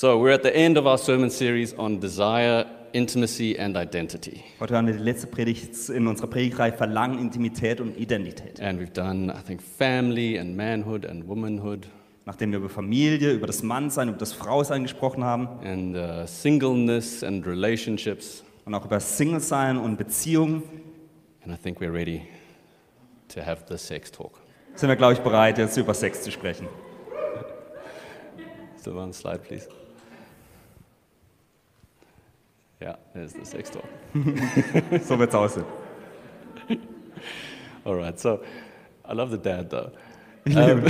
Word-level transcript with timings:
So, 0.00 0.16
we're 0.16 0.30
at 0.30 0.44
the 0.44 0.54
end 0.54 0.78
of 0.78 0.86
our 0.86 0.96
sermon 0.96 1.28
series 1.28 1.74
on 1.74 1.98
desire, 1.98 2.64
intimacy, 2.92 3.58
and 3.58 3.76
identity. 3.76 4.44
Heute 4.60 4.74
hören 4.74 4.86
wir 4.86 4.94
die 4.94 5.02
letzte 5.02 5.26
Predigt 5.26 5.88
in 5.88 6.06
unserer 6.06 6.28
Predigtreihe 6.28 6.72
Verlangen, 6.72 7.18
Intimität 7.18 7.80
und 7.80 7.98
Identität. 7.98 8.60
And 8.60 8.80
we've 8.80 8.92
done, 8.92 9.28
I 9.28 9.44
think, 9.44 9.60
family 9.60 10.38
and 10.38 10.56
manhood 10.56 11.04
and 11.04 11.26
womanhood 11.26 11.88
Nachdem 12.26 12.52
wir 12.52 12.60
über 12.60 12.68
Familie, 12.68 13.32
über 13.32 13.48
das 13.48 13.64
Mannsein, 13.64 14.08
über 14.10 14.18
das 14.18 14.32
Frausein 14.32 14.84
gesprochen 14.84 15.24
haben 15.24 15.48
and 15.64 15.96
uh, 15.96 16.24
singleness 16.26 17.24
and 17.24 17.44
relationships. 17.44 18.44
und 18.66 18.76
auch 18.76 18.84
über 18.84 19.00
Single-Sein 19.00 19.78
und 19.78 19.96
Beziehungen, 19.96 20.62
And 21.44 21.52
I 21.52 21.60
think 21.60 21.80
we're 21.80 21.92
ready 21.92 22.22
to 23.34 23.40
have 23.44 23.64
the 23.68 23.76
sex 23.76 24.12
talk. 24.12 24.38
sind 24.76 24.90
wir, 24.90 24.94
glaube 24.94 25.14
ich, 25.14 25.18
bereit, 25.18 25.58
jetzt 25.58 25.76
über 25.76 25.92
Sex 25.92 26.22
zu 26.22 26.30
sprechen. 26.30 26.68
Still 28.78 28.96
on 28.96 29.12
the 29.12 29.18
slide, 29.18 29.40
please. 29.40 29.66
Yeah, 32.80 32.96
there's 33.12 33.32
the 33.32 33.44
sex 33.44 33.70
talk. 33.70 33.84
So 35.02 35.20
es 35.20 35.34
aussehen. 35.34 35.64
All 37.84 37.94
right, 37.94 38.18
so 38.18 38.42
I 39.04 39.14
love 39.14 39.30
the 39.30 39.38
dad 39.38 39.70
though. 39.70 39.90
Um, 40.54 40.86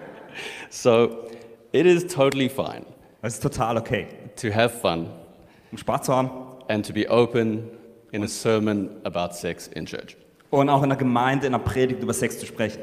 so 0.70 1.30
it 1.72 1.86
is 1.86 2.04
totally 2.04 2.48
fine 2.48 2.84
Es 3.22 3.34
ist 3.34 3.42
total 3.42 3.78
okay, 3.78 4.06
to 4.36 4.50
have 4.50 4.72
fun 4.72 5.10
um 5.72 5.78
Spaß 5.78 6.02
zu 6.02 6.12
haben 6.12 6.30
and 6.68 6.84
to 6.84 6.92
be 6.92 7.08
open 7.08 7.70
in 8.12 8.22
a 8.22 8.28
sermon 8.28 9.00
about 9.04 9.34
sex 9.34 9.68
in 9.68 9.86
church. 9.86 10.16
und 10.50 10.68
auch 10.68 10.82
in 10.82 10.88
der 10.88 10.98
Gemeinde, 10.98 11.46
in 11.46 11.52
der 11.52 11.58
Predigt 11.58 12.02
über 12.02 12.12
Sex 12.12 12.38
zu 12.38 12.46
sprechen. 12.46 12.82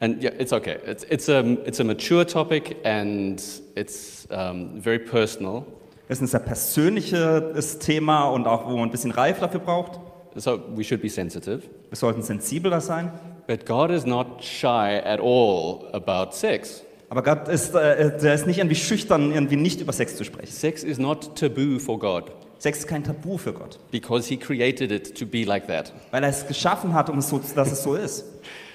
And 0.00 0.22
yeah, 0.22 0.32
it's 0.38 0.52
okay. 0.52 0.78
It's, 0.86 1.04
it's, 1.04 1.28
a, 1.28 1.40
it's 1.66 1.80
a 1.80 1.84
mature 1.84 2.24
topic 2.24 2.76
and 2.84 3.42
it's 3.74 4.26
um, 4.30 4.80
very 4.80 4.98
personal. 4.98 5.66
Ist 6.08 6.22
ein 6.22 6.26
sehr 6.26 6.40
persönliches 6.40 7.78
Thema 7.78 8.28
und 8.28 8.46
auch, 8.46 8.66
wo 8.66 8.76
man 8.76 8.88
ein 8.88 8.90
bisschen 8.90 9.10
Reife 9.10 9.40
dafür 9.40 9.60
braucht. 9.60 10.00
So 10.34 10.60
we 10.74 10.84
should 10.84 11.02
be 11.02 11.08
sensitive. 11.08 11.62
Wir 11.88 11.96
sollten 11.96 12.22
sensibler 12.22 12.80
sein. 12.80 13.10
But 13.46 13.66
God 13.66 13.90
is 13.90 14.04
not 14.06 14.42
shy 14.44 15.00
at 15.04 15.20
all 15.20 15.88
about 15.92 16.32
sex. 16.34 16.82
Aber 17.10 17.22
Gott 17.22 17.48
ist, 17.48 17.74
äh, 17.74 18.18
der 18.18 18.34
ist 18.34 18.46
nicht 18.46 18.58
irgendwie 18.58 18.76
schüchtern, 18.76 19.32
irgendwie 19.32 19.56
nicht 19.56 19.80
über 19.80 19.92
Sex 19.92 20.16
zu 20.16 20.24
sprechen. 20.24 20.52
Sex 20.52 20.84
is 20.84 20.98
not 20.98 21.34
taboo 21.36 21.78
for 21.78 21.98
God 21.98 22.30
Sex 22.58 22.80
ist 22.80 22.88
kein 22.88 23.04
Tabu 23.04 23.38
für 23.38 23.52
Gott, 23.52 23.78
because 23.92 24.28
He 24.28 24.36
created 24.36 24.90
it 24.90 25.16
to 25.18 25.24
be 25.24 25.44
like 25.44 25.68
that. 25.68 25.92
weil 26.10 26.24
er 26.24 26.30
es 26.30 26.46
geschaffen 26.46 26.92
hat, 26.92 27.08
um 27.08 27.18
es 27.18 27.28
so, 27.28 27.40
dass 27.54 27.70
es 27.70 27.82
so 27.82 27.94
ist. 27.94 28.24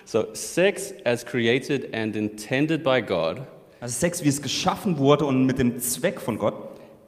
So, 0.05 0.25
sex 0.33 0.93
as 1.03 1.25
created 1.25 1.93
and 1.93 2.15
intended 2.15 2.83
by 2.83 3.01
God 3.01 3.41
Also 3.79 3.99
Sex, 3.99 4.23
wie 4.23 4.29
es 4.29 4.41
geschaffen 4.41 4.97
wurde 4.97 5.25
und 5.25 5.45
mit 5.45 5.59
dem 5.59 5.79
Zweck 5.79 6.21
von 6.21 6.37
Gott, 6.37 6.55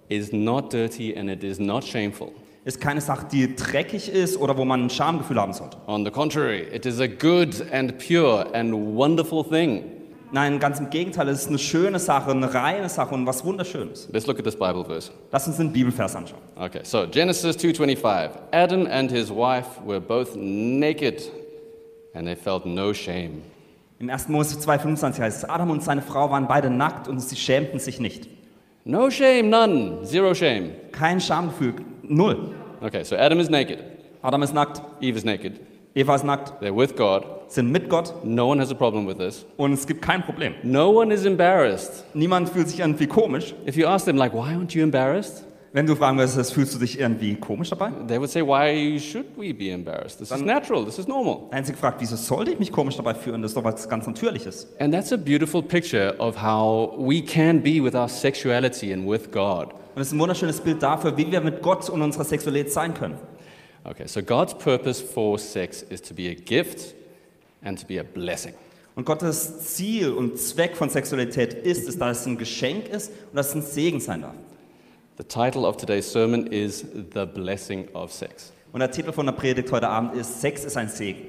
is 0.09 0.31
not 0.31 0.72
dirty 0.72 1.16
and 1.16 1.30
it 1.30 1.44
is 1.44 1.59
not 1.59 1.84
shameful. 1.84 2.31
ist 2.66 2.81
keine 2.81 3.00
Sache, 3.00 3.28
die 3.31 3.56
dreckig 3.56 4.09
ist 4.09 4.38
oder 4.38 4.58
wo 4.58 4.66
man 4.66 4.86
ein 4.86 4.89
Schamgefühl 4.89 5.39
haben 5.39 5.53
sollte. 5.53 5.78
On 5.86 6.03
the 6.03 6.11
contrary, 6.11 6.64
it 6.73 6.86
is 6.86 7.00
a 7.00 7.08
good 7.08 7.64
and 7.72 7.98
pure 8.00 8.48
and 8.53 8.73
wonderful 8.73 9.44
thing. 9.44 9.83
Nein, 10.31 10.59
ganz 10.59 10.80
im 10.80 10.89
Gegenteil, 10.89 11.30
es 11.30 11.42
ist 11.44 11.50
eine 11.50 11.59
schöne 11.59 12.00
Sache, 12.00 12.31
eine 12.31 12.52
reine 12.52 12.89
Sache 12.89 13.14
und 13.14 13.28
was 13.28 13.45
Wunderschönes. 13.45 14.09
Let's 14.11 14.26
look 14.26 14.39
at 14.39 14.44
this 14.44 14.56
Bible 14.56 14.83
verse. 14.83 15.11
Lass 15.31 15.48
uns 15.48 15.58
den 15.58 15.72
Bibelvers 15.72 16.16
anschauen. 16.16 16.42
Okay, 16.56 16.80
so 16.83 17.06
Genesis 17.08 17.56
2:25. 17.58 18.31
Adam 18.52 18.88
and 18.88 19.11
his 19.11 19.30
wife 19.30 19.80
were 19.86 20.02
both 20.02 20.36
naked 20.36 21.31
and 22.16 22.26
they 22.26 22.36
felt 22.36 22.66
no 22.66 22.92
shame. 22.92 23.44
Im 24.00 24.09
1. 24.09 24.28
Mose 24.28 24.58
2,25 24.58 25.20
heißt 25.20 25.44
es, 25.44 25.50
Adam 25.50 25.70
und 25.70 25.83
seine 25.83 26.02
Frau 26.02 26.30
waren 26.30 26.48
beide 26.48 26.70
nackt 26.70 27.08
und 27.08 27.20
sie 27.20 27.36
schämten 27.36 27.80
sich 27.80 28.00
nicht. 28.00 28.28
No 28.86 29.09
shame, 29.09 29.50
none, 29.50 30.05
zero 30.05 30.33
shame. 30.36 30.72
Kein 30.91 31.19
Schamgefühl, 31.19 31.73
null. 32.03 32.53
Okay, 32.81 33.03
so 33.03 33.16
Adam 33.16 33.39
is 33.39 33.50
naked, 33.50 33.80
Adam 34.23 34.44
ist 34.44 34.53
nackt, 34.53 34.80
Eve 35.02 35.17
is 35.17 35.25
naked. 35.25 35.59
Eva 35.95 36.14
ist 36.16 36.23
nackt, 36.23 36.61
They're 36.61 36.76
with 36.76 36.95
God. 36.95 37.26
sind 37.48 37.71
mit 37.71 37.89
Gott 37.89 38.14
No 38.26 38.48
one 38.49 38.60
has 38.60 38.70
a 38.71 38.76
problem 38.76 39.08
with 39.08 39.17
this. 39.17 39.45
und 39.58 39.73
es 39.73 39.87
gibt 39.87 40.02
kein 40.02 40.21
Problem. 40.23 40.54
No 40.61 40.89
one 40.92 41.11
is 41.14 41.26
embarrassed. 41.26 42.04
Niemand 42.14 42.49
fühlt 42.49 42.67
sich 42.70 42.80
irgendwie 42.80 43.08
komisch. 43.08 43.55
If 43.65 43.76
you 43.76 43.87
ask 43.87 44.05
them 44.05 44.17
like, 44.17 44.33
"Why 44.33 44.54
aren't 44.54 44.76
you 44.76 44.83
embarrassed?" 44.83 45.45
Wenn 45.75 45.86
du 45.86 45.93
fragen 45.97 46.17
würdest, 46.17 46.53
fühlst 46.53 46.73
du 46.73 46.80
dich 46.80 46.97
irgendwie 46.97 47.36
komisch 47.36 47.69
dabei? 47.69 47.91
They 48.08 48.17
would 48.17 48.30
say, 48.30 48.41
"Why 48.41 48.97
should 48.97 49.25
we 49.36 49.53
be 49.53 49.71
embarrassed? 49.71 50.19
This 50.19 50.31
is 50.31 50.39
natural. 50.39 50.86
This 50.86 50.99
is 50.99 51.05
normal." 51.05 51.49
Einzig 51.52 51.75
gefragt, 51.75 51.97
wieso 51.99 52.15
sollte 52.15 52.52
ich 52.52 52.59
mich 52.59 52.71
komisch 52.71 52.95
dabei 52.95 53.13
fühlen? 53.13 53.41
Das 53.41 53.52
ist 53.52 53.58
doch 53.58 53.63
was 53.65 53.89
ganz 53.89 54.08
Natürliches. 54.08 54.67
And 54.80 54.93
that's 54.93 55.11
a 55.11 55.17
beautiful 55.17 55.61
picture 55.61 56.15
of 56.17 56.41
how 56.41 56.95
we 56.97 57.21
can 57.21 57.61
be 57.61 57.83
with 57.83 57.93
our 57.93 58.08
sexuality 58.08 58.93
and 58.93 59.05
with 59.05 59.30
God. 59.33 59.73
Und 59.95 60.02
es 60.02 60.08
ist 60.08 60.13
ein 60.13 60.19
wunderschönes 60.19 60.61
Bild 60.61 60.81
dafür, 60.81 61.17
wie 61.17 61.30
wir 61.30 61.41
mit 61.41 61.61
Gott 61.61 61.89
und 61.89 62.02
unserer 62.02 62.23
Sexualität 62.23 62.71
sein 62.71 62.93
können. 62.93 63.17
Okay, 63.83 64.07
so 64.07 64.21
God's 64.23 64.57
purpose 64.57 65.03
for 65.03 65.37
sex 65.37 65.81
is 65.89 66.02
to 66.02 66.13
be 66.13 66.30
a 66.30 66.36
gift 66.36 66.95
and 67.65 67.77
to 67.77 67.86
be 67.86 67.99
a 67.99 68.03
blessing. 68.03 68.53
Und 68.95 69.05
Gottes 69.05 69.75
Ziel 69.75 70.13
und 70.13 70.39
Zweck 70.39 70.77
von 70.77 70.89
Sexualität 70.89 71.53
ist 71.53 71.89
es, 71.89 71.97
dass 71.97 72.21
es 72.21 72.27
ein 72.27 72.37
Geschenk 72.37 72.87
ist 72.87 73.09
und 73.09 73.36
dass 73.36 73.49
es 73.49 73.55
ein 73.55 73.61
Segen 73.61 73.99
sein 73.99 74.21
darf. 74.21 74.36
The 75.17 75.23
title 75.23 75.65
of 75.65 75.77
today's 75.77 76.05
sermon 76.05 76.48
is 76.48 76.86
The 77.14 77.26
Blessing 77.26 77.87
of 77.93 78.11
Sex. 78.11 78.52
Und 78.73 78.81
der 78.81 78.92
Titel 78.92 79.14
von 79.14 79.26
der 79.26 79.33
Predigt 79.33 79.71
heute 79.71 79.87
Abend 79.87 80.14
ist 80.15 80.42
Sex 80.42 80.65
ist 80.65 80.76
ein 80.76 80.89
Segen. 80.89 81.27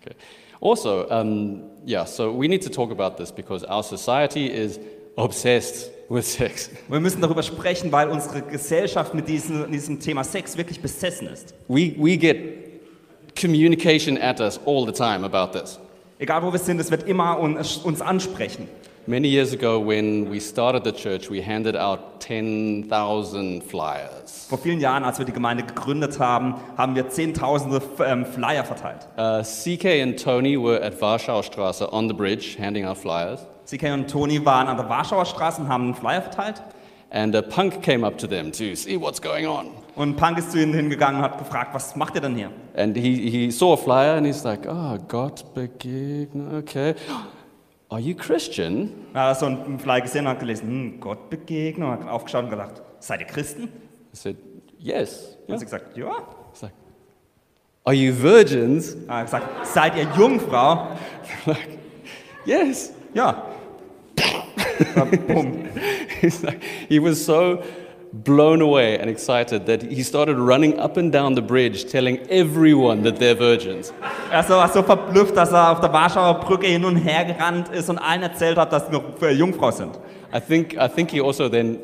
Okay. 0.00 0.16
Also, 0.60 1.08
um, 1.08 1.62
yeah, 1.86 2.04
so 2.04 2.32
we 2.32 2.48
need 2.48 2.62
to 2.64 2.68
talk 2.68 2.90
about 2.90 3.16
this 3.16 3.30
because 3.30 3.64
our 3.68 3.84
society 3.84 4.48
is 4.48 4.80
obsessed 5.16 5.92
with 6.08 6.26
sex. 6.26 6.70
Wir 6.88 6.98
müssen 6.98 7.20
darüber 7.20 7.44
sprechen, 7.44 7.92
weil 7.92 8.08
unsere 8.08 8.42
Gesellschaft 8.42 9.14
mit 9.14 9.28
diesem, 9.28 9.70
diesem 9.70 10.00
Thema 10.00 10.24
Sex 10.24 10.56
wirklich 10.56 10.80
besessen 10.80 11.28
ist. 11.28 11.54
We, 11.68 11.94
we 11.96 12.16
get 12.16 12.36
communication 13.40 14.18
at 14.18 14.40
us 14.40 14.58
all 14.66 14.84
the 14.84 14.92
time 14.92 15.24
about 15.24 15.56
this. 15.56 15.78
Egal 16.18 16.42
wo 16.42 16.52
wir 16.52 16.58
sind, 16.58 16.80
es 16.80 16.90
wird 16.90 17.04
immer 17.06 17.38
uns, 17.38 17.76
uns 17.76 18.00
ansprechen. 18.00 18.66
Many 19.08 19.28
years 19.28 19.54
ago, 19.54 19.80
when 19.80 20.28
we 20.28 20.38
started 20.38 20.84
the 20.84 20.92
church, 20.92 21.30
we 21.30 21.40
handed 21.40 21.74
out 21.74 22.20
10,000 22.20 23.62
flyers. 23.62 24.46
Vor 24.50 24.58
vielen 24.58 24.80
Jahren, 24.80 25.02
als 25.02 25.18
wir 25.18 25.24
die 25.24 25.32
Gemeinde 25.32 25.64
gegründet 25.64 26.18
haben, 26.18 26.56
haben 26.76 26.94
wir 26.94 27.08
Zehntausende 27.08 27.80
ähm, 28.04 28.26
Flyer 28.26 28.64
verteilt. 28.64 29.08
Uh, 29.16 29.42
CK 29.42 30.02
and 30.02 30.22
Tony 30.22 30.58
were 30.62 30.82
at 30.84 31.00
Warschau 31.00 31.40
Straße 31.42 31.90
on 31.90 32.06
the 32.06 32.14
bridge 32.14 32.58
handing 32.58 32.84
out 32.84 32.98
flyers, 32.98 33.40
CK 33.64 33.94
und 33.94 34.10
Toni 34.10 34.44
waren 34.44 34.68
an 34.68 34.76
der 34.76 34.90
Warschauer 34.90 35.24
Straße 35.24 35.62
und 35.62 35.70
haben 35.70 35.84
einen 35.84 35.94
Flyer 35.94 36.20
verteilt. 36.20 36.62
and 37.10 37.34
a 37.34 37.40
punk 37.40 37.82
came 37.82 38.04
up 38.04 38.18
to 38.18 38.26
them 38.26 38.52
to 38.52 38.74
see 38.76 38.98
what's 38.98 39.22
going 39.22 39.46
on. 39.46 39.70
Und 39.96 40.16
Punk 40.16 40.36
ist 40.36 40.52
zu 40.52 40.62
ihnen 40.62 40.74
hingegangen 40.74 41.16
und 41.16 41.24
hat 41.24 41.38
gefragt, 41.38 41.74
was 41.74 41.96
macht 41.96 42.14
ihr 42.14 42.20
denn 42.20 42.36
hier? 42.36 42.50
And 42.76 42.94
he, 42.94 43.30
he 43.30 43.50
saw 43.50 43.72
a 43.72 43.76
flyer 43.78 44.16
and 44.16 44.26
he's 44.26 44.44
like, 44.44 44.66
oh, 44.68 44.98
Gott 45.08 45.44
begegne, 45.54 46.58
okay. 46.58 46.94
Are 47.90 48.00
you 48.00 48.14
Christian? 48.14 48.92
Hat 49.14 49.38
so 49.38 49.46
einen 49.46 49.78
Flyer 49.78 50.02
gesehen 50.02 50.26
und 50.26 50.32
hat 50.32 50.40
gelesen, 50.40 50.68
hm, 50.68 51.00
Gott 51.00 51.30
begegnen 51.30 51.88
und 51.88 52.00
hat 52.00 52.08
aufgeschaut 52.08 52.44
und 52.44 52.50
gesagt, 52.50 52.82
seid 53.00 53.20
ihr 53.20 53.26
Christen? 53.26 53.64
I 53.64 54.16
said, 54.16 54.36
yes. 54.78 55.36
Und 55.46 55.50
Yeah. 55.50 55.58
sie 55.58 55.64
gesagt, 55.64 55.96
ja. 55.96 56.10
He's 56.52 56.62
like, 56.62 56.72
are 57.84 57.94
you 57.94 58.12
virgins? 58.12 58.94
Er 59.08 59.16
hat 59.16 59.24
gesagt, 59.26 59.66
seid 59.66 59.96
ihr 59.96 60.06
Jungfrau? 60.18 60.88
like, 61.46 61.78
yes. 62.44 62.92
Ja. 63.14 63.46
Bumm. 65.26 65.64
He's 66.20 66.42
like, 66.42 66.60
he 66.88 66.98
was 67.00 67.24
so 67.24 67.62
blown 68.12 68.62
away 68.62 68.98
and 68.98 69.10
excited 69.10 69.66
that 69.66 69.82
he 69.82 70.02
started 70.02 70.38
running 70.38 70.78
up 70.78 70.96
and 70.96 71.12
down 71.12 71.34
the 71.34 71.42
bridge 71.42 71.84
telling 71.90 72.18
everyone 72.30 73.02
that 73.02 73.18
they're 73.18 73.36
virgins. 73.36 73.92
Er 74.32 74.42
so- 74.42 74.54
war 74.54 74.68
so 74.68 74.82
verblüfft, 74.82 75.36
dass 75.36 75.52
er 75.52 75.72
auf 75.72 75.80
der 75.80 75.92
Warschauer 75.92 76.40
Brücke 76.40 76.66
hin 76.66 76.84
und 76.84 76.96
her 76.96 77.24
gerannt 77.24 77.68
ist 77.68 77.90
und 77.90 77.98
allen 77.98 78.22
erzählt 78.22 78.56
hat, 78.56 78.72
dass 78.72 78.86
sie 78.86 78.92
noch 78.92 79.02
Jungfrau 79.30 79.70
sind. 79.70 79.98
I 80.34 80.40
think, 80.40 80.74
I 80.74 80.88
think 80.88 81.10
he 81.10 81.20
also 81.20 81.48
then 81.48 81.78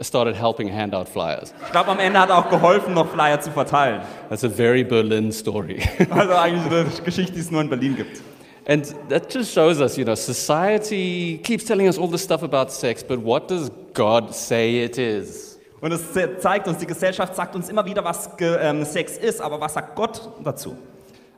started 0.00 0.36
helping 0.36 0.68
hand 0.72 0.94
out 0.94 1.08
flyers. 1.08 1.52
Ich 1.66 1.72
glaube, 1.72 1.90
am 1.90 1.98
Ende 1.98 2.20
hat 2.20 2.30
er 2.30 2.38
auch 2.38 2.48
geholfen, 2.50 2.94
noch 2.94 3.08
Flyer 3.08 3.40
zu 3.40 3.50
verteilen. 3.50 4.00
That's 4.28 4.44
a 4.44 4.48
very 4.48 4.84
Berlin 4.84 5.32
story. 5.32 5.80
Also 6.10 6.34
eigentlich 6.34 6.66
eine 6.72 6.86
Geschichte, 7.04 7.32
die 7.32 7.40
es 7.40 7.50
nur 7.50 7.60
in 7.60 7.68
Berlin 7.68 7.96
gibt. 7.96 8.20
and 8.66 8.94
that 9.08 9.32
just 9.32 9.52
shows 9.54 9.80
us, 9.80 9.96
you 9.96 10.04
know, 10.04 10.14
society 10.14 11.40
keeps 11.42 11.64
telling 11.64 11.88
us 11.88 11.96
all 11.98 12.06
this 12.08 12.22
stuff 12.22 12.42
about 12.42 12.70
sex, 12.70 13.02
but 13.02 13.18
what 13.18 13.48
does 13.48 13.70
God 13.94 14.34
say 14.34 14.80
it 14.84 14.98
is? 14.98 15.47
Und 15.80 15.92
es 15.92 16.12
ze- 16.12 16.38
zeigt 16.38 16.66
uns, 16.66 16.78
die 16.78 16.86
Gesellschaft 16.86 17.34
sagt 17.36 17.54
uns 17.54 17.68
immer 17.68 17.84
wieder, 17.84 18.04
was 18.04 18.30
ähm, 18.40 18.84
Sex 18.84 19.16
ist, 19.16 19.40
aber 19.40 19.60
was 19.60 19.74
sagt 19.74 19.94
Gott 19.94 20.28
dazu? 20.42 20.76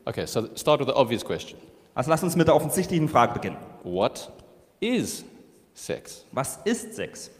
Okay, 0.04 0.26
so 0.26 0.48
start 0.56 0.80
with 0.80 0.86
the 0.88 0.94
obvious 0.94 1.24
question 1.24 1.58
Also 1.94 2.10
lass 2.10 2.22
uns 2.22 2.36
mit 2.36 2.48
der 2.48 2.54
offensichtlichen 2.56 3.08
Frage 3.08 3.34
beginnen. 3.34 3.56
What 3.84 4.30
is 4.80 5.24
sex? 5.74 6.24
Was 6.32 6.58
ist 6.64 6.94
Sex? 6.94 7.30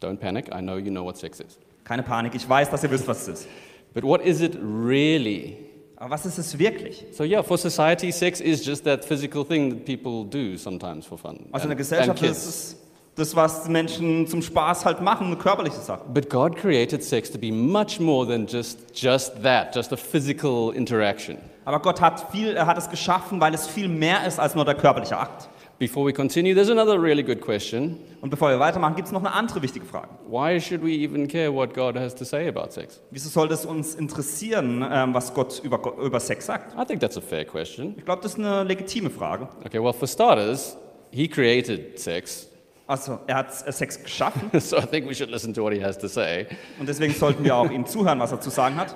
Don't 0.00 0.18
panic, 0.18 0.48
I 0.54 0.60
know 0.60 0.76
you 0.76 0.90
know 0.90 1.04
what 1.04 1.16
sex 1.16 1.40
is. 1.40 1.58
Keine 1.82 2.02
Panik, 2.02 2.34
ich 2.34 2.48
weiß, 2.48 2.70
dass 2.70 2.82
ihr 2.84 2.90
wisst, 2.90 3.08
was 3.08 3.22
es 3.22 3.40
ist. 3.40 3.48
But 3.92 4.04
what 4.04 4.20
is 4.24 4.40
it 4.40 4.56
really? 4.62 5.56
Aber 5.96 6.10
was 6.10 6.26
ist 6.26 6.38
es 6.38 6.58
wirklich? 6.58 7.04
So 7.12 7.24
yeah, 7.24 7.42
for 7.42 7.56
society, 7.56 8.10
sex 8.12 8.40
is 8.40 8.64
just 8.64 8.84
that 8.84 9.04
physical 9.04 9.44
thing 9.44 9.70
that 9.70 9.84
people 9.84 10.24
do 10.24 10.56
sometimes 10.56 11.06
for 11.06 11.16
fun. 11.16 11.46
Also 11.52 11.64
in 11.64 11.70
der 11.70 11.76
Gesellschaft 11.76 12.22
ist 12.22 12.46
es 12.46 12.76
Das, 13.16 13.36
was 13.36 13.68
Menschen 13.68 14.26
zum 14.26 14.42
Spaß 14.42 14.84
halt 14.84 15.00
machen, 15.00 15.38
körperliche 15.38 15.78
Sache. 15.78 16.02
But 16.12 16.28
God 16.28 16.56
created 16.56 17.02
sex 17.02 17.30
to 17.30 17.38
be 17.38 17.52
much 17.52 18.00
more 18.00 18.26
than 18.26 18.46
just, 18.46 18.78
just 18.92 19.42
that, 19.42 19.74
just 19.74 19.92
a 19.92 19.96
physical 19.96 20.72
interaction. 20.74 21.38
Aber 21.64 21.80
Gott 21.80 22.00
hat, 22.00 22.32
viel, 22.32 22.56
er 22.56 22.66
hat 22.66 22.76
es 22.76 22.90
geschaffen, 22.90 23.40
weil 23.40 23.54
es 23.54 23.66
viel 23.66 23.88
mehr 23.88 24.26
ist 24.26 24.40
als 24.40 24.54
nur 24.54 24.64
der 24.64 24.74
körperliche 24.74 25.16
Akt. 25.16 25.48
Before 25.78 26.06
we 26.06 26.12
continue, 26.12 26.54
there's 26.54 26.70
another 26.70 27.00
really 27.00 27.22
good 27.22 27.40
question. 27.40 27.98
Und 28.20 28.30
bevor 28.30 28.48
wir 28.50 28.58
weitermachen, 28.58 28.96
gibt 28.96 29.06
es 29.06 29.12
noch 29.12 29.20
eine 29.20 29.32
andere 29.32 29.62
wichtige 29.62 29.84
Frage. 29.84 30.08
Why 30.28 30.60
should 30.60 30.82
we 30.84 30.90
even 30.90 31.28
care 31.28 31.52
what 31.52 31.74
God 31.74 31.96
has 31.96 32.14
to 32.14 32.24
say 32.24 32.48
about 32.48 32.70
sex? 32.70 33.00
Wieso 33.10 33.28
sollte 33.28 33.54
es 33.54 33.64
uns 33.64 33.94
interessieren, 33.94 34.84
ähm, 34.88 35.14
was 35.14 35.34
Gott 35.34 35.60
über, 35.64 35.80
über 35.98 36.20
Sex 36.20 36.46
sagt? 36.46 36.74
I 36.78 36.84
think 36.84 37.00
that's 37.00 37.16
a 37.16 37.20
fair 37.20 37.44
question. 37.44 37.94
Ich 37.96 38.04
glaube, 38.04 38.22
das 38.22 38.32
ist 38.32 38.38
eine 38.38 38.64
legitime 38.64 39.10
Frage. 39.10 39.48
Okay, 39.64 39.82
well, 39.82 39.92
for 39.92 40.06
starters, 40.06 40.76
He 41.14 41.28
created 41.28 42.00
sex, 42.00 42.48
Also, 42.86 43.18
er 43.26 43.36
hat 43.36 43.66
äh, 43.66 43.72
Sex 43.72 44.02
geschaffen 44.02 44.50
so 44.60 44.76
I 44.76 44.82
think 44.86 45.08
we 45.08 45.14
should 45.14 45.30
listen 45.30 45.54
to 45.54 45.62
what 45.62 45.72
He 45.72 45.82
has 45.82 45.96
to 45.98 46.06
say. 46.06 46.46
und 46.78 46.88
deswegen 46.88 47.14
sollten 47.14 47.42
wir 47.44 47.56
auch 47.56 47.70
ihm 47.70 47.86
zuhören, 47.86 48.18
was 48.18 48.32
er 48.32 48.40
zu 48.40 48.50
sagen 48.50 48.76
hat. 48.76 48.94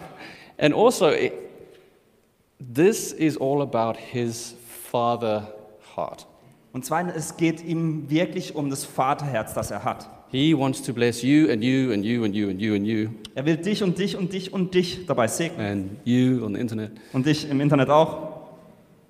And 0.59 0.75
also, 0.75 1.11
it, 1.11 1.33
this 2.59 3.13
is 3.13 3.39
all 3.41 3.63
about 3.63 3.99
His 3.99 4.55
Father 4.91 5.53
heart. 5.97 6.27
Und 6.73 6.85
zweitens, 6.85 7.15
es 7.17 7.37
geht 7.37 7.65
ihm 7.65 8.11
wirklich 8.11 8.55
um 8.55 8.69
das 8.71 8.85
Vaterherz, 8.85 9.55
das 9.55 9.71
er 9.71 9.85
hat. 9.85 10.09
He 10.31 10.55
wants 10.57 10.83
to 10.83 10.93
bless 10.93 11.23
you 11.23 11.49
and 11.51 11.65
you 11.65 11.91
and 11.91 12.05
you 12.05 12.23
and 12.25 12.35
you 12.35 12.51
and 12.51 12.61
you 12.61 12.75
and 12.75 12.87
you 12.87 13.09
Er 13.35 13.47
will 13.47 13.57
dich 13.57 13.83
und 13.83 13.99
dich 13.99 14.15
und 14.15 14.33
dich 14.35 14.53
und 14.53 14.75
dich 14.75 15.07
dabei 15.07 15.27
segnen. 15.27 15.67
and 15.67 15.91
you 16.05 16.45
on 16.45 16.55
the 16.55 16.61
internet. 16.61 16.91
Und 17.15 17.25
dich 17.25 17.49
im 17.49 17.61
Internet 17.63 17.89
auch. 17.89 18.38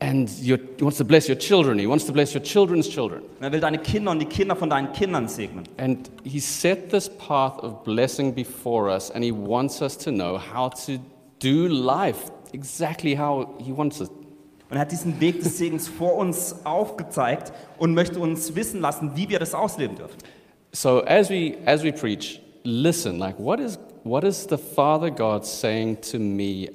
And 0.01 0.31
your, 0.41 0.59
he 0.77 0.85
wants 0.85 0.99
to 0.99 1.05
bless 1.05 1.29
your 1.29 1.37
children. 1.37 1.79
He 1.79 1.87
wants 1.89 2.05
to 2.07 2.13
bless 2.13 2.33
your 2.33 2.43
children's 2.43 2.89
children. 2.89 3.23
Und 3.41 3.43
er 3.43 3.51
will 3.51 3.61
deine 3.61 3.79
Kinder 3.79 4.13
und 4.13 4.21
die 4.21 4.27
Kinder 4.27 4.55
von 4.55 4.71
deinen 4.71 4.93
Kindern 4.93 5.27
segnen. 5.27 5.65
And 5.77 6.09
He 6.23 6.39
set 6.39 6.91
this 6.91 7.09
path 7.09 7.59
of 7.65 7.83
blessing 7.83 8.33
before 8.33 8.89
us, 8.89 9.11
and 9.11 9.25
He 9.25 9.33
wants 9.33 9.83
us 9.83 9.99
to 9.99 10.13
know 10.13 10.39
how 10.39 10.69
to 10.87 10.99
do 11.41 11.67
life 11.67 12.31
exactly 12.53 13.17
how 13.17 13.57
He 13.59 13.73
wants 13.73 14.01
it. 14.01 14.11
Und 14.71 14.77
er 14.77 14.81
hat 14.81 14.93
diesen 14.93 15.19
Weg 15.21 15.41
des 15.43 15.59
Segens 15.59 15.89
vor 15.89 16.15
uns 16.15 16.55
aufgezeigt 16.65 17.53
und 17.79 17.95
möchte 17.95 18.21
uns 18.21 18.55
wissen 18.55 18.81
lassen, 18.81 19.13
wie 19.17 19.29
wir 19.29 19.39
das 19.39 19.55
ausleben 19.55 19.97
dürfen. 19.97 20.19
So 20.73 21.03
as 21.07 21.31
we 21.31 21.57
as 21.65 21.83
we 21.83 21.93
preach, 21.93 22.41
listen. 22.63 23.19
Like, 23.19 23.39
what 23.39 23.59
is 23.59 23.79
what 24.05 24.23
is 24.23 24.47
the 24.49 24.59
Father 24.59 25.11
God 25.11 25.45
saying 25.45 25.99
to 26.13 26.19
me 26.19 26.69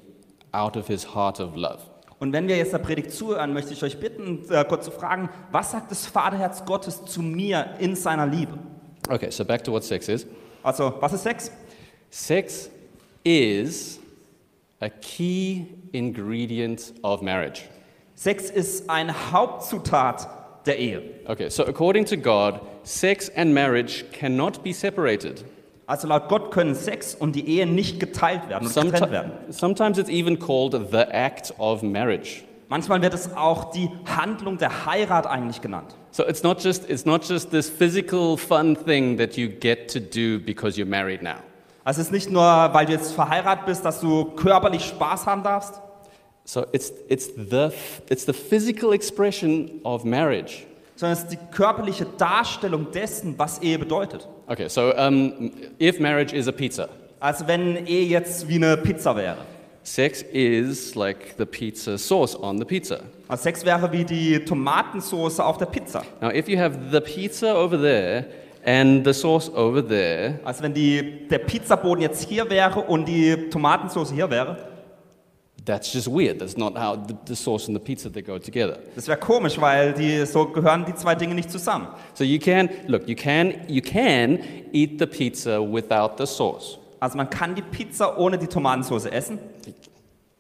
out 0.51 0.75
of 0.75 0.87
His 0.87 1.05
heart 1.15 1.39
of 1.39 1.55
love? 1.55 1.92
Und 2.23 2.31
wenn 2.31 2.47
wir 2.47 2.55
jetzt 2.55 2.71
der 2.71 2.77
Predigt 2.77 3.11
zuhören, 3.11 3.51
möchte 3.51 3.73
ich 3.73 3.83
euch 3.83 3.99
bitten, 3.99 4.49
äh, 4.49 4.63
kurz 4.63 4.85
zu 4.85 4.91
fragen, 4.91 5.27
was 5.51 5.71
sagt 5.71 5.91
das 5.91 6.05
Vaterherz 6.05 6.63
Gottes 6.63 7.03
zu 7.03 7.21
mir 7.21 7.71
in 7.79 7.97
seiner 7.97 8.25
Liebe? 8.25 8.57
Okay, 9.09 9.29
so 9.29 9.43
back 9.43 9.61
to 9.61 9.73
what 9.73 9.83
sex 9.83 10.07
is. 10.07 10.25
Also, 10.63 10.93
was 11.01 11.11
ist 11.11 11.23
Sex? 11.23 11.51
Sex 12.09 12.69
is 13.25 13.99
a 14.79 14.87
key 14.87 15.65
ingredient 15.91 16.93
of 17.03 17.21
marriage. 17.21 17.63
Sex 18.15 18.49
ist 18.49 18.89
eine 18.89 19.33
Hauptzutat 19.33 20.65
der 20.65 20.79
Ehe. 20.79 21.01
Okay, 21.25 21.49
so 21.49 21.65
according 21.65 22.05
to 22.05 22.15
God, 22.15 22.61
sex 22.83 23.29
and 23.35 23.53
marriage 23.53 24.05
cannot 24.13 24.63
be 24.63 24.71
separated. 24.71 25.43
Also 25.85 26.07
laut 26.07 26.29
Gott 26.29 26.51
können 26.51 26.75
Sex 26.75 27.13
und 27.13 27.35
die 27.35 27.47
Ehe 27.47 27.65
nicht 27.67 27.99
geteilt 27.99 28.47
werden 28.49 28.67
und 28.67 28.73
getrennt 28.73 29.11
werden. 29.11 29.31
Someti- 29.49 29.53
sometimes 29.53 29.97
it's 29.97 30.09
even 30.09 30.39
called 30.39 30.71
the 30.91 30.97
act 30.97 31.53
of 31.57 31.81
marriage. 31.83 32.43
Manchmal 32.69 33.01
wird 33.01 33.13
es 33.13 33.35
auch 33.35 33.71
die 33.71 33.89
Handlung 34.05 34.57
der 34.57 34.85
Heirat 34.85 35.27
eigentlich 35.27 35.61
genannt. 35.61 35.95
So 36.11 36.23
it's 36.25 36.41
not 36.41 36.63
just 36.63 36.89
it's 36.89 37.05
not 37.05 37.27
just 37.27 37.51
this 37.51 37.69
physical 37.69 38.37
fun 38.37 38.75
thing 38.77 39.17
that 39.17 39.35
you 39.35 39.49
get 39.49 39.91
to 39.93 39.99
do 39.99 40.39
because 40.43 40.77
you're 40.79 40.87
married 40.89 41.21
now. 41.21 41.35
Also 41.83 41.99
es 41.99 42.07
ist 42.07 42.13
nicht 42.13 42.31
nur, 42.31 42.41
weil 42.43 42.85
du 42.85 42.93
jetzt 42.93 43.11
verheiratet 43.13 43.65
bist, 43.65 43.83
dass 43.83 43.99
du 43.99 44.23
körperlich 44.35 44.85
Spaß 44.85 45.25
haben 45.25 45.43
darfst, 45.43 45.81
So 46.45 46.65
it's 46.71 46.93
it's 47.09 47.27
the 47.35 47.69
it's 48.09 48.25
the 48.25 48.33
physical 48.33 48.93
expression 48.93 49.69
of 49.83 50.03
marriage. 50.05 50.63
sondern 50.95 51.17
es 51.17 51.23
ist 51.23 51.31
die 51.33 51.39
körperliche 51.51 52.05
Darstellung 52.17 52.91
dessen, 52.91 53.35
was 53.37 53.61
Ehe 53.61 53.77
bedeutet. 53.79 54.27
Okay, 54.53 54.69
so 54.69 54.93
um, 54.95 55.51
if 55.79 55.99
marriage 55.99 56.31
is 56.31 56.47
a 56.47 56.51
pizza, 56.51 56.87
Also 57.19 57.47
wenn 57.47 57.87
Ehe 57.87 58.05
jetzt 58.05 58.47
wie 58.47 58.57
eine 58.57 58.77
Pizza 58.77 59.15
wäre. 59.15 59.37
sex 59.81 60.21
is 60.31 60.93
like 60.93 61.33
the 61.39 61.45
pizza 61.45 61.97
sauce 61.97 62.35
on 62.39 62.59
the 62.59 62.65
pizza. 62.65 62.99
Also 63.27 63.43
Sex 63.43 63.65
wäre 63.65 63.91
wie 63.91 64.05
die 64.05 64.45
Tomatensauce 64.45 65.39
auf 65.39 65.57
der 65.57 65.65
Pizza. 65.65 66.03
Now, 66.21 66.29
if 66.29 66.47
you 66.47 66.59
have 66.59 66.77
the 66.91 67.01
pizza 67.01 67.55
over 67.55 67.81
there 67.81 68.25
and 68.63 69.03
the 69.03 69.11
sauce 69.13 69.49
over 69.55 69.81
there, 69.85 70.39
Also 70.43 70.61
wenn 70.61 70.75
die, 70.75 71.27
der 71.29 71.39
Pizzaboden 71.39 72.03
jetzt 72.03 72.29
hier 72.29 72.47
wäre 72.47 72.79
und 72.81 73.07
die 73.07 73.49
Tomatensauce 73.49 74.11
hier 74.11 74.29
wäre, 74.29 74.57
that's 75.65 75.91
just 75.91 76.07
weird. 76.07 76.39
That's 76.39 76.57
not 76.57 76.77
how 76.77 76.95
the, 76.95 77.15
the 77.25 77.35
sauce 77.35 77.67
and 77.67 77.75
the 77.75 77.79
pizza 77.79 78.09
they 78.09 78.21
go 78.21 78.37
together. 78.37 78.79
das 78.95 79.07
wäre 79.07 79.17
komisch, 79.19 79.59
weil 79.59 79.93
die, 79.93 80.25
so 80.25 80.45
gehören 80.45 80.85
die 80.85 80.95
zwei 80.95 81.15
Dinge 81.15 81.35
nicht 81.35 81.51
zusammen. 81.51 81.87
So 82.13 82.23
you 82.23 82.39
can 82.39 82.69
look, 82.87 83.07
you 83.07 83.15
can 83.15 83.53
you 83.67 83.81
can 83.81 84.39
eat 84.73 84.99
the 84.99 85.05
pizza 85.07 85.59
without 85.61 86.17
the 86.17 86.25
sauce. 86.25 86.77
Also 86.99 87.17
man 87.17 87.29
kann 87.29 87.53
die 87.55 87.61
Pizza 87.61 88.17
ohne 88.17 88.37
die 88.37 88.47
Tomatensauce 88.47 89.05
essen, 89.05 89.39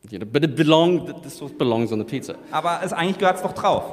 You 0.09 0.19
know, 0.19 0.25
but 0.25 0.43
it 0.43 0.55
belong 0.55 1.07
the, 1.07 1.13
the 1.23 1.29
sauce 1.29 1.51
belongs 1.57 1.91
on 1.91 1.97
the 1.99 2.05
pizza. 2.05 2.35
aber 2.51 2.81
es, 2.83 2.91
eigentlich 2.91 3.17
gehört 3.17 3.37
es 3.37 3.41
doch 3.41 3.53
drauf. 3.53 3.83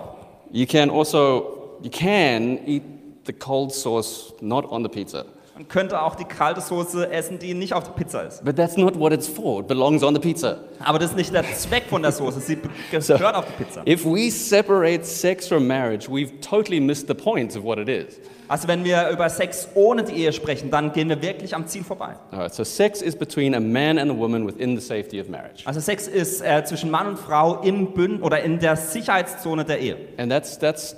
You 0.51 0.67
can 0.67 0.91
also 0.91 1.79
you 1.83 1.91
can 1.91 2.59
eat 2.67 2.83
the 3.25 3.33
cold 3.33 3.73
sauce 3.73 4.35
not 4.41 4.65
on 4.71 4.83
the 4.83 4.89
pizza. 4.89 5.25
Man 5.61 5.69
könnte 5.69 6.01
auch 6.01 6.15
die 6.15 6.25
kalte 6.25 6.63
Soße 6.63 7.11
essen, 7.11 7.39
die 7.39 7.53
nicht 7.53 7.75
auf 7.75 7.85
der 7.85 7.91
Pizza 7.93 8.23
ist. 8.23 8.43
But 8.43 8.57
that's 8.57 8.79
not 8.79 8.99
what 8.99 9.13
it's 9.13 9.29
for. 9.29 9.61
It 9.61 9.69
belongs 9.69 10.03
on 10.03 10.15
the 10.15 10.21
pizza. 10.21 10.57
Aber 10.83 10.99
das 10.99 11.11
ist 11.11 11.17
nicht 11.19 11.35
der 11.35 11.45
Zweck 11.53 11.83
von 11.91 12.01
der 12.01 12.13
Soße, 12.13 12.41
sie 12.41 12.57
be- 12.57 12.71
So- 12.99 13.13
gehört 13.19 13.35
auf 13.35 13.45
die 13.45 13.63
Pizza. 13.65 13.83
If 13.87 14.07
we 14.07 14.31
separate 14.31 15.05
sex 15.05 15.47
from 15.47 15.67
marriage, 15.67 16.09
we've 16.09 16.31
totally 16.41 16.81
missed 16.81 17.09
the 17.09 17.15
point 17.15 17.55
of 17.59 17.63
what 17.63 17.77
it 17.79 17.91
is. 17.91 18.19
Also 18.49 18.69
wenn 18.69 18.85
wir 18.85 19.11
über 19.11 19.29
Sex 19.29 19.69
ohne 19.75 20.03
die 20.03 20.15
Ehe 20.15 20.33
sprechen, 20.33 20.71
dann 20.71 20.95
gehen 20.95 21.11
wir 21.11 21.21
wirklich 21.21 21.55
am 21.55 21.67
Ziel 21.67 21.85
vorbei. 21.85 22.15
Right, 22.33 22.55
so 22.55 22.65
sex 22.65 23.03
is 23.03 23.15
between 23.15 23.55
a 23.55 23.61
man 23.61 23.99
and 23.99 24.11
a 24.11 24.17
woman 24.17 24.47
within 24.47 24.75
the 24.81 24.83
safety 24.83 25.21
of 25.21 25.29
marriage. 25.29 25.67
Also 25.67 25.81
Sex 25.81 26.09
ist 26.09 26.41
äh, 26.41 26.65
zwischen 26.65 26.91
Mann 26.91 27.07
und 27.07 27.19
Frau 27.19 27.61
im 27.61 27.93
Bünd 27.93 28.23
oder 28.23 28.41
in 28.43 28.61
der 28.61 28.77
Sicherheitszone 28.77 29.67
der 29.67 29.79
Ehe. 29.81 29.97
And 30.17 30.33
that's, 30.33 30.59
that's 30.59 30.97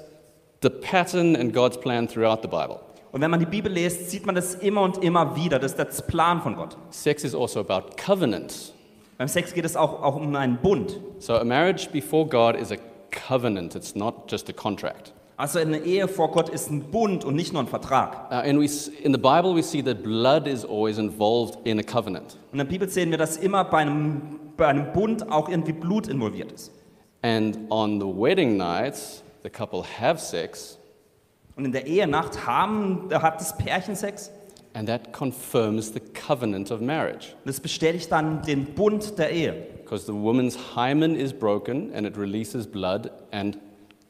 the 0.63 0.71
pattern 0.71 1.35
and 1.35 1.53
God's 1.53 1.77
plan 1.81 2.07
throughout 2.07 2.43
the 2.43 2.49
Bible. 2.49 2.79
Und 3.13 3.21
wenn 3.21 3.31
man 3.31 3.41
die 3.41 3.47
Bibel 3.47 3.71
liest, 3.71 4.11
sieht 4.11 4.25
man 4.27 4.35
das 4.35 4.55
immer 4.57 4.83
und 4.83 5.03
immer 5.05 5.37
wieder. 5.37 5.59
Das 5.59 5.73
ist 5.73 5.79
der 5.79 5.85
Plan 6.07 6.41
von 6.41 6.57
Gott. 6.57 6.77
Sex 6.91 7.25
is 7.25 7.35
also 7.35 7.61
about 7.61 7.95
covenant. 8.03 8.73
Beim 9.19 9.29
Sex 9.29 9.53
geht 9.53 9.65
es 9.67 9.77
auch, 9.77 10.03
auch 10.03 10.17
um 10.17 10.35
einen 10.35 10.57
Bund. 10.57 10.99
So 11.19 11.35
a 11.35 11.45
marriage 11.45 11.89
before 11.93 12.27
God 12.27 12.57
is 12.57 12.73
a 12.73 12.77
covenant, 13.11 13.75
it's 13.77 13.95
not 13.95 14.31
just 14.31 14.49
a 14.49 14.53
contract. 14.53 15.13
Also 15.37 15.59
eine 15.59 15.79
Ehe 15.79 16.09
vor 16.09 16.31
Gott 16.31 16.49
ist 16.49 16.71
ein 16.71 16.85
Bund 16.91 17.25
und 17.25 17.35
nicht 17.35 17.53
nur 17.53 17.63
ein 17.63 17.69
Vertrag. 17.69 18.31
Uh, 18.31 18.35
and 18.49 18.59
we, 18.61 18.65
s- 18.65 18.89
in 18.89 19.13
the 19.13 19.19
Bible, 19.19 19.55
we 19.55 19.63
see 19.63 19.83
that 19.83 20.03
blood 20.03 20.47
is 20.47 20.65
always 20.65 20.99
involved 20.99 21.59
in 21.65 21.79
a 21.79 21.83
covenant. 21.83 22.37
Und 22.53 22.53
in 22.53 22.59
der 22.59 22.65
Bibel 22.65 22.89
sehen 22.89 23.11
wir, 23.11 23.19
dass 23.19 23.37
immer 23.37 23.65
bei 23.65 23.79
einem, 23.79 24.41
bei 24.57 24.69
einem 24.69 24.93
Bund 24.93 25.31
auch 25.31 25.49
irgendwie 25.49 25.73
Blut 25.73 26.07
involviert 26.09 26.53
ist. 26.53 26.71
And 27.23 27.59
on 27.71 28.01
the 28.01 28.07
wedding 28.07 28.57
night, 28.57 28.95
the 29.43 29.51
couple 29.51 29.83
have 30.01 30.19
sex, 30.21 30.79
Und 31.57 31.65
in 31.67 31.73
der 31.73 31.87
Ehenacht 31.87 32.47
haben, 32.47 33.07
da 33.09 33.23
hat 33.23 33.41
das 33.41 33.57
Pärchen 33.57 33.95
Sex. 33.97 34.31
and 34.75 34.89
that 34.89 35.13
confirms 35.13 35.93
the 35.93 36.01
covenant 36.01 36.71
of 36.71 36.81
marriage. 36.81 37.35
Das 37.45 37.61
bestätigt 37.61 38.11
dann 38.11 38.43
den 38.43 38.65
Bund 38.65 39.19
der 39.19 39.31
Ehe. 39.31 39.53
Because 39.83 40.07
the 40.07 40.15
woman's 40.15 40.57
hymen 40.75 41.15
is 41.15 41.33
broken 41.33 41.93
and 41.95 42.07
it 42.07 42.17
releases 42.17 42.67
blood 42.67 43.11
and 43.33 43.59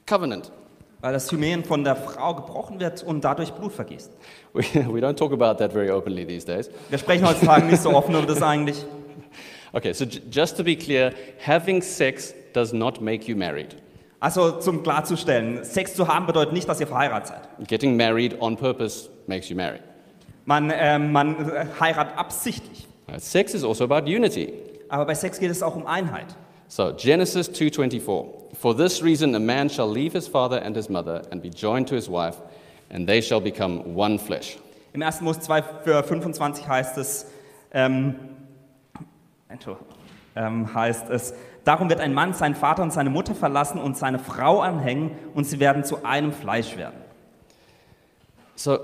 covenant. 0.07 0.53
Weil 1.01 1.15
das 1.15 1.33
Hymen 1.33 1.65
von 1.65 1.83
der 1.83 1.97
Frau 1.97 2.35
gebrochen 2.37 2.79
wird 2.79 3.03
und 3.03 3.25
dadurch 3.25 3.53
Blut 3.53 3.73
vergießt. 3.73 4.13
We, 4.53 4.63
we 4.87 5.01
don't 5.01 5.17
talk 5.17 5.33
about 5.33 5.59
that 5.59 5.73
very 5.73 5.91
openly 5.91 6.25
these 6.25 6.47
days. 6.47 6.71
Wir 6.91 6.99
sprechen 6.99 7.27
heutzutage 7.27 7.67
nicht 7.67 7.83
so 7.83 7.91
offen 7.95 8.15
über 8.15 8.27
das 8.27 8.41
eigentlich. 8.41 8.85
Okay, 9.73 9.93
so 9.93 10.05
just 10.05 10.57
to 10.59 10.63
be 10.63 10.77
clear, 10.77 11.13
having 11.45 11.83
sex 11.83 12.35
does 12.53 12.73
not 12.73 13.01
make 13.01 13.27
you 13.29 13.35
married. 13.37 13.75
Also 14.23 14.53
zum 14.53 14.85
klarzustellen, 14.85 15.65
Sex 15.65 15.97
zu 15.97 16.07
haben 16.07 16.27
bedeutet 16.27 16.53
nicht, 16.53 16.69
dass 16.69 16.79
ihr 16.79 16.87
verheiratet 16.87 17.27
seid. 17.27 17.67
Getting 17.67 17.97
married 17.97 18.41
on 18.41 18.57
purpose 18.57 19.09
makes 19.27 19.49
you 19.49 19.57
married. 19.57 19.83
Man, 20.45 20.73
ähm, 20.73 21.11
man 21.11 21.51
äh, 21.51 21.67
heiratet 21.81 22.17
absichtlich. 22.17 22.87
Uh, 23.09 23.19
Sex 23.19 23.53
is 23.53 23.65
also 23.65 23.83
about 23.83 24.09
unity. 24.09 24.53
Aber 24.89 25.07
bei 25.07 25.17
Sex 25.17 25.41
geht 25.41 25.51
es 25.51 25.61
auch 25.61 25.75
um 25.75 25.89
Einheit. 25.89 26.27
So 26.69 26.93
Genesis 26.93 27.51
2:24. 27.51 28.25
For 28.55 28.77
this 28.77 29.03
reason 29.03 29.35
a 29.35 29.41
man 29.41 29.69
shall 29.69 29.93
leave 29.93 30.17
his 30.17 30.29
father 30.29 30.63
and 30.63 30.77
his 30.77 30.89
mother 30.89 31.23
and 31.33 31.43
be 31.43 31.51
joined 31.51 31.89
to 31.89 31.97
his 31.97 32.09
wife 32.09 32.37
and 32.91 33.09
they 33.09 33.21
shall 33.21 33.41
become 33.41 33.83
one 33.93 34.21
flesh. 34.21 34.57
Im 34.93 35.03
1. 35.03 35.23
Mose 35.23 35.41
2, 35.41 35.63
für 35.83 36.05
25 36.05 36.69
heißt 36.69 36.97
es, 36.97 37.27
ähm, 37.73 38.15
ähm, 40.37 40.73
heißt 40.73 41.11
es, 41.11 41.35
darum 41.65 41.89
wird 41.89 42.01
ein 42.01 42.15
Mann 42.15 42.35
seinen 42.35 42.55
Vater 42.55 42.83
und 42.83 42.93
seine 42.93 43.11
Mutter 43.11 43.35
verlassen 43.35 43.81
und 43.81 43.97
seine 43.97 44.19
Frau 44.19 44.61
anhängen 44.61 45.13
und 45.35 45.45
sie 45.45 45.61
werden 45.61 45.85
zu 45.85 46.05
einem 46.05 46.33
Fleisch 46.33 46.77
werden. 46.77 47.01
So, 48.55 48.79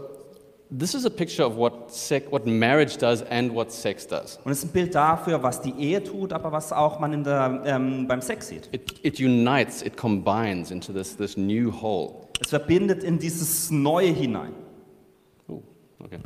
this 0.70 0.94
is 0.94 1.06
a 1.06 1.11
picture 1.11 1.44
of 1.44 1.56
what, 1.56 1.90
sec- 1.92 2.30
what 2.30 2.47
marriage 2.47 2.97
does 2.99 3.23
and 3.23 3.54
what 3.54 3.70
sex 3.70 4.06
does. 4.06 4.38
Und 4.44 4.52
es 4.52 4.58
ist 4.58 4.64
ein 4.64 4.73
Bild 4.73 4.94
dafür, 4.94 5.42
was 5.42 5.61
die 5.61 5.75
Ehe 5.78 6.02
tut, 6.02 6.32
aber 6.32 6.52
was 6.52 6.73
auch 6.73 6.99
man 6.99 7.25
der, 7.25 7.62
ähm, 7.64 8.06
beim 8.06 8.20
Sex 8.20 8.49
sieht. 8.49 8.68
It, 8.73 9.00
it 9.02 9.20
unites, 9.20 9.82
it 9.82 9.97
combines 9.97 10.70
into 10.70 10.92
this, 10.92 11.16
this 11.16 11.37
new 11.37 11.73
whole. 11.73 12.28
Es 12.40 12.50
verbindet 12.50 13.02
in 13.02 13.18
dieses 13.18 13.70
Neue 13.70 14.11
hinein. 14.11 14.52
Ooh, 15.49 15.62
okay. 15.99 16.18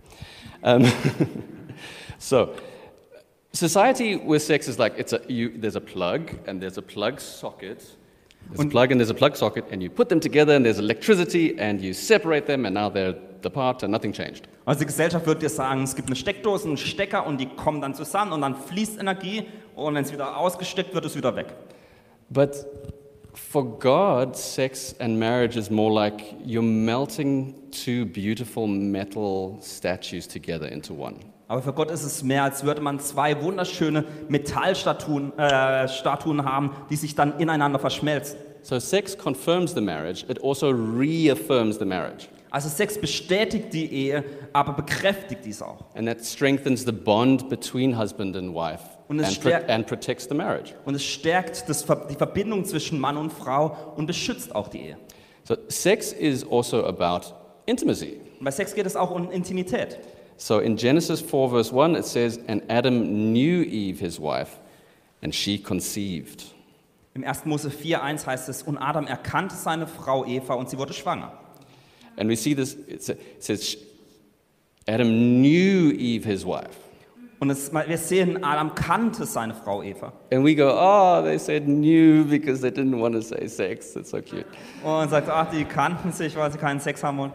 Um, 0.62 0.84
so, 2.18 2.48
society 3.52 4.16
with 4.16 4.42
sex 4.42 4.68
is 4.68 4.78
like 4.78 4.94
it's 4.98 5.12
a, 5.12 5.20
you, 5.28 5.52
there's 5.56 5.76
a 5.76 5.80
plug 5.80 6.30
and 6.46 6.60
there's 6.60 6.78
a 6.78 6.82
plug 6.82 7.20
socket. 7.20 7.84
There's 8.48 8.66
a 8.66 8.68
plug 8.68 8.90
and 8.90 9.00
there's 9.00 9.10
a 9.10 9.14
plug 9.14 9.36
socket, 9.36 9.66
and 9.70 9.82
you 9.82 9.88
put 9.88 10.08
them 10.08 10.18
together, 10.18 10.54
and 10.54 10.64
there's 10.64 10.80
electricity, 10.80 11.56
and 11.58 11.80
you 11.80 11.94
separate 11.94 12.46
them, 12.46 12.66
and 12.66 12.74
now 12.74 12.88
they're 12.88 13.14
apart, 13.44 13.82
and 13.82 13.92
nothing 13.92 14.12
changed. 14.12 14.48
Also 14.64 14.80
die 14.80 14.86
Gesellschaft 14.86 15.26
würde 15.26 15.40
dir 15.40 15.48
sagen, 15.48 15.82
es 15.82 15.94
gibt 15.94 16.08
eine 16.08 16.16
Steckdose, 16.16 16.66
einen 16.66 16.76
Stecker 16.76 17.26
und 17.26 17.40
die 17.40 17.46
kommen 17.46 17.80
dann 17.80 17.94
zusammen 17.94 18.32
und 18.32 18.40
dann 18.40 18.56
fließt 18.56 19.00
Energie 19.00 19.46
und 19.74 19.94
wenn 19.94 20.04
es 20.04 20.12
wieder 20.12 20.36
ausgesteckt 20.36 20.94
wird, 20.94 21.04
ist 21.04 21.16
wieder 21.16 21.34
weg. 21.34 21.54
But 22.30 22.66
for 23.34 23.64
God, 23.78 24.36
sex 24.36 24.94
and 25.00 25.18
marriage 25.18 25.56
is 25.56 25.70
more 25.70 25.92
like 25.92 26.34
you're 26.44 26.62
melting 26.62 27.54
two 27.70 28.06
beautiful 28.06 28.66
metal 28.66 29.58
statues 29.60 30.26
together 30.28 30.70
into 30.70 30.94
one. 30.94 31.31
Aber 31.52 31.60
für 31.60 31.74
Gott 31.74 31.90
ist 31.90 32.02
es 32.02 32.22
mehr, 32.22 32.44
als 32.44 32.64
würde 32.64 32.80
man 32.80 32.98
zwei 32.98 33.42
wunderschöne 33.42 34.06
Metallstatuen 34.28 35.38
äh, 35.38 35.86
Statuen 35.86 36.46
haben, 36.46 36.70
die 36.88 36.96
sich 36.96 37.14
dann 37.14 37.38
ineinander 37.38 37.78
verschmelzen. 37.78 38.38
So 38.62 38.78
sex 38.78 39.18
confirms 39.18 39.74
the 39.74 39.82
marriage, 39.82 40.24
it 40.30 40.42
also 40.42 40.70
reaffirms 40.70 41.78
the 41.78 41.84
marriage. 41.84 42.28
Also 42.48 42.70
Sex 42.70 42.98
bestätigt 42.98 43.74
die 43.74 43.84
Ehe, 43.92 44.24
aber 44.54 44.72
bekräftigt 44.72 45.44
dies 45.44 45.60
auch. 45.60 45.84
And 45.94 46.08
that 46.08 46.24
strengthens 46.24 46.86
the 46.86 46.92
bond 46.92 47.50
between 47.50 47.98
husband 47.98 48.34
and 48.34 48.54
wife 48.54 48.84
Und 49.08 49.20
es 49.20 49.28
and, 49.28 49.40
pro- 49.42 49.48
stärkt- 49.50 49.68
and 49.70 49.86
protects 49.86 50.26
the 50.30 50.34
marriage. 50.34 50.72
Und 50.86 50.94
es 50.94 51.04
stärkt 51.04 51.68
das, 51.68 51.84
die 52.08 52.14
Verbindung 52.14 52.64
zwischen 52.64 52.98
Mann 52.98 53.18
und 53.18 53.30
Frau 53.30 53.76
und 53.96 54.06
beschützt 54.06 54.54
auch 54.54 54.68
die 54.68 54.78
Ehe. 54.86 54.96
So 55.44 55.54
sex 55.68 56.14
is 56.14 56.46
also 56.50 56.86
about 56.86 57.26
intimacy. 57.66 58.20
Und 58.38 58.44
bei 58.46 58.50
Sex 58.50 58.74
geht 58.74 58.86
es 58.86 58.96
auch 58.96 59.10
um 59.10 59.30
Intimität. 59.30 59.98
So 60.42 60.58
in 60.58 60.76
Genesis 60.76 61.20
4, 61.20 61.50
verse 61.50 61.70
1, 61.70 61.94
it 61.94 62.04
says, 62.04 62.40
And 62.48 62.62
Adam 62.68 63.32
knew 63.32 63.62
Eve, 63.62 64.00
his 64.00 64.18
wife, 64.18 64.58
and 65.22 65.32
she 65.32 65.56
conceived. 65.56 66.46
Im 67.14 67.22
1. 67.22 67.46
Mose 67.46 67.70
4,1 67.70 68.26
heißt 68.26 68.48
es, 68.48 68.64
und 68.64 68.76
Adam 68.78 69.06
erkannte 69.06 69.54
seine 69.54 69.86
Frau 69.86 70.24
Eva 70.24 70.54
und 70.54 70.68
sie 70.68 70.76
wurde 70.78 70.94
schwanger. 70.94 71.30
And 72.16 72.28
we 72.28 72.34
see 72.34 72.54
this, 72.54 72.74
it 72.88 73.08
it 73.08 73.18
says, 73.38 73.76
Adam 74.88 75.40
knew 75.40 75.92
Eve, 75.92 76.24
his 76.24 76.44
wife. 76.44 76.74
Und 77.38 77.50
es, 77.50 77.72
wir 77.72 77.96
sehen, 77.96 78.42
Adam 78.42 78.74
kannte 78.74 79.26
seine 79.26 79.54
Frau 79.54 79.80
Eva. 79.80 80.12
And 80.32 80.44
we 80.44 80.56
go, 80.56 80.76
oh, 80.76 81.22
they 81.22 81.38
said 81.38 81.68
knew 81.68 82.24
because 82.24 82.60
they 82.60 82.70
didn't 82.72 82.98
want 82.98 83.14
to 83.14 83.22
say 83.22 83.46
sex. 83.46 83.94
That's 83.94 84.10
so 84.10 84.20
cute. 84.20 84.46
Und 84.82 85.08
sagt, 85.08 85.28
ach, 85.28 85.50
die 85.50 85.64
kannten 85.64 86.10
sich, 86.10 86.34
weil 86.34 86.50
sie 86.50 86.58
keinen 86.58 86.80
Sex 86.80 87.04
haben 87.04 87.18
wollen. 87.18 87.32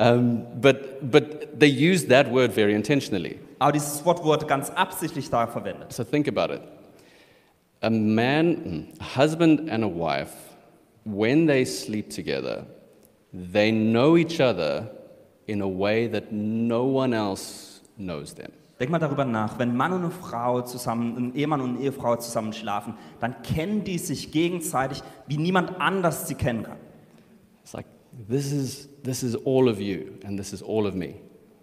Um, 0.00 0.46
but, 0.60 1.10
but 1.10 1.58
they 1.58 1.66
use 1.66 2.06
that 2.06 2.30
word 2.30 2.52
very 2.52 2.74
intentionally. 2.74 3.38
Aber 3.58 3.72
dieses 3.72 4.04
Wort 4.04 4.22
wurde 4.22 4.46
ganz 4.46 4.70
absichtlich 4.70 5.28
da 5.28 5.46
verwendet. 5.46 5.92
So 5.92 6.04
think 6.04 6.28
about 6.28 6.54
it. 6.54 6.62
A 7.80 7.90
man, 7.90 8.88
a 9.00 9.20
husband 9.20 9.68
and 9.70 9.84
a 9.84 9.88
wife, 9.88 10.32
when 11.04 11.46
they 11.46 11.64
sleep 11.64 12.10
together, 12.10 12.66
they 13.32 13.72
know 13.72 14.16
each 14.16 14.40
other 14.40 14.90
in 15.46 15.62
a 15.62 15.68
way 15.68 16.06
that 16.08 16.30
no 16.30 16.84
one 16.84 17.12
else 17.12 17.80
knows 17.96 18.34
them. 18.34 18.52
Denk 18.78 18.92
mal 18.92 19.00
darüber 19.00 19.24
nach, 19.24 19.58
wenn 19.58 19.76
Mann 19.76 19.92
und 19.92 20.02
eine 20.02 20.10
Frau 20.12 20.60
zusammen, 20.62 21.16
ein 21.16 21.34
Ehemann 21.34 21.60
und 21.60 21.76
eine 21.76 21.80
Ehefrau 21.80 22.14
zusammen 22.16 22.52
schlafen, 22.52 22.94
dann 23.18 23.42
kennen 23.42 23.82
die 23.82 23.98
sich 23.98 24.30
gegenseitig, 24.30 25.02
wie 25.26 25.36
niemand 25.36 25.80
anders 25.80 26.28
sie 26.28 26.36
kennen 26.36 26.62
kann. 26.62 26.76
It's 27.64 27.72
like, 27.72 27.86
this 28.26 28.52
is, 28.52 28.88
this 29.02 29.22
is 29.22 29.34
all 29.34 29.68
of 29.68 29.80
you, 29.80 30.18
and 30.24 30.38
this 30.38 30.52
is 30.52 30.62
all 30.62 30.86
of 30.86 30.94
me. 30.94 31.14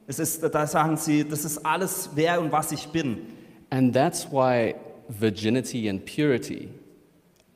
Es 0.08 0.20
ist, 0.20 0.44
da 0.44 0.68
sagen 0.68 0.98
sie, 0.98 1.24
das 1.24 1.46
ist 1.46 1.66
alles, 1.66 2.12
wer 2.14 2.40
und 2.40 2.52
was 2.52 2.72
ich 2.72 2.88
bin. 2.90 3.18
And 3.72 3.94
that's 3.94 4.32
why 4.32 4.76
virginity 5.10 5.90
and 5.90 6.06
purity 6.06 6.70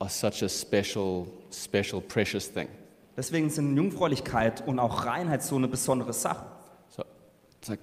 are 0.00 0.10
such 0.10 0.42
a 0.42 0.48
special, 0.48 1.28
special, 1.50 2.00
precious 2.00 2.48
thing. 2.48 2.68
Deswegen 3.16 3.50
sind 3.50 3.76
Jungfräulichkeit 3.76 4.66
und 4.66 4.78
auch 4.78 5.06
Reinheit 5.06 5.42
so 5.42 5.56
eine 5.56 5.68
besondere 5.68 6.12
Sache. 6.12 6.46
So 6.88 7.04
it's 7.58 7.68
like, 7.68 7.80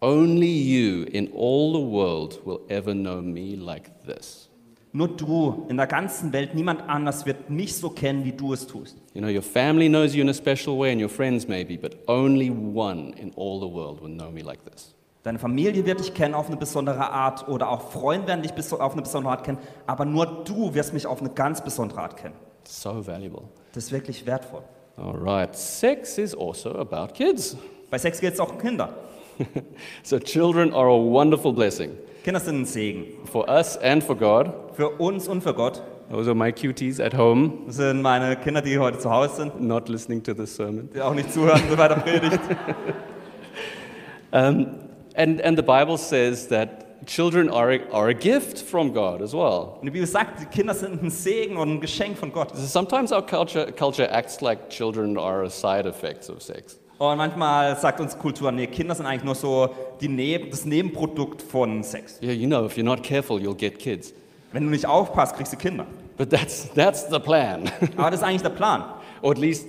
only 0.00 0.50
you 0.50 1.04
in 1.04 1.30
all 1.32 1.72
the 1.72 1.92
world 1.92 2.40
will 2.44 2.60
ever 2.68 2.94
know 2.94 3.20
me 3.22 3.54
like 3.56 3.90
this. 4.04 4.47
Nur 4.98 5.06
du 5.06 5.64
in 5.68 5.76
der 5.76 5.86
ganzen 5.86 6.32
Welt, 6.32 6.56
niemand 6.56 6.88
anders 6.88 7.24
wird 7.24 7.50
mich 7.50 7.76
so 7.76 7.88
kennen, 7.88 8.24
wie 8.24 8.32
du 8.32 8.52
es 8.52 8.66
tust. 8.66 8.96
You 9.14 9.20
know, 9.20 9.30
your 9.30 9.42
family 9.42 9.88
knows 9.88 10.12
you 10.12 10.22
in 10.22 10.28
a 10.28 10.34
special 10.34 10.76
way, 10.76 10.90
and 10.90 11.00
your 11.00 11.08
friends 11.08 11.46
maybe, 11.46 11.78
but 11.78 11.96
only 12.08 12.50
one 12.50 13.12
in 13.16 13.32
all 13.36 13.60
the 13.60 13.72
world 13.72 14.02
will 14.02 14.12
know 14.12 14.32
me 14.32 14.42
like 14.42 14.58
this. 14.64 14.96
Deine 15.22 15.38
Familie 15.38 15.86
wird 15.86 16.00
dich 16.00 16.14
kennen 16.14 16.34
auf 16.34 16.48
eine 16.48 16.56
besondere 16.56 17.10
Art 17.10 17.46
oder 17.46 17.70
auch 17.70 17.92
Freunde 17.92 18.26
werden 18.26 18.42
dich 18.42 18.50
auf 18.72 18.92
eine 18.92 19.02
besondere 19.02 19.34
Art 19.34 19.44
kennen, 19.44 19.58
aber 19.86 20.04
nur 20.04 20.42
du 20.44 20.74
wirst 20.74 20.92
mich 20.92 21.06
auf 21.06 21.20
eine 21.20 21.30
ganz 21.30 21.62
besondere 21.62 22.00
Art 22.00 22.16
kennen. 22.16 22.34
So 22.64 23.06
valuable. 23.06 23.44
Das 23.74 23.84
ist 23.84 23.92
wirklich 23.92 24.26
wertvoll. 24.26 24.62
All 24.96 25.14
right, 25.14 25.54
sex 25.54 26.18
is 26.18 26.36
also 26.36 26.74
about 26.74 27.14
kids. 27.14 27.56
Bei 27.88 27.98
Sex 27.98 28.18
geht 28.20 28.34
es 28.34 28.40
auch 28.40 28.50
um 28.50 28.58
Kinder. 28.58 28.92
So, 30.02 30.18
children 30.18 30.72
are 30.72 30.88
a 30.88 30.98
wonderful 30.98 31.52
blessing 31.52 31.92
Kinder 32.28 32.40
sind 32.40 32.60
ein 32.60 32.64
Segen. 32.66 33.06
for 33.24 33.48
us 33.48 33.78
and 33.78 34.04
for 34.04 34.14
God. 34.14 34.52
Für 34.76 34.90
uns 35.00 35.28
und 35.28 35.40
für 35.40 35.54
Gott. 35.54 35.80
Those 36.10 36.28
are 36.28 36.34
my 36.34 36.52
cuties 36.52 37.00
at 37.00 37.16
home, 37.16 37.52
Das 37.64 37.76
sind 37.76 38.02
meine 38.02 38.36
Kinder, 38.36 38.60
die 38.60 38.78
heute 38.78 38.98
zu 38.98 39.10
Hause 39.10 39.36
sind, 39.36 39.62
not 39.62 39.88
listening 39.88 40.22
to 40.22 40.34
this 40.34 40.54
sermon. 40.54 40.90
die 40.94 41.00
auch 41.00 41.14
nicht 41.14 41.32
zuhören 41.32 41.62
bei 41.74 41.88
der 41.88 41.94
Predigt. 41.94 42.40
Um, 44.30 44.66
and, 45.16 45.40
and 45.40 45.56
the 45.56 45.62
Bible 45.62 45.96
says 45.96 46.48
that 46.48 47.06
children 47.06 47.48
are 47.48 47.70
a, 47.72 47.78
are 47.92 48.10
a 48.10 48.12
gift 48.12 48.58
from 48.58 48.92
God 48.92 49.22
as 49.22 49.32
well. 49.32 49.78
Und 49.80 49.86
die 49.86 49.90
Bibel 49.90 50.06
sagt, 50.06 50.42
die 50.42 50.44
Kinder 50.44 50.74
sind 50.74 51.02
ein 51.02 51.08
Segen 51.08 51.56
und 51.56 51.70
ein 51.70 51.80
Geschenk 51.80 52.18
von 52.18 52.30
Gott. 52.30 52.54
Sometimes 52.54 53.10
our 53.10 53.24
culture, 53.24 53.72
culture 53.72 54.06
acts 54.10 54.42
like 54.42 54.68
children 54.68 55.16
are 55.16 55.44
a 55.44 55.48
side 55.48 55.88
effect 55.88 56.28
of 56.28 56.42
sex. 56.42 56.78
Und 56.98 57.16
manchmal 57.16 57.76
sagt 57.78 58.00
uns 58.00 58.18
Kultur, 58.18 58.50
nee, 58.50 58.66
Kinder 58.66 58.94
sind 58.94 59.06
eigentlich 59.06 59.24
nur 59.24 59.36
so 59.36 59.70
die 60.00 60.08
Neb 60.08 60.50
das 60.50 60.64
Nebenprodukt 60.64 61.40
von 61.40 61.84
Sex. 61.84 62.18
Yeah, 62.20 62.32
you 62.32 62.48
know, 62.48 62.66
if 62.66 62.76
you're 62.76 62.82
not 62.82 63.02
careful, 63.04 63.40
you'll 63.40 63.54
get 63.56 63.78
kids. 63.78 64.12
Wenn 64.52 64.64
du 64.64 64.70
nicht 64.70 64.86
aufpasst, 64.86 65.36
kriegst 65.36 65.52
du 65.52 65.56
Kinder. 65.56 65.86
But 66.16 66.30
that's, 66.30 66.68
that's 66.74 67.08
the 67.08 67.20
plan. 67.20 67.70
Aber 67.96 68.10
das 68.10 68.20
ist 68.20 68.26
eigentlich 68.26 68.42
der 68.42 68.50
Plan. 68.50 68.84
or 69.22 69.30
at 69.30 69.38
least 69.38 69.66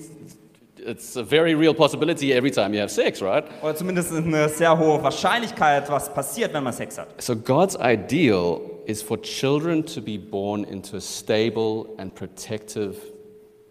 it's 0.78 1.16
a 1.18 1.24
very 1.24 1.54
real 1.54 1.74
possibility 1.74 2.34
every 2.34 2.50
time 2.50 2.74
you 2.74 2.80
have 2.80 2.90
sex, 2.90 3.22
right? 3.22 3.44
Oder 3.62 3.76
zumindest 3.76 4.12
eine 4.12 4.50
sehr 4.50 4.78
hohe 4.78 5.02
Wahrscheinlichkeit, 5.04 5.90
was 5.90 6.12
passiert, 6.12 6.54
wenn 6.54 6.64
man 6.64 6.74
Sex 6.74 6.98
hat. 6.98 7.22
So 7.22 7.36
God's 7.36 7.78
ideal 7.80 8.62
is 8.86 9.04
for 9.04 9.22
children 9.22 9.86
to 9.86 10.02
be 10.02 10.18
born 10.18 10.64
into 10.64 10.98
a 10.98 11.02
stable 11.02 11.90
and 11.98 12.16
protective 12.16 12.96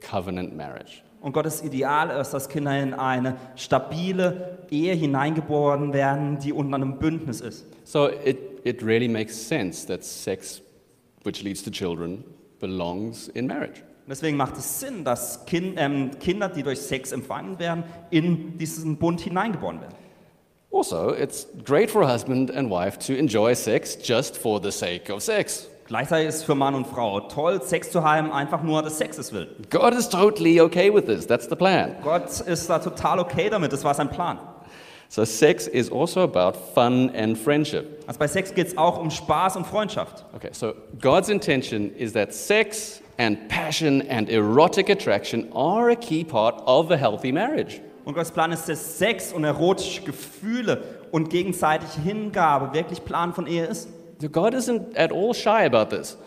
covenant 0.01 0.57
marriage. 0.57 1.03
Und 1.21 1.33
Gottes 1.33 1.63
Ideal 1.63 2.11
ist, 2.21 2.31
dass 2.31 2.49
Kinder 2.49 2.81
in 2.81 2.95
eine 2.95 3.37
stabile 3.57 4.59
Ehe 4.71 4.95
hineingeboren 4.95 5.93
werden, 5.93 6.39
die 6.39 6.53
unter 6.53 6.77
einem 6.77 6.99
Bündnis 6.99 7.41
ist. 7.41 7.67
So 7.85 8.09
it, 8.09 8.39
it 8.65 8.83
really 8.85 9.09
makes 9.09 9.49
sense 9.49 9.87
that 9.89 10.05
sex, 10.05 10.63
which 11.25 11.43
leads 11.43 11.63
to 11.65 11.71
children, 11.71 12.25
belongs 12.61 13.29
in 13.29 13.47
marriage. 13.47 13.83
Deswegen 14.09 14.39
macht 14.39 14.57
es 14.57 14.81
Sinn, 14.81 15.05
dass 15.05 15.45
kind, 15.45 15.75
ähm, 15.77 16.11
Kinder, 16.19 16.49
die 16.49 16.63
durch 16.63 16.81
Sex 16.81 17.13
empfangen 17.13 17.59
werden, 17.59 17.85
in 18.11 18.57
diesen 18.57 18.97
Bund 18.97 19.21
hineingeboren 19.21 19.81
werden. 19.81 19.95
Also, 20.71 21.15
it's 21.15 21.47
great 21.65 21.91
for 21.91 22.07
husband 22.07 22.51
and 22.51 22.71
wife 22.71 22.99
to 22.99 23.15
enjoy 23.15 23.55
sex 23.55 23.99
just 24.03 24.37
for 24.37 24.61
the 24.63 24.71
sake 24.71 25.13
of 25.13 25.23
sex. 25.23 25.67
Gleichzeitig 25.89 26.29
ist 26.29 26.35
es 26.37 26.43
für 26.43 26.55
Mann 26.55 26.75
und 26.75 26.87
Frau 26.87 27.19
toll, 27.21 27.63
Sex 27.63 27.91
zu 27.91 28.05
haben, 28.05 28.31
einfach 28.31 28.63
nur 28.63 28.83
des 28.83 28.99
Sexes 28.99 29.33
willen. 29.33 29.49
God 29.71 29.95
is 29.95 30.07
totally 30.07 30.61
okay 30.61 30.93
with 30.95 31.07
this. 31.07 31.27
That's 31.27 31.49
the 31.49 31.57
plan. 31.57 31.97
Gott 32.05 32.41
ist 32.41 32.69
da 32.69 32.79
total 32.79 33.19
okay 33.21 33.49
damit, 33.49 33.73
das 33.73 33.85
war 33.85 33.95
sein 33.95 34.11
Plan. 34.11 34.39
So, 35.09 35.25
sex 35.25 35.67
is 35.67 35.91
also 35.91 36.21
about 36.21 36.59
fun 36.75 37.11
and 37.17 37.39
friendship. 37.39 38.05
Also 38.07 38.19
bei 38.19 38.29
Sex 38.29 38.53
geht 38.53 38.67
es 38.67 38.77
auch 38.77 38.99
um 38.99 39.11
Spaß 39.11 39.57
und 39.57 39.67
Freundschaft. 39.67 40.27
Okay, 40.35 40.51
so 40.53 40.75
God's 41.01 41.31
intention 41.31 41.91
is 41.95 42.13
that 42.13 42.35
sex 42.35 43.01
and 43.17 43.49
passion 43.49 44.03
and 44.11 44.29
erotic 44.29 44.91
attraction 44.91 45.51
are 45.55 45.91
a 45.91 45.97
key 45.97 46.23
part 46.23 46.61
of 46.67 46.91
a 46.91 46.97
healthy 46.99 47.33
marriage. 47.33 47.81
Und 48.05 48.13
Gottes 48.13 48.31
Plan 48.31 48.53
ist, 48.53 48.69
dass 48.69 48.99
Sex 48.99 49.33
und 49.33 49.45
erotische 49.45 50.03
Gefühle 50.03 50.83
und 51.13 51.31
gegenseitige 51.31 52.03
Hingabe 52.03 52.75
wirklich 52.75 53.03
Plan 53.07 53.33
von 53.33 53.47
Ehe 53.47 53.65
ist. 53.65 53.89
God 54.27 54.55
isn't 54.55 54.97
at 54.97 55.13
all 55.13 55.33
shy 55.33 55.65
about 55.65 55.95
this. 55.95 56.19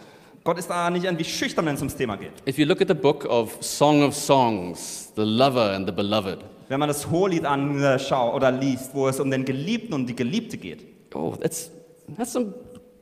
Gott 0.43 0.57
ist 0.57 0.69
da 0.69 0.89
nicht 0.89 1.03
irgendwie 1.03 1.25
schüchtern, 1.25 1.65
wenn 1.65 1.75
es 1.75 1.81
ums 1.81 1.95
Thema 1.95 2.15
geht. 2.15 2.31
If 2.47 2.57
you 2.57 2.65
look 2.65 2.81
at 2.81 2.87
the 2.87 2.93
book 2.93 3.25
of 3.25 3.57
Song 3.59 4.01
of 4.03 4.15
Songs, 4.15 5.11
the 5.15 5.23
lover 5.23 5.73
and 5.73 5.85
the 5.87 5.93
beloved, 5.93 6.39
Wenn 6.69 6.79
man 6.79 6.87
das 6.87 7.11
Hohelied 7.11 7.45
anschaut 7.45 8.33
oder 8.33 8.49
liest, 8.49 8.95
wo 8.95 9.09
es 9.09 9.19
um 9.19 9.29
den 9.29 9.43
Geliebten 9.43 9.93
und 9.93 10.07
die 10.07 10.15
Geliebte 10.15 10.57
geht, 10.57 10.85
oh, 11.13 11.35
that's, 11.39 11.69
that's 12.17 12.31
some 12.31 12.53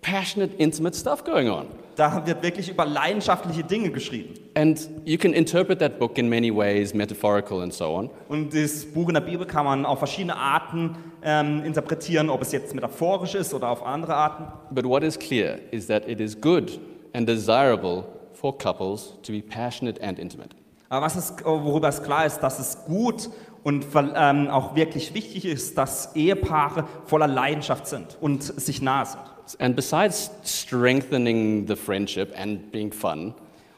passionate, 0.01 0.55
intimate 0.57 0.97
stuff 0.97 1.23
going 1.23 1.49
on. 1.49 1.67
Da 1.99 2.25
wird 2.25 2.41
wirklich 2.41 2.69
über 2.69 2.85
leidenschaftliche 2.85 3.63
Dinge 3.63 3.89
geschrieben. 3.89 4.33
And 4.55 4.89
you 5.05 5.17
can 5.17 5.33
interpret 5.33 5.79
that 5.79 5.99
book 5.99 6.17
in 6.17 6.29
many 6.29 6.55
ways, 6.55 6.93
metaphorical 6.93 7.61
and 7.61 7.73
so 7.73 7.95
on. 7.95 8.09
Und 8.29 8.53
das 8.53 8.85
Buch 8.85 9.09
in 9.09 9.15
der 9.15 9.21
Bibel 9.21 9.45
kann 9.45 9.65
man 9.65 9.85
auf 9.85 9.99
verschiedene 9.99 10.35
Arten 10.35 10.95
ähm, 11.21 11.63
interpretieren, 11.63 12.29
ob 12.29 12.41
es 12.41 12.51
jetzt 12.51 12.73
metaphorisch 12.73 13.35
ist 13.35 13.53
oder 13.53 13.69
auf 13.69 13.85
andere 13.85 14.15
Arten. 14.15 14.47
But 14.71 14.85
what 14.85 15.03
is 15.03 15.19
clear 15.19 15.59
is 15.71 15.87
that 15.87 16.07
it 16.07 16.21
is 16.21 16.39
good 16.39 16.79
and 17.13 17.27
desirable 17.27 18.05
for 18.33 18.57
couples 18.57 19.15
to 19.23 19.33
be 19.33 19.41
passionate 19.41 20.01
and 20.01 20.17
intimate. 20.17 20.49
Aber 20.87 21.05
was 21.05 21.15
ist, 21.15 21.45
worüber 21.45 21.89
es 21.89 22.01
klar 22.01 22.25
ist, 22.25 22.39
dass 22.39 22.59
es 22.59 22.85
gut 22.85 23.29
und 23.63 23.85
ähm, 23.93 24.47
auch 24.47 24.75
wirklich 24.75 25.13
wichtig 25.13 25.45
ist, 25.45 25.77
dass 25.77 26.15
Ehepaare 26.15 26.85
voller 27.05 27.27
Leidenschaft 27.27 27.87
sind 27.87 28.17
und 28.21 28.41
sich 28.41 28.81
nahe 28.81 29.05
sind. 29.05 29.21
And 29.57 29.75
besides 29.75 30.31
strengthening 30.43 31.67
the 31.67 31.75
friendship 31.75 32.33
and 32.37 32.71
being 32.71 32.91
fun, 32.91 33.33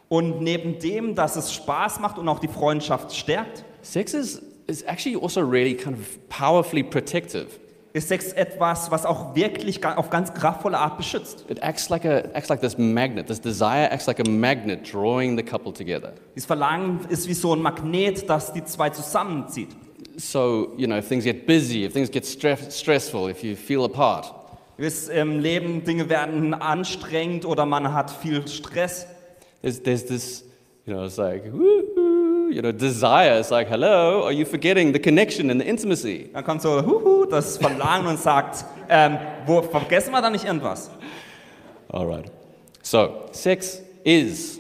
Und 0.10 0.42
neben 0.42 0.78
dem, 0.80 1.16
dass 1.16 1.38
es 1.38 1.54
Spaß 1.54 2.02
macht 2.02 2.18
und 2.18 2.28
auch 2.28 2.40
die 2.40 2.50
Freundschaft 2.50 3.16
stärkt, 3.16 3.64
sex 3.82 4.14
is, 4.14 4.42
is 4.68 4.82
actually 4.82 5.18
also 5.18 5.40
really 5.40 5.74
kind 5.74 5.98
of 5.98 6.20
powerfully 6.28 6.84
protective. 6.84 7.48
ist 7.94 8.08
Sex 8.08 8.32
etwas, 8.34 8.90
was 8.92 9.06
auch 9.06 9.36
wirklich 9.36 9.86
auf 9.86 10.10
ganz 10.10 10.34
kraftvolle 10.34 10.78
Art 10.78 10.98
beschützt. 10.98 11.46
It 11.50 11.60
acts 11.62 11.90
like, 11.90 12.06
a, 12.06 12.24
acts 12.34 12.50
like 12.50 12.62
this 12.62 12.78
magnet. 12.78 13.28
This 13.28 13.40
desire 13.40 13.90
acts 13.92 14.08
like 14.08 14.20
a 14.20 14.30
magnet 14.30 14.92
drawing 14.92 15.38
the 15.38 15.44
couple 15.44 15.74
together. 15.74 16.14
Dieses 16.36 16.46
Verlangen 16.46 17.02
ist 17.10 17.28
wie 17.28 17.34
so 17.34 17.54
ein 17.54 17.62
Magnet, 17.62 18.30
das 18.30 18.54
die 18.54 18.64
zwei 18.64 18.90
zusammenzieht. 18.90 19.70
So, 20.18 20.74
you 20.78 20.88
know, 20.88 20.98
if 20.98 21.08
things 21.08 21.24
get 21.24 21.46
busy, 21.48 21.86
if 21.86 21.94
things 21.94 22.10
get 22.12 22.24
stre- 22.26 22.72
stressful, 22.72 23.30
if 23.30 23.44
you 23.44 23.56
feel 23.56 23.86
apart, 23.86 24.34
wisst, 24.82 25.10
im 25.10 25.40
Leben 25.40 25.84
Dinge 25.84 26.10
werden 26.10 26.54
anstrengend 26.54 27.46
oder 27.46 27.66
man 27.66 27.94
hat 27.94 28.12
viel 28.12 28.48
Stress. 28.48 29.08
there's, 29.62 29.82
there's 29.82 30.06
this, 30.06 30.44
you 30.86 30.94
know, 30.94 31.06
it's 31.06 31.18
like, 31.18 31.46
you 31.46 32.62
know, 32.62 32.72
desire. 32.72 33.40
It's 33.40 33.52
like, 33.52 33.70
hello, 33.70 34.24
are 34.24 34.34
you 34.34 34.46
forgetting 34.46 34.92
the 34.92 35.00
connection 35.00 35.50
and 35.50 35.62
the 35.62 35.68
intimacy? 35.68 36.30
Dann 36.34 36.44
kommt 36.44 36.62
so 36.62 36.82
huhu, 36.86 37.26
das 37.26 37.58
Verlangen 37.58 38.08
und 38.08 38.20
sagt, 38.20 38.66
ähm, 38.90 39.18
wo, 39.46 39.62
vergessen 39.62 40.12
wir 40.12 40.22
da 40.22 40.30
nicht 40.30 40.46
irgendwas? 40.46 40.90
All 41.90 42.08
right. 42.08 42.32
So, 42.82 43.26
sex 43.32 43.82
is 44.04 44.60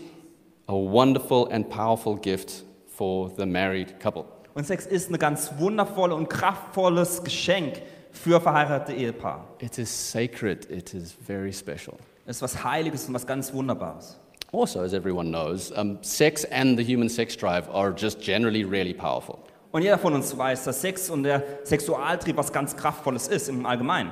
a 0.67 0.73
wonderful 0.73 1.51
and 1.51 1.67
powerful 1.69 2.15
gift 2.15 2.63
for 2.87 3.31
the 3.37 3.45
married 3.45 3.99
couple. 3.99 4.25
Und 4.53 4.67
Sex 4.67 4.85
ist 4.85 5.09
ein 5.09 5.17
ganz 5.17 5.53
wundervolles 5.57 6.15
und 6.15 6.29
kraftvolles 6.29 7.23
Geschenk 7.23 7.81
für 8.11 8.39
verheiratete 8.39 8.93
Ehepaare. 8.93 9.43
It 9.59 9.77
is 9.77 9.89
sacred, 9.89 10.69
it 10.69 10.93
is 10.93 11.11
very 11.11 11.53
special. 11.53 11.97
Es 12.25 12.37
ist 12.37 12.41
was 12.41 12.63
Heiliges 12.63 13.07
und 13.07 13.13
was 13.13 13.25
ganz 13.25 13.53
Wunderbares. 13.53 14.19
Also, 14.53 14.81
as 14.81 14.93
everyone 14.93 15.29
knows, 15.29 15.71
um, 15.71 15.97
sex 16.01 16.45
and 16.45 16.77
the 16.77 16.83
human 16.83 17.09
sex 17.09 17.37
drive 17.37 17.69
are 17.73 17.93
just 17.95 18.21
generally 18.21 18.63
really 18.63 18.93
powerful. 18.93 19.39
Und 19.71 19.83
jeder 19.83 19.97
von 19.97 20.13
uns 20.13 20.37
weiß, 20.37 20.65
dass 20.65 20.81
Sex 20.81 21.09
und 21.09 21.23
der 21.23 21.43
Sexualtrieb 21.63 22.35
was 22.35 22.51
ganz 22.51 22.75
Kraftvolles 22.75 23.29
ist 23.29 23.47
im 23.47 23.65
Allgemeinen. 23.65 24.11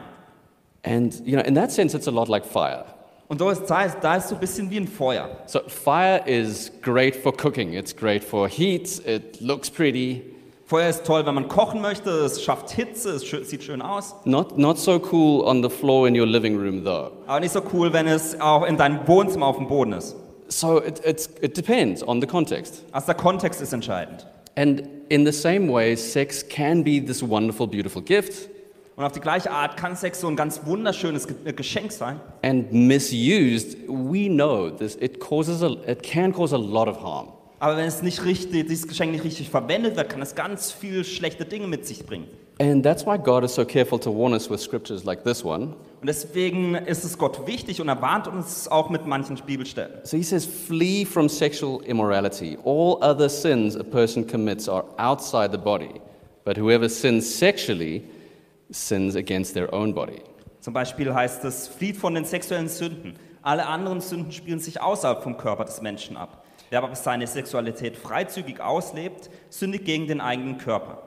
And, 0.84 1.20
you 1.26 1.34
know, 1.34 1.44
in 1.44 1.56
that 1.56 1.72
sense, 1.72 1.96
it's 1.96 2.08
a 2.08 2.12
lot 2.12 2.30
like 2.30 2.46
fire. 2.46 2.86
Und 3.28 3.42
da 3.42 3.52
ist, 3.52 3.66
da 3.66 3.84
ist, 3.84 3.98
da 4.02 4.16
ist 4.16 4.30
so 4.30 4.36
ein 4.36 4.42
bisschen 4.42 4.70
wie 4.72 4.78
ein 4.78 4.88
Feuer. 4.88 5.30
So, 5.46 5.60
fire 5.68 6.24
is 6.26 6.72
great 6.82 7.16
for 7.16 7.32
cooking, 7.32 7.74
it's 7.74 7.96
great 7.96 8.24
for 8.24 8.48
heat, 8.48 9.06
it 9.06 9.40
looks 9.42 9.70
pretty. 9.70 10.24
Feuer 10.70 10.88
ist 10.90 11.04
toll, 11.04 11.26
wenn 11.26 11.34
man 11.34 11.48
kochen 11.48 11.82
möchte, 11.82 12.12
es 12.12 12.44
schafft 12.44 12.70
Hitze, 12.70 13.10
es 13.10 13.26
schö- 13.26 13.44
sieht 13.44 13.64
schön 13.64 13.82
aus. 13.82 14.14
Not, 14.26 14.56
not 14.60 14.78
so 14.78 15.02
cool 15.12 15.44
on 15.44 15.64
the 15.64 15.70
floor 15.70 16.08
in 16.08 16.16
your 16.20 16.28
living 16.28 16.56
room, 16.56 16.84
though. 16.84 17.10
Aber 17.26 17.40
nicht 17.40 17.52
so 17.54 17.62
cool, 17.74 17.92
wenn 17.92 18.06
es 18.06 18.40
auch 18.40 18.64
in 18.68 18.78
deinem 18.78 19.00
Wohnzimmer 19.08 19.48
auf 19.48 19.58
dem 19.58 19.68
Boden 19.68 19.94
ist. 19.94 20.16
So, 20.48 20.80
it, 20.80 21.02
it's, 21.04 21.28
it 21.42 21.58
depends 21.58 22.08
on 22.08 22.22
the 22.22 22.28
context. 22.28 22.84
Also 22.92 23.08
der 23.08 23.16
Kontext 23.16 23.62
ist 23.62 23.74
entscheidend. 23.74 24.28
And 24.56 24.84
in 25.10 25.26
the 25.26 25.32
same 25.32 25.74
way, 25.74 25.96
sex 25.96 26.48
can 26.48 26.84
be 26.84 27.04
this 27.04 27.28
wonderful, 27.28 27.66
beautiful 27.66 28.04
gift, 28.04 28.48
Und 28.96 29.06
auf 29.06 29.12
die 29.14 29.22
gleiche 29.22 29.50
Art 29.50 29.76
kann 29.76 29.96
Sex 29.96 30.20
so 30.22 30.28
ein 30.28 30.36
ganz 30.36 30.62
wunderschönes 30.66 31.26
äh, 31.46 31.54
Geschenk 31.54 31.92
sein. 31.92 32.20
and 32.44 32.72
misused, 32.72 33.76
we 33.88 34.28
know 34.28 34.70
this, 34.70 34.96
it, 35.02 35.20
causes 35.20 35.64
a, 35.64 35.70
it 35.90 36.04
can 36.04 36.32
cause 36.32 36.54
a 36.54 36.60
lot 36.60 36.88
of 36.88 37.02
harm. 37.02 37.30
Aber 37.60 37.76
wenn 37.76 37.88
es 37.88 38.02
nicht 38.02 38.24
richtig, 38.24 38.68
dieses 38.68 38.88
Geschenk 38.88 39.12
nicht 39.12 39.24
richtig 39.24 39.50
verwendet 39.50 39.98
wird, 39.98 40.10
kann 40.10 40.22
es 40.22 40.34
ganz 40.36 40.72
viel 40.72 41.04
schlechte 41.04 41.46
Dinge 41.46 41.68
mit 41.68 41.86
sich 41.86 42.06
bringen. 42.06 42.28
And 42.62 42.84
that's 42.84 43.06
why 43.06 43.18
God 43.18 43.44
is 43.46 43.56
so 43.56 43.64
careful 43.64 43.98
to 44.00 44.12
warn 44.12 44.34
us 44.34 44.50
with 44.50 44.62
scriptures 44.62 45.06
like 45.06 45.24
this 45.24 45.46
one. 45.46 45.76
Und 46.02 46.08
deswegen 46.08 46.76
ist 46.76 47.06
es 47.06 47.18
Gott 47.18 47.46
wichtig 47.48 47.80
und 47.80 47.88
er 47.88 48.02
warnt 48.02 48.28
uns 48.28 48.68
auch 48.68 48.90
mit 48.90 49.06
manchen 49.06 49.38
Bibelstellen. 49.46 49.92
So 50.04 50.18
he 50.18 50.24
says, 50.24 50.46
flee 50.46 51.06
from 51.06 51.30
sexual 51.30 51.82
immorality. 51.84 52.58
All 52.66 52.98
other 53.02 53.30
sins 53.30 53.76
a 53.76 53.84
person 53.84 54.26
commits 54.26 54.68
are 54.68 54.86
outside 54.98 55.52
the 55.52 55.58
body, 55.58 56.02
but 56.44 56.58
whoever 56.58 56.90
sins 56.90 57.38
sexually 57.38 58.04
sins 58.72 59.16
against 59.16 59.54
their 59.54 59.74
own 59.74 59.94
body. 59.94 60.22
Zum 60.60 60.74
Beispiel 60.74 61.14
heißt 61.14 61.46
es, 61.46 61.68
flieht 61.68 61.96
von 61.96 62.14
den 62.14 62.26
sexuellen 62.26 62.68
Sünden. 62.68 63.16
Alle 63.42 63.66
anderen 63.66 64.02
Sünden 64.02 64.34
spielen 64.34 64.60
sich 64.60 64.82
außerhalb 64.82 65.24
vom 65.24 65.38
Körper 65.38 65.64
des 65.64 65.82
Menschen 65.82 66.18
ab. 66.18 66.44
Wer 66.70 66.84
aber 66.84 66.96
seine 66.96 67.26
Sexualität 67.26 67.98
freizügig 67.98 68.60
auslebt, 68.60 69.30
sündigt 69.50 69.86
gegen 69.86 70.08
den 70.08 70.22
eigenen 70.22 70.58
Körper. 70.58 71.02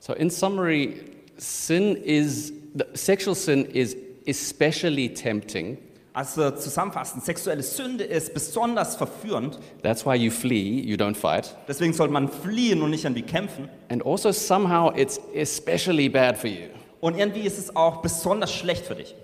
So, 0.00 0.12
in 0.12 0.28
summary, 0.28 1.00
sin 1.36 1.96
is, 1.96 2.52
the, 2.74 2.84
sexual 2.94 3.34
sin 3.34 3.64
is 3.64 3.96
especially 4.26 5.14
tempting. 5.14 5.78
Also 6.12 6.50
zusammenfassend, 6.52 7.24
sexuelle 7.24 7.62
Sünde 7.62 8.04
ist 8.04 8.34
besonders 8.34 8.94
verführend. 8.94 9.58
That's 9.82 10.06
why 10.06 10.14
you 10.14 10.30
flee, 10.30 10.80
you 10.80 10.96
don't 10.96 11.16
fight. 11.16 11.56
Deswegen 11.66 11.92
sollte 11.92 12.12
man 12.12 12.28
fliehen 12.28 12.82
und 12.82 12.90
nicht 12.90 13.04
irgendwie 13.04 13.22
kämpfen. 13.22 13.68
And 13.88 14.04
also, 14.06 14.30
somehow, 14.30 14.92
it's 14.96 15.20
especially 15.34 16.08
bad 16.08 16.38
for 16.38 16.50
you. 16.50 16.68
Und 17.00 17.18
irgendwie 17.18 17.40
ist 17.40 17.58
es 17.58 17.74
auch 17.74 17.96
besonders 18.02 18.52
schlecht 18.52 18.86
für 18.86 18.94
dich. 18.94 19.14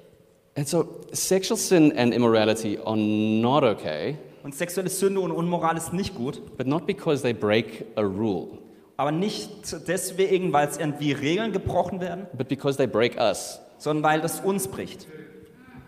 And 0.56 0.68
so, 0.68 1.00
sexual 1.12 1.56
sin 1.56 1.96
and 1.96 2.12
immorality 2.12 2.78
are 2.84 2.96
not 2.96 3.62
okay, 3.62 4.16
Und 4.42 4.54
sexuelle 4.54 4.88
Sünde 4.88 5.20
und 5.20 5.30
Unmoral 5.32 5.76
ist 5.76 5.92
nicht 5.92 6.14
gut, 6.14 6.56
but 6.56 6.66
not 6.66 6.86
because 6.86 7.22
they 7.22 7.34
break 7.34 7.86
a 7.96 8.00
rule, 8.02 8.58
aber 8.96 9.12
nicht 9.12 9.50
deswegen, 9.86 10.52
weil 10.52 10.68
es 10.68 10.76
irgendwie 10.76 11.12
Regeln 11.12 11.52
gebrochen 11.52 12.00
werden, 12.00 12.26
but 12.36 12.48
because 12.48 12.76
they 12.76 12.86
break 12.86 13.18
us. 13.18 13.60
sondern 13.78 14.02
weil 14.04 14.20
das 14.20 14.40
uns 14.40 14.68
bricht. 14.68 15.06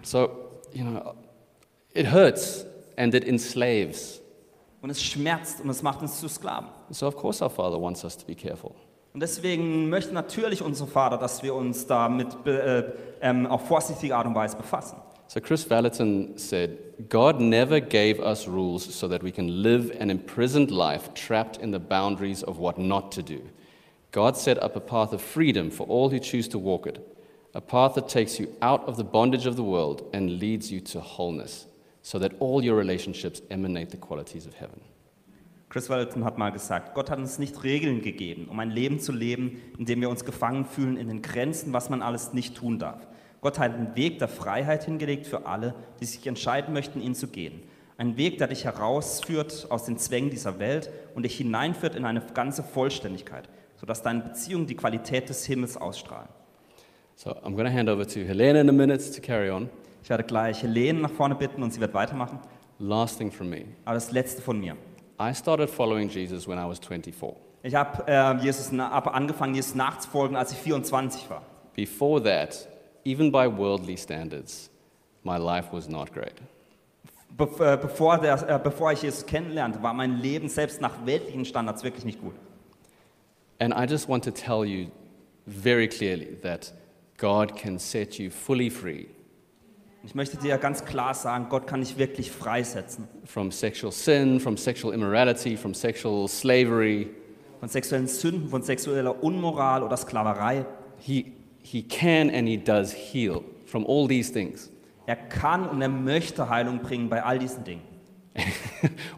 So, 0.03 0.31
you 0.73 0.85
know, 0.85 1.15
it 1.95 2.13
hurts 2.13 2.67
and 2.97 3.15
it 3.15 3.25
enslaves. 3.25 4.21
Und 4.81 4.91
es 4.91 5.03
schmerzt 5.03 5.61
und 5.61 5.71
es 5.71 5.83
macht 5.83 6.03
uns 6.03 6.19
zu 6.19 6.29
Sklaven. 6.29 6.69
So, 6.91 7.07
of 7.07 7.17
course, 7.17 7.43
our 7.43 7.51
Father 7.51 7.81
wants 7.81 8.03
us 8.03 8.17
to 8.17 8.27
be 8.27 8.35
careful. 8.35 8.73
Und 9.15 9.21
deswegen 9.21 9.91
möchte 9.91 10.13
natürlich 10.15 10.63
unser 10.63 10.87
Vater, 10.87 11.19
dass 11.19 11.43
wir 11.43 11.55
uns 11.55 11.87
damit 11.87 12.29
äh, 12.47 12.85
ähm, 13.21 13.47
auf 13.47 13.67
vorsichtige 13.69 14.17
Art 14.17 14.27
und 14.27 14.35
Weise 14.35 14.57
befassen. 14.57 14.97
So, 15.33 15.41
Chris 15.41 15.65
Vallotton 15.65 16.39
said, 16.39 17.09
God 17.09 17.41
never 17.41 17.81
gave 17.81 18.21
us 18.21 18.47
rules 18.47 18.95
so 18.95 19.09
that 19.09 19.23
we 19.23 19.33
can 19.33 19.63
live 19.63 19.91
an 19.99 20.11
imprisoned 20.11 20.71
life 20.71 21.15
trapped 21.15 21.57
in 21.57 21.71
the 21.71 21.79
boundaries 21.79 22.43
of 22.43 22.59
what 22.59 22.77
not 22.77 23.11
to 23.13 23.23
do. 23.23 23.41
God 24.11 24.37
set 24.37 24.63
up 24.63 24.77
a 24.77 24.81
path 24.81 25.15
of 25.15 25.23
freedom 25.23 25.71
for 25.71 25.87
all 25.87 26.11
who 26.11 26.19
choose 26.19 26.49
to 26.49 26.59
walk 26.59 26.87
it, 26.87 26.99
a 27.55 27.63
path 27.63 27.95
that 27.95 28.11
takes 28.11 28.39
you 28.39 28.55
out 28.61 28.87
of 28.87 28.99
the 28.99 29.05
bondage 29.05 29.47
of 29.47 29.57
the 29.57 29.65
world 29.65 30.07
and 30.13 30.39
leads 30.39 30.71
you 30.71 30.83
to 30.83 31.01
wholeness, 31.01 31.65
so 32.03 32.19
that 32.19 32.35
all 32.39 32.63
your 32.63 32.77
relationships 32.77 33.41
emanate 33.51 33.89
the 33.89 33.97
qualities 33.97 34.45
of 34.45 34.53
heaven. 34.53 34.83
Chris 35.71 35.89
Walton 35.89 36.25
hat 36.25 36.37
mal 36.37 36.53
gesagt, 36.53 36.95
Gott 36.95 37.09
hat 37.09 37.19
uns 37.19 37.39
nicht 37.39 37.65
Regeln 37.65 38.03
gegeben, 38.03 38.49
um 38.51 38.61
ein 38.61 38.71
Leben 38.71 39.01
zu 39.01 39.13
leben, 39.13 39.63
in 39.79 39.87
dem 39.87 40.03
wir 40.03 40.11
uns 40.11 40.27
gefangen 40.27 40.67
fühlen 40.67 40.99
in 40.99 41.09
den 41.09 41.23
Grenzen, 41.23 41.73
was 41.73 41.89
man 41.89 42.03
alles 42.03 42.35
nicht 42.35 42.55
tun 42.55 42.79
darf. 42.79 43.07
Gott 43.43 43.59
hat 43.59 43.75
einen 43.75 43.97
Weg 43.97 44.21
der 44.21 44.29
Freiheit 44.29 44.85
hingelegt 44.85 45.27
für 45.27 45.47
alle, 45.47 45.75
die 46.01 46.07
sich 46.07 46.25
entscheiden 46.27 46.73
möchten, 46.73 47.01
ihn 47.01 47.17
zu 47.17 47.27
gehen. 47.27 47.63
Ein 47.99 48.17
Weg, 48.17 48.39
der 48.39 48.47
dich 48.47 48.65
herausführt 48.65 49.67
aus 49.69 49.85
den 49.85 49.99
Zwängen 49.99 50.31
dieser 50.31 50.61
Welt 50.61 50.91
und 51.15 51.25
dich 51.25 51.37
hineinführt 51.37 51.97
in 51.97 52.05
eine 52.05 52.23
ganze 52.35 52.63
Vollständigkeit, 52.63 53.49
sodass 53.77 54.01
deine 54.01 54.21
Beziehungen 54.21 54.69
die 54.69 54.77
Qualität 54.77 55.29
des 55.29 55.45
Himmels 55.45 55.77
ausstrahlen. 55.77 56.29
So, 57.17 57.31
I'm 57.31 57.55
going 57.55 57.67
to 57.67 57.73
hand 57.73 57.89
over 57.89 58.07
to 58.07 58.21
Helena 58.21 58.61
in 58.61 58.69
a 58.69 58.73
minute 58.73 59.13
to 59.13 59.21
carry 59.21 59.51
on. 59.51 59.69
Ich 60.03 60.09
werde 60.09 60.25
gleich 60.25 60.63
Helene 60.63 61.01
nach 61.01 61.11
vorne 61.11 61.35
bitten 61.35 61.63
und 61.65 61.73
sie 61.73 61.81
wird 61.81 61.95
weitermachen. 61.95 62.39
Last 62.79 63.19
thing 63.19 63.31
from 63.31 63.51
me. 63.51 63.65
Aber 63.85 63.95
das 63.95 64.13
Letzte 64.13 64.41
von 64.41 64.59
mir. 64.59 64.77
I 65.21 65.35
started 65.35 65.69
following 65.69 66.09
Jesus 66.09 66.49
when 66.49 66.59
I 66.59 66.69
was 66.69 66.79
24. 66.79 67.37
Ich 67.65 67.75
habe 67.75 68.05
äh, 68.07 68.37
Jesus 68.43 68.73
hab 68.73 69.15
angefangen, 69.15 69.55
Jesus 69.55 69.75
nachzufolgen, 69.75 70.37
als 70.37 70.53
ich 70.53 70.59
24 70.59 71.29
war. 71.29 71.43
Before 71.75 72.23
that, 72.23 72.69
even 73.05 73.31
by 73.31 73.47
worldly 73.47 73.97
standards, 73.97 74.71
my 75.25 75.37
life 75.39 75.73
was 75.73 75.89
not 75.89 76.13
great. 76.13 76.35
Äh, 77.39 77.77
bevor, 77.77 78.19
der, 78.19 78.49
äh, 78.49 78.59
bevor 78.63 78.93
ich 78.93 79.03
Jesus 79.03 79.25
kennenlernte, 79.25 79.83
war 79.83 79.95
mein 79.95 80.19
Leben 80.19 80.49
selbst 80.49 80.81
nach 80.81 81.07
weltlichen 81.07 81.45
Standards 81.45 81.83
wirklich 81.83 82.05
nicht 82.05 82.21
gut. 82.21 82.35
And 83.59 83.75
I 83.75 83.85
just 83.91 84.09
want 84.09 84.25
to 84.25 84.31
tell 84.31 84.65
you 84.65 84.89
very 85.47 85.89
clearly 85.89 86.37
that 86.43 86.73
God 87.17 87.57
can 87.57 87.79
set 87.79 88.19
you 88.19 88.31
fully 88.31 88.71
free 88.71 89.07
Ich 90.05 90.17
möchte 90.17 90.37
dir 90.37 90.59
ganz 90.59 90.85
klar 90.85 91.15
sagen, 91.15 91.47
Gott 91.49 91.69
kann 91.69 91.81
dich 91.81 91.97
wirklich 91.97 92.33
freisetzen 92.33 93.07
from 93.25 93.53
sexual 93.53 93.93
sin, 93.93 94.41
from 94.41 94.57
sexual 94.57 94.93
immorality, 94.93 95.57
from 95.57 95.75
sexual 95.75 96.29
slavery. 96.29 97.09
von 97.63 97.69
sexuellen 97.69 98.09
Sünden, 98.09 98.49
von 98.49 98.63
sexueller 98.65 99.23
Unmoral 99.23 99.85
oder 99.85 99.97
Sklaverei. 99.97 100.67
He, 100.99 101.33
he 101.63 101.83
can 101.83 102.31
and 102.31 102.47
he 102.47 102.57
does 102.57 102.93
heal 102.93 103.45
from 103.67 103.85
all 103.87 104.07
these 104.07 104.31
things. 104.31 104.71
Er 105.07 105.17
kann 105.17 105.69
und 105.69 105.83
er 105.83 105.89
möchte 105.89 106.49
Heilung 106.49 106.79
bringen 106.79 107.09
bei 107.09 107.23
all 107.25 107.39
diesen 107.39 107.65
Dingen. 107.65 107.83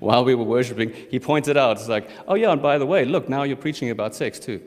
While 0.01 0.25
we 0.25 0.35
were 0.35 0.47
worshiping, 0.47 0.93
he 1.11 1.21
pointed 1.21 1.57
out, 1.57 1.77
it's 1.77 1.89
like, 1.89 2.09
oh 2.27 2.35
yeah, 2.35 2.51
and 2.51 2.63
by 2.63 2.79
the 2.79 2.87
way, 2.87 3.05
look, 3.05 3.29
now 3.29 3.45
you're 3.45 3.61
preaching 3.61 3.91
about 3.91 4.15
sex 4.15 4.41
too. 4.41 4.61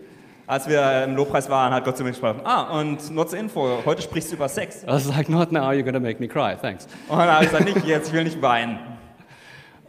Als 0.45 0.67
wir 0.69 1.03
im 1.03 1.15
Lobpreis 1.15 1.49
waren, 1.49 1.73
hat 1.73 1.83
Gott 1.83 1.97
zu 1.97 2.03
mir 2.03 2.11
gesprochen, 2.11 2.39
ah, 2.45 2.79
und 2.79 3.11
nur 3.11 3.27
zur 3.27 3.39
Info, 3.39 3.81
heute 3.85 4.01
sprichst 4.01 4.31
du 4.31 4.35
über 4.37 4.47
Sex. 4.47 4.83
I 4.83 4.87
was 4.87 5.07
like, 5.07 5.27
not 5.27 5.51
now, 5.51 5.71
you're 5.71 5.91
to 5.91 5.99
make 5.99 6.21
me 6.21 6.27
cry, 6.27 6.55
thanks. 6.55 6.87
Und 7.09 7.17
dann 7.17 7.29
habe 7.29 7.43
ich 7.43 7.51
gesagt, 7.51 7.65
nicht 7.65 7.85
jetzt, 7.85 8.07
ich 8.07 8.13
will 8.13 8.23
nicht 8.23 8.41
weinen. 8.41 8.79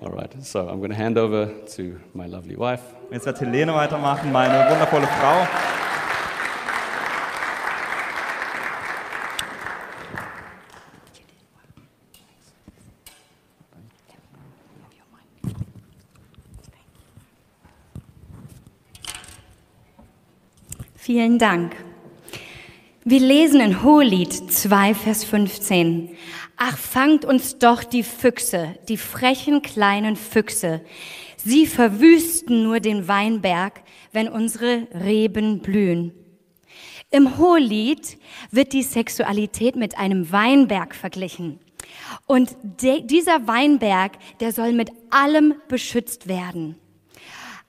All 0.01 0.11
right, 0.11 0.33
so 0.41 0.61
I'm 0.61 0.81
to 0.89 0.97
hand 0.97 1.17
over 1.17 1.49
to 1.77 1.83
my 2.15 2.27
lovely 2.27 2.57
wife. 2.57 2.83
Jetzt 3.13 3.27
wird 3.27 3.41
Helene 3.41 3.73
weitermachen, 3.75 4.33
meine 4.33 4.69
wundervolle 4.71 5.07
Frau. 5.07 5.47
Vielen 21.09 21.39
Dank. 21.39 21.75
Wir 23.03 23.21
lesen 23.21 23.63
in 23.63 23.83
Hohelied 23.83 24.53
2, 24.53 24.93
Vers 24.93 25.25
15. 25.25 26.15
Ach, 26.59 26.77
fangt 26.77 27.25
uns 27.25 27.57
doch 27.57 27.83
die 27.83 28.03
Füchse, 28.03 28.75
die 28.91 28.99
frechen 28.99 29.63
kleinen 29.63 30.17
Füchse. 30.17 30.83
Sie 31.39 31.67
verwüsten 31.67 32.63
nur 32.63 32.81
den 32.81 33.09
Weinberg, 33.09 33.81
wenn 34.13 34.29
unsere 34.29 34.87
Reben 34.93 35.61
blühen. 35.61 36.13
Im 37.11 37.39
Hohelied 37.39 38.19
wird 38.51 38.75
die 38.75 38.83
Sexualität 38.83 39.77
mit 39.77 39.97
einem 39.97 40.31
Weinberg 40.31 40.95
verglichen. 40.95 41.59
Und 42.27 42.55
dieser 42.83 43.47
Weinberg, 43.47 44.13
der 44.41 44.53
soll 44.53 44.73
mit 44.73 44.91
allem 45.09 45.55
beschützt 45.69 46.29
werden. 46.29 46.77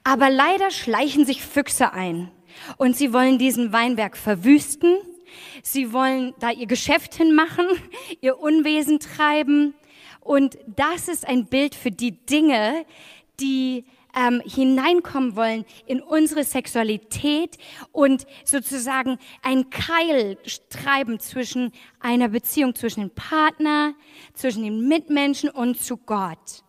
Aber 0.04 0.28
leider 0.28 0.70
schleichen 0.70 1.24
sich 1.24 1.42
Füchse 1.42 1.94
ein 1.94 2.30
und 2.76 2.96
sie 2.96 3.12
wollen 3.12 3.38
diesen 3.38 3.72
Weinberg 3.72 4.16
verwüsten. 4.16 4.96
Sie 5.62 5.92
wollen 5.92 6.34
da 6.40 6.50
ihr 6.50 6.66
Geschäft 6.66 7.14
hinmachen, 7.14 7.66
ihr 8.20 8.38
Unwesen 8.38 9.00
treiben. 9.00 9.74
Und 10.20 10.58
das 10.66 11.08
ist 11.08 11.26
ein 11.26 11.46
Bild 11.46 11.74
für 11.74 11.90
die 11.90 12.12
Dinge, 12.12 12.84
die 13.40 13.84
ähm, 14.14 14.42
hineinkommen 14.44 15.36
wollen 15.36 15.64
in 15.86 16.00
unsere 16.00 16.44
Sexualität 16.44 17.56
und 17.92 18.26
sozusagen 18.44 19.18
ein 19.42 19.70
Keil 19.70 20.36
treiben 20.68 21.20
zwischen 21.20 21.72
einer 22.00 22.28
Beziehung 22.28 22.74
zwischen 22.74 23.00
dem 23.00 23.10
Partner, 23.10 23.94
zwischen 24.34 24.64
den 24.64 24.88
Mitmenschen 24.88 25.48
und 25.48 25.80
zu 25.80 25.96
Gott. 25.96 26.64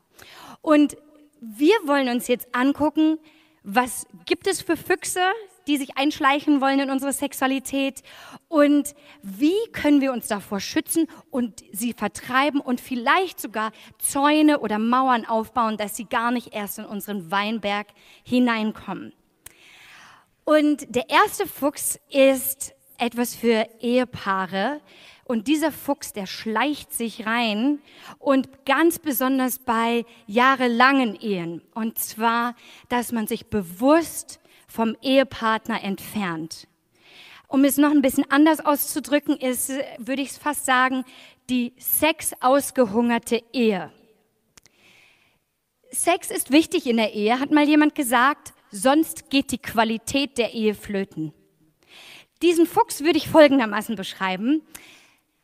Und 0.62 0.98
wir 1.39 1.76
wollen 1.86 2.10
uns 2.10 2.28
jetzt 2.28 2.54
angucken, 2.54 3.17
was 3.63 4.06
gibt 4.26 4.48
es 4.48 4.62
für 4.62 4.78
Füchse, 4.78 5.22
die 5.67 5.78
sich 5.78 5.97
einschleichen 5.97 6.62
wollen 6.62 6.80
in 6.80 6.89
unsere 6.89 7.13
Sexualität 7.13 8.02
und 8.47 8.93
wie 9.21 9.58
können 9.71 10.02
wir 10.02 10.12
uns 10.12 10.28
davor 10.28 10.60
schützen 10.60 11.08
und 11.30 11.63
sie 11.71 11.93
vertreiben 11.93 12.62
und 12.62 12.82
vielleicht 12.82 13.39
sogar 13.39 13.71
Zäune 14.00 14.60
oder 14.60 14.80
Mauern 14.80 15.26
aufbauen, 15.26 15.78
dass 15.78 15.95
sie 15.95 16.06
gar 16.06 16.32
nicht 16.32 16.54
erst 16.54 16.80
in 16.80 16.86
unseren 16.86 17.32
Weinberg 17.32 17.88
hineinkommen. 18.24 19.13
Und 20.43 20.93
der 20.95 21.10
erste 21.10 21.47
Fuchs 21.47 22.00
ist 22.10 22.74
etwas 22.97 23.36
für 23.36 23.67
Ehepaare. 23.80 24.82
Und 25.24 25.47
dieser 25.47 25.71
Fuchs, 25.71 26.13
der 26.13 26.26
schleicht 26.26 26.93
sich 26.93 27.26
rein 27.26 27.80
und 28.19 28.65
ganz 28.65 29.00
besonders 29.00 29.60
bei 29.60 30.06
jahrelangen 30.28 31.15
Ehen. 31.15 31.62
Und 31.74 32.00
zwar, 32.00 32.56
dass 32.89 33.12
man 33.12 33.28
sich 33.28 33.47
bewusst 33.47 34.41
vom 34.72 34.96
Ehepartner 35.02 35.84
entfernt. 35.84 36.68
Um 37.48 37.66
es 37.66 37.78
noch 37.78 37.92
ein 37.92 38.02
bisschen 38.02 38.30
anders 38.32 38.62
auszudrücken, 38.62 39.36
ist, 39.36 39.72
würde 39.98 40.22
ich 40.22 40.32
fast 40.32 40.66
sagen, 40.66 41.04
die 41.50 41.74
sexausgehungerte 41.78 43.44
Ehe. 43.52 43.92
Sex 45.92 46.32
ist 46.32 46.52
wichtig 46.52 46.88
in 46.88 46.96
der 46.96 47.14
Ehe, 47.14 47.38
hat 47.38 47.52
mal 47.52 47.68
jemand 47.68 47.96
gesagt, 47.96 48.54
sonst 48.72 49.30
geht 49.30 49.52
die 49.52 49.58
Qualität 49.58 50.38
der 50.38 50.54
Ehe 50.54 50.74
flöten. 50.74 51.34
Diesen 52.42 52.66
Fuchs 52.66 53.02
würde 53.02 53.18
ich 53.18 53.28
folgendermaßen 53.28 53.98
beschreiben. 53.98 54.62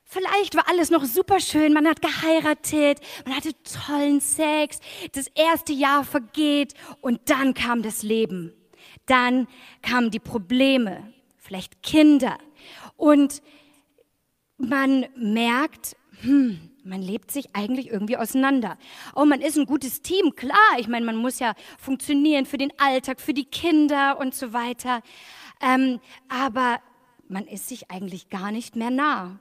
Vielleicht 0.05 0.55
war 0.55 0.69
alles 0.69 0.89
noch 0.89 1.03
super 1.03 1.41
schön, 1.41 1.73
man 1.73 1.85
hat 1.85 2.01
geheiratet, 2.01 3.01
man 3.25 3.35
hatte 3.35 3.51
tollen 3.63 4.21
Sex, 4.21 4.79
das 5.11 5.27
erste 5.35 5.73
Jahr 5.73 6.05
vergeht 6.05 6.75
und 7.01 7.29
dann 7.29 7.53
kam 7.53 7.81
das 7.81 8.03
Leben. 8.03 8.53
Dann 9.05 9.47
kamen 9.81 10.11
die 10.11 10.19
Probleme, 10.19 11.13
vielleicht 11.37 11.81
Kinder. 11.83 12.37
Und 12.95 13.41
man 14.57 15.05
merkt, 15.15 15.95
hm, 16.21 16.59
man 16.83 17.01
lebt 17.01 17.31
sich 17.31 17.55
eigentlich 17.55 17.89
irgendwie 17.89 18.17
auseinander. 18.17 18.77
Oh, 19.15 19.25
man 19.25 19.41
ist 19.41 19.57
ein 19.57 19.65
gutes 19.65 20.01
Team, 20.01 20.35
klar. 20.35 20.57
Ich 20.77 20.87
meine, 20.87 21.05
man 21.05 21.17
muss 21.17 21.39
ja 21.39 21.53
funktionieren 21.77 22.45
für 22.45 22.57
den 22.57 22.71
Alltag, 22.79 23.19
für 23.19 23.33
die 23.33 23.45
Kinder 23.45 24.17
und 24.19 24.33
so 24.33 24.53
weiter. 24.53 25.01
Ähm, 25.61 25.99
aber 26.29 26.79
man 27.27 27.45
ist 27.45 27.67
sich 27.67 27.91
eigentlich 27.91 28.29
gar 28.29 28.51
nicht 28.51 28.75
mehr 28.75 28.89
nah. 28.89 29.39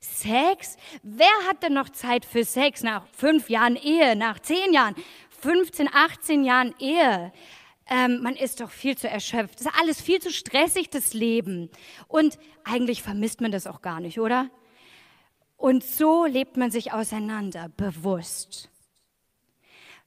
Sex? 0.00 0.76
Wer 1.02 1.26
hat 1.48 1.62
denn 1.62 1.74
noch 1.74 1.88
Zeit 1.90 2.24
für 2.24 2.44
Sex 2.44 2.82
nach 2.82 3.06
fünf 3.08 3.50
Jahren 3.50 3.76
Ehe, 3.76 4.16
nach 4.16 4.38
zehn 4.38 4.72
Jahren, 4.72 4.94
15, 5.42 5.88
18 5.92 6.44
Jahren 6.44 6.74
Ehe? 6.78 7.32
Ähm, 7.88 8.22
man 8.22 8.34
ist 8.36 8.60
doch 8.60 8.70
viel 8.70 8.96
zu 8.96 9.08
erschöpft. 9.08 9.60
Das 9.60 9.66
ist 9.66 9.80
alles 9.80 10.00
viel 10.00 10.20
zu 10.20 10.30
stressig, 10.30 10.90
das 10.90 11.14
Leben. 11.14 11.70
Und 12.06 12.38
eigentlich 12.64 13.02
vermisst 13.02 13.40
man 13.40 13.52
das 13.52 13.66
auch 13.66 13.82
gar 13.82 14.00
nicht, 14.00 14.20
oder? 14.20 14.50
Und 15.56 15.82
so 15.84 16.24
lebt 16.24 16.56
man 16.56 16.70
sich 16.70 16.92
auseinander, 16.92 17.68
bewusst. 17.76 18.70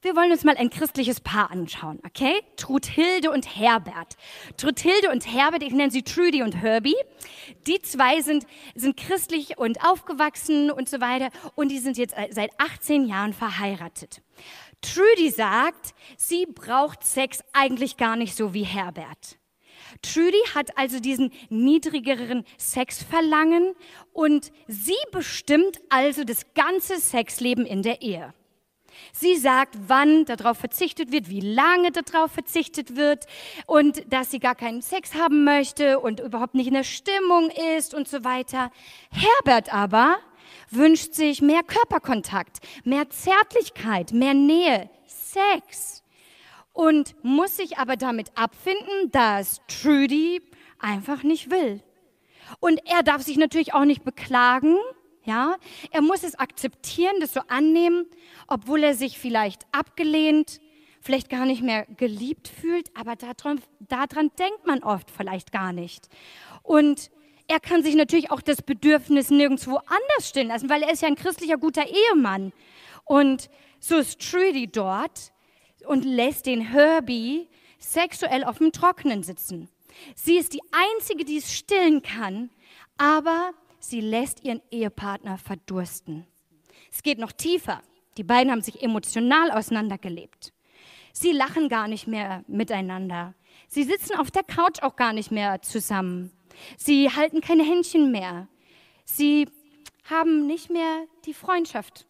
Wir 0.04 0.15
wollen 0.15 0.32
uns 0.32 0.44
mal 0.44 0.58
ein 0.58 0.72
christliches 0.72 1.22
Paar 1.22 1.52
anschauen, 1.52 2.00
okay? 2.04 2.41
Truthilde 2.56 3.30
und 3.30 3.56
Herbert. 3.56 4.17
Truthilde 4.58 5.12
und 5.12 5.32
Herbert, 5.32 5.62
ich 5.62 5.74
nenne 5.74 5.91
sie 5.91 6.02
Trudy 6.02 6.41
und 6.41 6.56
Herbie. 6.56 6.96
Die 7.67 7.80
zwei 7.84 8.22
sind, 8.22 8.48
sind 8.74 8.98
christlich 8.98 9.60
und 9.60 9.86
aufgewachsen 9.86 10.72
und 10.72 10.89
so 10.89 11.02
weiter. 11.02 11.30
Und 11.54 11.70
die 11.70 11.78
sind 11.78 12.00
jetzt 12.00 12.15
seit 12.32 12.50
18 12.60 13.06
Jahren 13.06 13.34
verheiratet. 13.34 14.24
Trudy 14.82 15.30
sagt, 15.30 15.94
sie 16.17 16.46
braucht 16.46 17.04
Sex 17.04 17.39
eigentlich 17.54 17.98
gar 17.98 18.15
nicht 18.15 18.36
so 18.36 18.54
wie 18.54 18.63
Herbert. 18.63 19.38
Trudy 20.02 20.41
hat 20.56 20.78
also 20.78 21.00
diesen 21.00 21.32
niedrigeren 21.50 22.46
Sexverlangen 22.58 23.76
und 24.13 24.52
sie 24.67 24.94
bestimmt 25.12 25.80
also 25.89 26.24
das 26.24 26.54
ganze 26.54 27.00
Sexleben 27.00 27.65
in 27.65 27.84
der 27.84 28.02
Ehe. 28.02 28.34
Sie 29.13 29.36
sagt, 29.36 29.76
wann 29.88 30.26
darauf 30.26 30.58
verzichtet 30.58 31.12
wird, 31.12 31.30
wie 31.30 31.39
lange 31.39 31.91
darauf 31.91 32.32
verzichtet 32.32 32.96
wird 32.96 33.26
und 33.65 34.04
dass 34.12 34.32
sie 34.32 34.39
gar 34.39 34.56
keinen 34.56 34.82
Sex 34.82 35.15
haben 35.15 35.44
möchte 35.44 36.00
und 36.00 36.20
überhaupt 36.20 36.56
nicht 36.56 36.67
in 36.67 36.74
der 36.74 36.84
Stimmung 36.84 37.50
ist 37.78 37.94
und 37.94 38.08
so 38.08 38.24
weiter. 38.24 38.72
Herbert 39.12 39.74
aber 39.74 40.17
wünscht 40.72 41.14
sich 41.14 41.42
mehr 41.42 41.64
Körperkontakt, 41.64 42.60
mehr 42.84 43.10
Zärtlichkeit, 43.10 44.14
mehr 44.14 44.34
Nähe, 44.34 44.90
Sex 45.06 46.04
und 46.74 47.16
muss 47.24 47.58
sich 47.58 47.78
aber 47.78 47.98
damit 47.98 48.32
abfinden, 48.36 49.12
dass 49.12 49.62
Trudy 49.68 50.42
einfach 50.80 51.24
nicht 51.24 51.52
will. 51.52 51.82
Und 52.60 52.82
er 52.86 53.04
darf 53.04 53.22
sich 53.22 53.38
natürlich 53.38 53.74
auch 53.74 53.86
nicht 53.86 54.04
beklagen, 54.04 54.78
ja? 55.24 55.56
Er 55.92 56.02
muss 56.02 56.24
es 56.24 56.36
akzeptieren, 56.36 57.16
das 57.20 57.34
so 57.34 57.42
annehmen, 57.48 58.08
obwohl 58.48 58.84
er 58.84 58.96
sich 58.96 59.20
vielleicht 59.20 59.66
abgelehnt, 59.72 60.60
vielleicht 61.00 61.30
gar 61.30 61.46
nicht 61.46 61.62
mehr 61.62 61.86
geliebt 61.86 62.48
fühlt, 62.48 62.96
aber 62.96 63.16
daran, 63.16 63.62
daran 63.80 64.32
denkt 64.38 64.66
man 64.66 64.84
oft 64.84 65.10
vielleicht 65.12 65.52
gar 65.52 65.74
nicht. 65.74 66.08
Und 66.64 67.12
er 67.52 67.60
kann 67.60 67.84
sich 67.84 67.96
natürlich 67.96 68.32
auch 68.32 68.40
das 68.40 68.62
Bedürfnis 68.62 69.30
nirgendwo 69.30 69.76
anders 69.76 70.30
stillen 70.30 70.48
lassen, 70.48 70.70
weil 70.70 70.84
er 70.84 70.94
ist 70.94 71.02
ja 71.02 71.10
ein 71.10 71.16
christlicher 71.16 71.58
guter 71.58 71.84
Ehemann. 71.86 72.54
Und 73.04 73.50
so 73.82 73.98
ist 73.98 74.22
Trudy 74.22 74.68
dort 74.68 75.34
und 75.86 76.06
lässt 76.06 76.46
den 76.46 76.62
Herbie 76.62 77.50
sexuell 77.78 78.46
auf 78.46 78.60
dem 78.60 78.72
Trockenen 78.72 79.22
sitzen. 79.24 79.68
Sie 80.16 80.38
ist 80.38 80.54
die 80.54 80.62
Einzige, 80.72 81.26
die 81.26 81.38
es 81.38 81.54
stillen 81.54 82.02
kann, 82.02 82.52
aber 82.98 83.52
sie 83.80 84.00
lässt 84.00 84.46
ihren 84.46 84.62
Ehepartner 84.72 85.38
verdursten. 85.38 86.26
Es 86.90 87.04
geht 87.04 87.20
noch 87.20 87.34
tiefer. 87.34 87.82
Die 88.16 88.24
beiden 88.24 88.50
haben 88.50 88.62
sich 88.62 88.82
emotional 88.82 89.52
auseinandergelebt. 89.52 90.54
Sie 91.12 91.34
lachen 91.34 91.68
gar 91.68 91.90
nicht 91.90 92.08
mehr 92.08 92.46
miteinander. 92.48 93.34
Sie 93.68 93.84
sitzen 93.84 94.16
auf 94.16 94.32
der 94.32 94.44
Couch 94.44 94.82
auch 94.82 94.96
gar 94.96 95.12
nicht 95.12 95.32
mehr 95.32 95.62
zusammen. 95.62 96.32
Sie 96.78 97.10
halten 97.10 97.42
keine 97.42 97.64
Händchen 97.64 98.12
mehr. 98.12 98.48
Sie 99.06 99.48
haben 100.10 100.48
nicht 100.48 100.70
mehr 100.70 101.06
die 101.26 101.34
Freundschaft. 101.34 102.06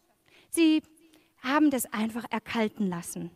Sie 0.50 0.82
haben 1.42 1.70
das 1.70 1.92
einfach 1.92 2.24
erkalten 2.30 2.88
lassen. 2.88 3.30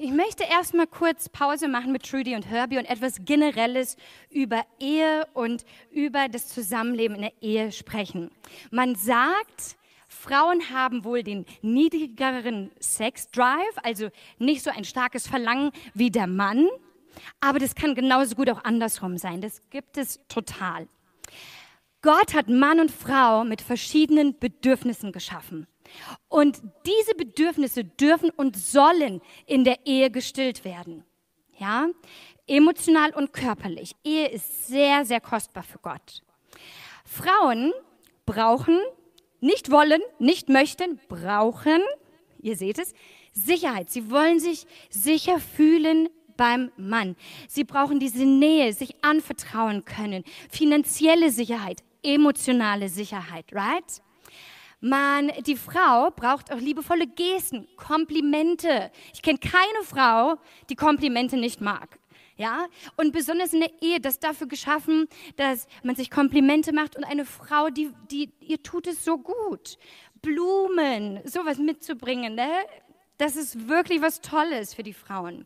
Ich 0.00 0.12
möchte 0.12 0.44
erstmal 0.44 0.86
kurz 0.86 1.28
Pause 1.28 1.66
machen 1.66 1.90
mit 1.90 2.08
Trudy 2.08 2.36
und 2.36 2.48
Herbie 2.48 2.78
und 2.78 2.84
etwas 2.84 3.24
Generelles 3.24 3.96
über 4.30 4.64
Ehe 4.78 5.26
und 5.34 5.64
über 5.90 6.28
das 6.28 6.46
Zusammenleben 6.46 7.16
in 7.16 7.22
der 7.22 7.42
Ehe 7.42 7.72
sprechen. 7.72 8.30
Man 8.70 8.94
sagt, 8.94 9.76
Frauen 10.08 10.70
haben 10.70 11.02
wohl 11.02 11.24
den 11.24 11.44
niedrigeren 11.62 12.70
Sex-Drive, 12.78 13.76
also 13.82 14.08
nicht 14.38 14.62
so 14.62 14.70
ein 14.70 14.84
starkes 14.84 15.26
Verlangen 15.26 15.72
wie 15.94 16.10
der 16.10 16.28
Mann, 16.28 16.68
aber 17.40 17.58
das 17.58 17.74
kann 17.74 17.94
genauso 17.94 18.34
gut 18.34 18.50
auch 18.50 18.64
andersrum 18.64 19.18
sein. 19.18 19.40
Das 19.40 19.62
gibt 19.70 19.96
es 19.96 20.20
total. 20.28 20.88
Gott 22.02 22.34
hat 22.34 22.48
Mann 22.48 22.80
und 22.80 22.90
Frau 22.90 23.44
mit 23.44 23.60
verschiedenen 23.60 24.38
Bedürfnissen 24.38 25.10
geschaffen. 25.12 25.66
Und 26.28 26.62
diese 26.86 27.14
Bedürfnisse 27.14 27.84
dürfen 27.84 28.30
und 28.30 28.56
sollen 28.56 29.20
in 29.46 29.64
der 29.64 29.86
Ehe 29.86 30.10
gestillt 30.10 30.64
werden. 30.64 31.04
Ja? 31.58 31.88
Emotional 32.46 33.10
und 33.14 33.32
körperlich. 33.32 33.96
Ehe 34.04 34.28
ist 34.28 34.68
sehr, 34.68 35.04
sehr 35.04 35.20
kostbar 35.20 35.62
für 35.62 35.78
Gott. 35.78 36.22
Frauen 37.04 37.72
brauchen, 38.26 38.78
nicht 39.40 39.70
wollen, 39.70 40.00
nicht 40.18 40.48
möchten, 40.48 41.00
brauchen, 41.08 41.80
ihr 42.40 42.56
seht 42.56 42.78
es, 42.78 42.94
Sicherheit. 43.32 43.90
Sie 43.90 44.10
wollen 44.10 44.40
sich 44.40 44.66
sicher 44.90 45.40
fühlen 45.40 46.08
beim 46.38 46.72
Mann. 46.78 47.16
Sie 47.48 47.64
brauchen 47.64 48.00
diese 48.00 48.24
Nähe, 48.24 48.72
sich 48.72 48.94
anvertrauen 49.04 49.84
können, 49.84 50.24
finanzielle 50.50 51.30
Sicherheit, 51.30 51.82
emotionale 52.02 52.88
Sicherheit, 52.88 53.52
right? 53.52 54.02
Man, 54.80 55.32
die 55.44 55.56
Frau 55.56 56.10
braucht 56.12 56.52
auch 56.52 56.60
liebevolle 56.60 57.08
Gesten, 57.08 57.66
Komplimente. 57.76 58.92
Ich 59.12 59.20
kenne 59.20 59.38
keine 59.38 59.84
Frau, 59.84 60.36
die 60.70 60.76
Komplimente 60.76 61.36
nicht 61.36 61.60
mag. 61.60 61.98
Ja, 62.36 62.66
und 62.96 63.12
besonders 63.12 63.52
in 63.52 63.58
der 63.58 63.72
Ehe, 63.82 63.98
das 63.98 64.20
dafür 64.20 64.46
geschaffen, 64.46 65.08
dass 65.34 65.66
man 65.82 65.96
sich 65.96 66.08
Komplimente 66.08 66.72
macht 66.72 66.96
und 66.96 67.02
eine 67.02 67.24
Frau, 67.24 67.68
die, 67.68 67.90
die 68.12 68.30
ihr 68.38 68.62
tut 68.62 68.86
es 68.86 69.04
so 69.04 69.18
gut. 69.18 69.76
Blumen, 70.22 71.20
sowas 71.24 71.58
mitzubringen, 71.58 72.36
ne? 72.36 72.48
Das 73.16 73.34
ist 73.34 73.68
wirklich 73.68 74.00
was 74.00 74.20
Tolles 74.20 74.74
für 74.74 74.84
die 74.84 74.92
Frauen. 74.92 75.44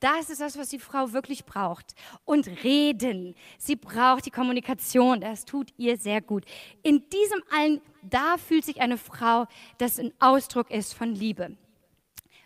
Das 0.00 0.30
ist 0.30 0.40
das, 0.40 0.58
was 0.58 0.70
die 0.70 0.78
Frau 0.78 1.12
wirklich 1.12 1.44
braucht. 1.44 1.94
Und 2.24 2.48
reden. 2.64 3.34
Sie 3.58 3.76
braucht 3.76 4.24
die 4.24 4.30
Kommunikation. 4.30 5.20
Das 5.20 5.44
tut 5.44 5.72
ihr 5.76 5.98
sehr 5.98 6.22
gut. 6.22 6.44
In 6.82 7.04
diesem 7.10 7.42
allen, 7.54 7.80
da 8.02 8.38
fühlt 8.38 8.64
sich 8.64 8.80
eine 8.80 8.96
Frau, 8.96 9.46
das 9.76 9.98
ein 9.98 10.12
Ausdruck 10.18 10.70
ist 10.70 10.94
von 10.94 11.14
Liebe. 11.14 11.56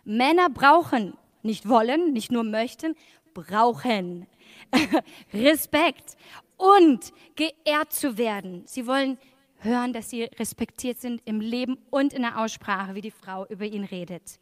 Männer 0.03 0.49
brauchen, 0.49 1.17
nicht 1.43 1.67
wollen, 1.67 2.11
nicht 2.11 2.31
nur 2.31 2.43
möchten, 2.43 2.95
brauchen 3.33 4.27
Respekt 5.33 6.17
und 6.57 7.13
geehrt 7.35 7.93
zu 7.93 8.17
werden. 8.17 8.63
Sie 8.65 8.85
wollen 8.85 9.17
hören, 9.59 9.93
dass 9.93 10.09
sie 10.09 10.23
respektiert 10.23 10.99
sind 10.99 11.21
im 11.25 11.39
Leben 11.39 11.77
und 11.89 12.13
in 12.13 12.21
der 12.21 12.37
Aussprache, 12.37 12.95
wie 12.95 13.01
die 13.01 13.11
Frau 13.11 13.45
über 13.47 13.65
ihn 13.65 13.85
redet 13.85 14.39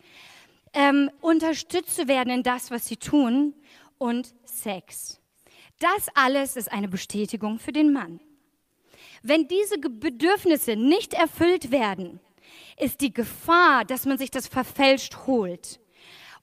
ähm, 0.74 1.10
unterstützt 1.22 1.96
zu 1.96 2.08
werden 2.08 2.34
in 2.34 2.44
das, 2.44 2.72
was 2.72 2.88
sie 2.88 2.98
tun 2.98 3.54
und 3.98 4.34
Sex. 4.46 5.20
Das 5.80 6.08
alles 6.16 6.56
ist 6.56 6.72
eine 6.72 6.88
Bestätigung 6.88 7.60
für 7.60 7.72
den 7.72 7.92
Mann. 7.94 8.20
Wenn 9.22 9.48
diese 9.48 9.78
Bedürfnisse 9.78 10.76
nicht 10.76 11.14
erfüllt 11.14 11.72
werden, 11.72 12.20
ist 12.78 13.02
die 13.02 13.14
Gefahr, 13.14 13.86
dass 13.86 14.06
man 14.06 14.18
sich 14.18 14.32
das 14.32 14.48
verfälscht 14.48 15.16
holt. 15.28 15.80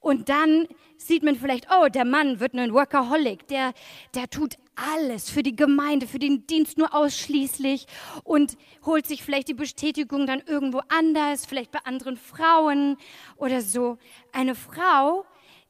Und 0.01 0.31
dann 0.31 0.67
sieht 0.97 1.23
man 1.23 1.37
vielleicht, 1.37 1.69
oh, 1.71 1.89
der 1.89 2.05
Mann 2.05 2.41
wird 2.41 2.55
ein 2.55 2.73
Workaholic, 2.73 3.47
der, 3.49 3.75
der 4.15 4.29
tut 4.29 4.55
alles 4.75 5.29
für 5.29 5.43
die 5.43 5.55
Gemeinde, 5.55 6.07
für 6.07 6.19
den 6.19 6.47
Dienst 6.47 6.79
nur 6.79 6.95
ausschließlich 6.95 7.87
und 8.25 8.57
holt 8.85 9.07
sich 9.07 9.23
vielleicht 9.23 9.49
die 9.49 9.55
Bestätigung 9.55 10.27
dann 10.27 10.43
irgendwo 10.47 10.81
anders, 10.89 11.45
vielleicht 11.45 11.71
bei 11.71 11.81
anderen 11.85 12.17
Frauen 12.17 12.97
oder 13.37 13.61
so. 13.61 13.99
Eine 14.33 14.55
Frau, 14.55 15.27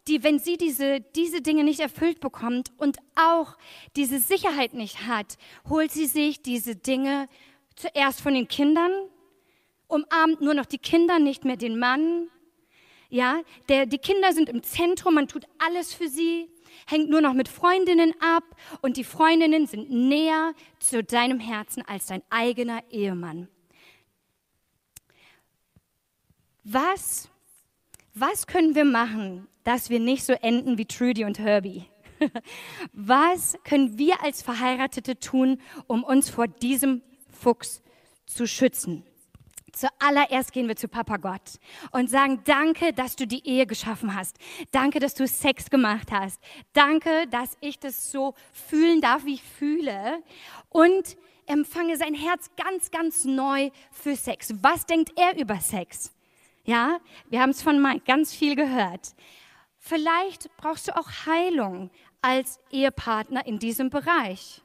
die, 0.07 0.23
wenn 0.23 0.39
sie 0.39 0.57
diese, 0.57 1.01
diese 1.01 1.43
Dinge 1.43 1.65
nicht 1.65 1.81
erfüllt 1.81 2.21
bekommt 2.21 2.71
und 2.79 2.99
auch 3.17 3.57
diese 3.97 4.19
Sicherheit 4.19 4.75
nicht 4.75 5.07
hat, 5.07 5.37
holt 5.69 5.91
sie 5.91 6.07
sich 6.07 6.43
diese 6.43 6.77
Dinge 6.77 7.29
zuerst 7.77 8.21
von 8.21 8.35
den 8.35 8.49
Kindern, 8.49 8.93
umarmt 9.89 10.41
nur 10.41 10.55
noch 10.55 10.67
die 10.67 10.79
Kinder, 10.79 11.19
nicht 11.19 11.45
mehr 11.45 11.57
den 11.57 11.79
Mann. 11.79 12.29
Ja, 13.11 13.43
der, 13.69 13.87
die 13.87 13.99
Kinder 13.99 14.33
sind 14.33 14.49
im 14.49 14.63
Zentrum, 14.63 15.15
man 15.15 15.29
tut 15.29 15.45
alles 15.59 15.93
für 15.93 16.09
sie 16.09 16.49
hängt 16.87 17.11
nur 17.11 17.21
noch 17.21 17.35
mit 17.35 17.49
Freundinnen 17.49 18.15
ab 18.21 18.45
und 18.83 18.97
die 18.97 19.05
Freundinnen 19.05 19.67
sind 19.67 19.91
näher 19.91 20.55
zu 20.79 21.03
deinem 21.03 21.41
Herzen 21.41 21.83
als 21.87 22.07
dein 22.07 22.23
eigener 22.31 22.83
Ehemann. 22.91 23.49
Was, 26.65 27.29
was 28.15 28.47
können 28.47 28.75
wir 28.75 28.85
machen, 28.85 29.49
dass 29.65 29.91
wir 29.91 30.01
nicht 30.01 30.25
so 30.25 30.33
enden 30.33 30.79
wie 30.79 30.87
Trudy 30.87 31.25
und 31.25 31.39
Herbie? 31.39 31.87
Was 32.93 33.57
können 33.65 33.97
wir 33.97 34.23
als 34.23 34.43
Verheiratete 34.43 35.19
tun, 35.19 35.59
um 35.87 36.05
uns 36.05 36.29
vor 36.29 36.47
diesem 36.47 37.01
Fuchs 37.31 37.83
zu 38.27 38.47
schützen? 38.47 39.07
Zuallererst 39.73 40.53
gehen 40.53 40.69
wir 40.69 40.77
zu 40.77 40.89
Papa 40.89 41.17
Gott 41.17 41.59
und 41.93 42.11
sagen, 42.11 42.41
danke, 42.45 42.93
dass 42.93 43.17
du 43.17 43.27
die 43.27 43.47
Ehe 43.47 43.67
geschaffen 43.67 44.15
hast. 44.15 44.37
Danke, 44.71 45.01
dass 45.01 45.15
du 45.15 45.27
Sex 45.27 45.71
gemacht 45.71 46.11
hast. 46.11 46.41
Danke, 46.73 47.27
dass 47.29 47.57
ich 47.61 47.79
das 47.79 48.11
so 48.11 48.35
fühlen 48.53 49.01
darf, 49.01 49.25
wie 49.25 49.35
ich 49.35 49.43
fühle. 49.43 50.23
Und 50.69 51.17
empfange 51.47 51.97
sein 51.97 52.15
Herz 52.15 52.51
ganz, 52.57 52.91
ganz 52.91 53.25
neu 53.25 53.71
für 53.91 54.17
Sex. 54.17 54.55
Was 54.63 54.87
denkt 54.87 55.13
er 55.17 55.39
über 55.39 55.61
Sex? 55.61 56.13
Ja, 56.65 57.01
wir 57.29 57.41
haben 57.41 57.51
es 57.51 57.63
von 57.63 57.81
Mike 57.81 58.05
ganz 58.07 58.35
viel 58.35 58.55
gehört. 58.55 59.15
Vielleicht 59.79 60.55
brauchst 60.57 60.89
du 60.89 60.97
auch 60.97 61.09
Heilung 61.27 61.91
als 62.21 62.61
Ehepartner 62.71 63.47
in 63.47 63.59
diesem 63.59 63.91
Bereich. 63.91 64.63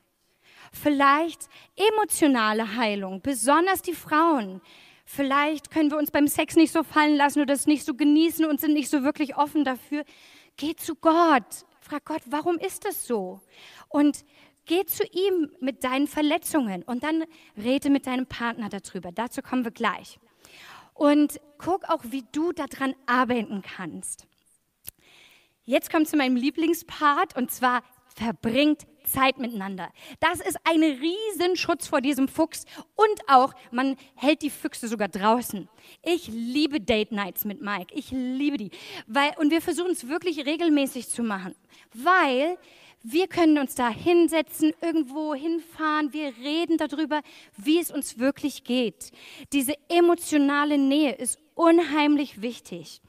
Vielleicht 0.72 1.48
emotionale 1.76 2.76
Heilung, 2.76 3.22
besonders 3.22 3.82
die 3.82 3.94
Frauen 3.94 4.62
Vielleicht 5.06 5.70
können 5.70 5.91
wir 5.91 5.98
uns 5.98 6.10
beim 6.10 6.28
Sex 6.28 6.56
nicht 6.56 6.74
so 6.74 6.84
fallen 6.84 7.15
lassen 7.15 7.41
oder 7.41 7.54
es 7.54 7.68
nicht 7.68 7.86
so 7.86 7.94
genießen 7.94 8.46
und 8.46 8.60
sind 8.60 8.74
nicht 8.74 8.89
so 8.89 9.04
wirklich 9.04 9.38
offen 9.38 9.63
dafür. 9.63 10.04
Geh 10.58 10.76
zu 10.76 10.96
Gott. 10.96 11.65
Frag 11.80 12.06
Gott, 12.06 12.22
warum 12.26 12.58
ist 12.58 12.86
das 12.86 13.06
so? 13.06 13.39
Und 13.88 14.26
geh 14.65 14.84
zu 14.86 15.04
ihm 15.04 15.52
mit 15.60 15.84
deinen 15.84 16.08
Verletzungen 16.08 16.82
und 16.84 17.04
dann 17.04 17.24
rede 17.56 17.91
mit 17.91 18.08
deinem 18.08 18.26
Partner 18.26 18.70
darüber. 18.70 19.12
Dazu 19.12 19.44
kommen 19.44 19.63
wir 19.63 19.72
gleich. 19.72 20.20
Und 20.96 21.39
guck 21.60 21.88
auch, 21.88 22.04
wie 22.06 22.26
du 22.32 22.52
daran 22.52 22.96
arbeiten 23.06 23.62
kannst. 23.62 24.28
Jetzt 25.65 25.91
kommt 25.91 26.08
zu 26.08 26.18
meinem 26.18 26.36
Lieblingspart 26.36 27.36
und 27.38 27.52
zwar 27.52 27.84
verbringt 28.08 28.88
Zeit 29.06 29.38
miteinander. 29.38 29.91
Das 30.20 30.39
ist 30.39 30.58
ein 30.63 30.84
Riesenschutz 30.84 31.88
vor 31.88 32.02
diesem 32.02 32.28
Fuchs 32.28 32.65
und 32.96 33.22
auch, 33.28 33.54
man 33.72 33.96
hält 34.15 34.41
die 34.41 34.50
Füchse 34.50 34.88
sogar 34.88 35.08
draußen. 35.08 35.70
Ich 36.04 36.28
liebe 36.28 36.82
Date 36.82 37.12
Nights 37.12 37.46
mit 37.46 37.62
Mike. 37.62 37.94
Ich 37.94 38.12
liebe 38.12 38.58
die. 38.58 38.72
Weil, 39.08 39.32
und 39.38 39.52
wir 39.52 39.62
versuchen 39.62 39.91
es 39.91 40.08
wirklich 40.08 40.46
regelmäßig 40.46 41.10
zu 41.10 41.24
machen, 41.24 41.56
weil 41.94 42.58
wir 43.08 43.28
können 43.28 43.60
uns 43.60 43.76
da 43.76 43.89
hinsetzen, 43.89 44.74
irgendwo 44.82 45.36
hinfahren, 45.36 46.12
wir 46.12 46.34
reden 46.38 46.78
darüber, 46.78 47.22
wie 47.56 47.80
es 47.80 47.91
uns 47.91 48.18
wirklich 48.18 48.63
geht. 48.63 49.12
Diese 49.54 49.76
emotionale 49.89 50.80
Nähe 50.80 51.13
ist 51.13 51.38
unheimlich 51.54 52.41
wichtig. 52.41 53.02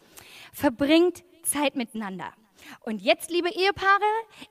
Verbringt 0.52 1.24
Zeit 1.42 1.76
miteinander. 1.76 2.32
Und 2.80 3.02
jetzt, 3.02 3.30
liebe 3.30 3.48
Ehepaare, 3.48 4.02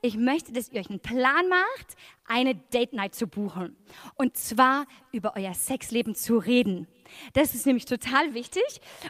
ich 0.01 0.17
möchte, 0.17 0.51
dass 0.53 0.69
ihr 0.69 0.79
euch 0.79 0.89
einen 0.89 0.99
Plan 0.99 1.47
macht, 1.49 1.95
eine 2.25 2.55
Date 2.55 2.93
Night 2.93 3.15
zu 3.15 3.27
buchen. 3.27 3.75
Und 4.15 4.37
zwar 4.37 4.85
über 5.11 5.33
euer 5.35 5.53
Sexleben 5.53 6.15
zu 6.15 6.37
reden. 6.37 6.87
Das 7.33 7.53
ist 7.53 7.65
nämlich 7.65 7.85
total 7.85 8.33
wichtig. 8.33 8.63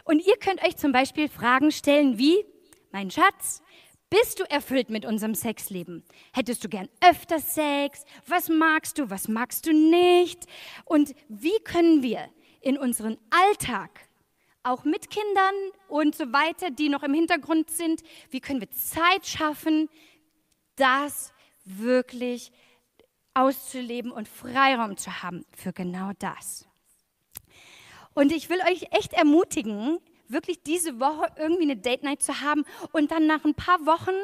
Und 0.04 0.24
ihr 0.26 0.36
könnt 0.38 0.62
euch 0.64 0.76
zum 0.76 0.92
Beispiel 0.92 1.28
Fragen 1.28 1.70
stellen 1.70 2.18
wie, 2.18 2.44
mein 2.92 3.10
Schatz, 3.10 3.62
Bist 4.08 4.38
du 4.38 4.44
erfüllt 4.44 4.88
mit 4.88 5.04
unserem 5.04 5.34
Sexleben? 5.34 6.04
Hättest 6.32 6.62
du 6.62 6.68
gern 6.68 6.88
öfter 7.00 7.40
Sex? 7.40 8.04
Was 8.28 8.48
magst 8.48 8.98
du? 8.98 9.10
Was 9.10 9.26
magst 9.26 9.66
du 9.66 9.72
nicht? 9.72 10.46
Und 10.84 11.12
wie 11.28 11.58
können 11.64 12.04
wir 12.04 12.28
in 12.60 12.78
unseren 12.78 13.18
Alltag, 13.30 14.05
auch 14.66 14.84
mit 14.84 15.10
Kindern 15.10 15.54
und 15.88 16.14
so 16.14 16.32
weiter, 16.32 16.70
die 16.70 16.88
noch 16.88 17.02
im 17.02 17.14
Hintergrund 17.14 17.70
sind, 17.70 18.02
wie 18.30 18.40
können 18.40 18.60
wir 18.60 18.70
Zeit 18.72 19.26
schaffen, 19.26 19.88
das 20.74 21.32
wirklich 21.64 22.52
auszuleben 23.34 24.10
und 24.10 24.28
Freiraum 24.28 24.96
zu 24.96 25.22
haben 25.22 25.44
für 25.56 25.72
genau 25.72 26.10
das? 26.18 26.66
Und 28.14 28.32
ich 28.32 28.48
will 28.48 28.60
euch 28.70 28.88
echt 28.90 29.12
ermutigen, 29.12 29.98
wirklich 30.28 30.62
diese 30.62 30.98
Woche 30.98 31.30
irgendwie 31.36 31.62
eine 31.62 31.76
Date 31.76 32.02
Night 32.02 32.22
zu 32.22 32.40
haben 32.40 32.64
und 32.92 33.10
dann 33.10 33.26
nach 33.26 33.44
ein 33.44 33.54
paar 33.54 33.84
Wochen, 33.86 34.14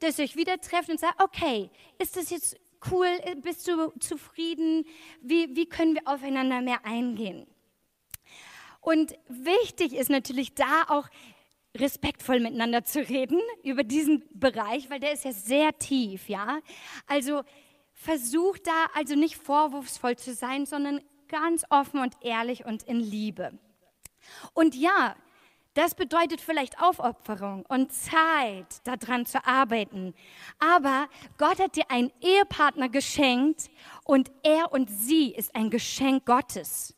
dass 0.00 0.18
ihr 0.18 0.26
euch 0.26 0.36
wieder 0.36 0.60
trefft 0.60 0.90
und 0.90 1.00
sagt, 1.00 1.20
okay, 1.20 1.70
ist 1.98 2.16
das 2.16 2.30
jetzt 2.30 2.56
cool, 2.92 3.08
bist 3.42 3.66
du 3.66 3.90
zufrieden, 3.98 4.84
wie, 5.22 5.56
wie 5.56 5.66
können 5.66 5.94
wir 5.94 6.02
aufeinander 6.06 6.60
mehr 6.60 6.84
eingehen? 6.84 7.46
Und 8.80 9.14
wichtig 9.28 9.94
ist 9.94 10.10
natürlich 10.10 10.54
da 10.54 10.84
auch 10.88 11.08
respektvoll 11.76 12.40
miteinander 12.40 12.84
zu 12.84 13.00
reden 13.00 13.40
über 13.62 13.84
diesen 13.84 14.24
Bereich, 14.32 14.90
weil 14.90 15.00
der 15.00 15.12
ist 15.12 15.24
ja 15.24 15.32
sehr 15.32 15.78
tief, 15.78 16.28
ja. 16.28 16.60
Also 17.06 17.42
versucht 17.92 18.66
da 18.66 18.86
also 18.94 19.14
nicht 19.14 19.36
vorwurfsvoll 19.36 20.16
zu 20.16 20.34
sein, 20.34 20.66
sondern 20.66 21.00
ganz 21.28 21.64
offen 21.68 22.00
und 22.00 22.14
ehrlich 22.22 22.64
und 22.64 22.82
in 22.84 23.00
Liebe. 23.00 23.58
Und 24.54 24.74
ja, 24.74 25.16
das 25.74 25.94
bedeutet 25.94 26.40
vielleicht 26.40 26.80
Aufopferung 26.82 27.64
und 27.68 27.92
Zeit, 27.92 28.66
daran 28.84 29.26
zu 29.26 29.44
arbeiten. 29.46 30.14
Aber 30.58 31.08
Gott 31.36 31.60
hat 31.60 31.76
dir 31.76 31.88
einen 31.90 32.10
Ehepartner 32.20 32.88
geschenkt 32.88 33.70
und 34.04 34.30
er 34.42 34.72
und 34.72 34.90
sie 34.90 35.32
ist 35.32 35.54
ein 35.54 35.70
Geschenk 35.70 36.24
Gottes. 36.26 36.97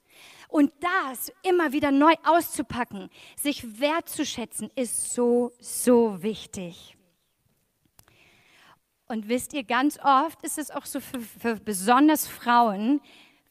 Und 0.51 0.73
das 0.81 1.33
immer 1.43 1.73
wieder 1.73 1.91
neu 1.91 2.13
auszupacken, 2.25 3.09
sich 3.37 3.81
wertzuschätzen, 3.81 4.71
ist 4.75 5.13
so, 5.13 5.53
so 5.61 6.23
wichtig. 6.23 6.97
Und 9.07 9.29
wisst 9.29 9.53
ihr, 9.55 9.65
ganz 9.65 9.99
oft 10.03 10.43
ist 10.43 10.59
es 10.59 10.71
auch 10.71 10.87
so 10.87 11.01
für, 11.01 11.21
für 11.21 11.57
besonders 11.57 12.27
Frauen, 12.27 13.01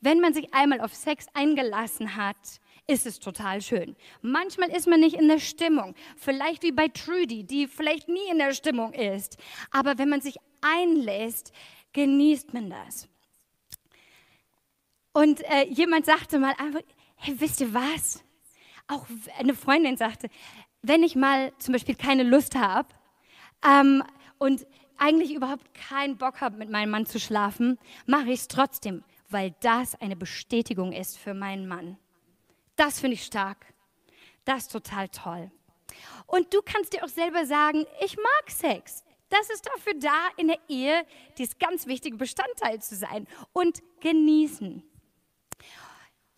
wenn 0.02 0.20
man 0.20 0.34
sich 0.34 0.54
einmal 0.54 0.82
auf 0.82 0.94
Sex 0.94 1.26
eingelassen 1.34 2.16
hat, 2.16 2.38
ist 2.88 3.06
es 3.06 3.20
total 3.20 3.62
schön. 3.62 3.96
Manchmal 4.22 4.70
ist 4.70 4.88
man 4.88 5.00
nicht 5.00 5.16
in 5.16 5.28
der 5.28 5.40
Stimmung. 5.40 5.96
Vielleicht 6.18 6.64
wie 6.64 6.72
bei 6.72 6.88
Trudy, 6.88 7.44
die 7.44 7.68
vielleicht 7.68 8.08
nie 8.08 8.30
in 8.32 8.40
der 8.40 8.54
Stimmung 8.54 8.94
ist. 8.94 9.38
Aber 9.72 9.98
wenn 9.98 10.10
man 10.10 10.22
sich 10.22 10.38
einlässt, 10.62 11.52
genießt 11.94 12.54
man 12.54 12.70
das. 12.70 13.08
Und 15.14 15.42
äh, 15.50 15.66
jemand 15.68 16.06
sagte 16.06 16.40
mal 16.40 16.54
einfach, 16.58 16.82
hey, 17.16 17.40
wisst 17.40 17.62
ihr 17.62 17.74
was? 17.74 18.24
Auch 18.88 19.06
eine 19.38 19.54
Freundin 19.54 19.98
sagte, 19.98 20.30
wenn 20.82 21.04
ich 21.04 21.16
mal 21.16 21.52
zum 21.60 21.74
Beispiel 21.74 21.96
keine 21.96 22.24
Lust 22.24 22.56
habe 22.56 22.88
ähm, 23.66 24.04
und 24.38 24.66
eigentlich 24.98 25.34
überhaupt 25.34 25.74
keinen 25.74 26.18
Bock 26.18 26.42
habe, 26.42 26.58
mit 26.58 26.70
meinem 26.70 26.92
Mann 26.92 27.06
zu 27.06 27.20
schlafen, 27.20 27.80
mache 28.06 28.32
ich 28.32 28.42
es 28.42 28.48
trotzdem, 28.48 29.04
weil 29.30 29.56
das 29.62 30.00
eine 30.02 30.16
Bestätigung 30.16 30.92
ist 30.92 31.18
für 31.18 31.34
meinen 31.34 31.68
Mann. 31.68 31.98
Das 32.76 33.00
finde 33.00 33.16
ich 33.16 33.26
stark. 33.26 33.74
Das 34.46 34.64
ist 34.64 34.72
total 34.72 35.10
toll. 35.10 35.52
Und 36.28 36.54
du 36.54 36.62
kannst 36.64 36.94
dir 36.94 37.04
auch 37.04 37.10
selber 37.10 37.46
sagen, 37.46 37.86
ich 38.04 38.16
mag 38.18 38.50
Sex. 38.50 39.04
Das 39.30 39.50
ist 39.50 39.66
dafür 39.66 39.94
da, 40.00 40.28
in 40.38 40.48
der 40.48 40.60
Ehe 40.68 41.06
dieses 41.38 41.58
ganz 41.58 41.86
wichtige 41.88 42.18
Bestandteil 42.18 42.82
zu 42.82 42.96
sein 42.96 43.28
und 43.54 43.82
genießen. 44.00 44.84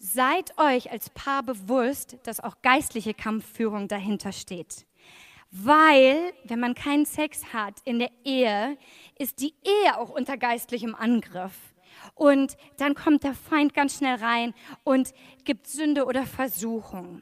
Seid 0.03 0.57
euch 0.57 0.91
als 0.91 1.11
Paar 1.11 1.43
bewusst, 1.43 2.17
dass 2.23 2.39
auch 2.39 2.63
geistliche 2.63 3.13
Kampfführung 3.13 3.87
dahinter 3.87 4.31
steht. 4.31 4.87
Weil, 5.51 6.33
wenn 6.43 6.59
man 6.59 6.73
keinen 6.73 7.05
Sex 7.05 7.53
hat 7.53 7.75
in 7.85 7.99
der 7.99 8.09
Ehe, 8.25 8.79
ist 9.19 9.41
die 9.41 9.53
Ehe 9.63 9.99
auch 9.99 10.09
unter 10.09 10.37
geistlichem 10.37 10.95
Angriff. 10.95 11.53
Und 12.15 12.57
dann 12.77 12.95
kommt 12.95 13.23
der 13.23 13.35
Feind 13.35 13.75
ganz 13.75 13.99
schnell 13.99 14.15
rein 14.15 14.55
und 14.83 15.13
gibt 15.43 15.67
Sünde 15.67 16.05
oder 16.05 16.25
Versuchung. 16.25 17.21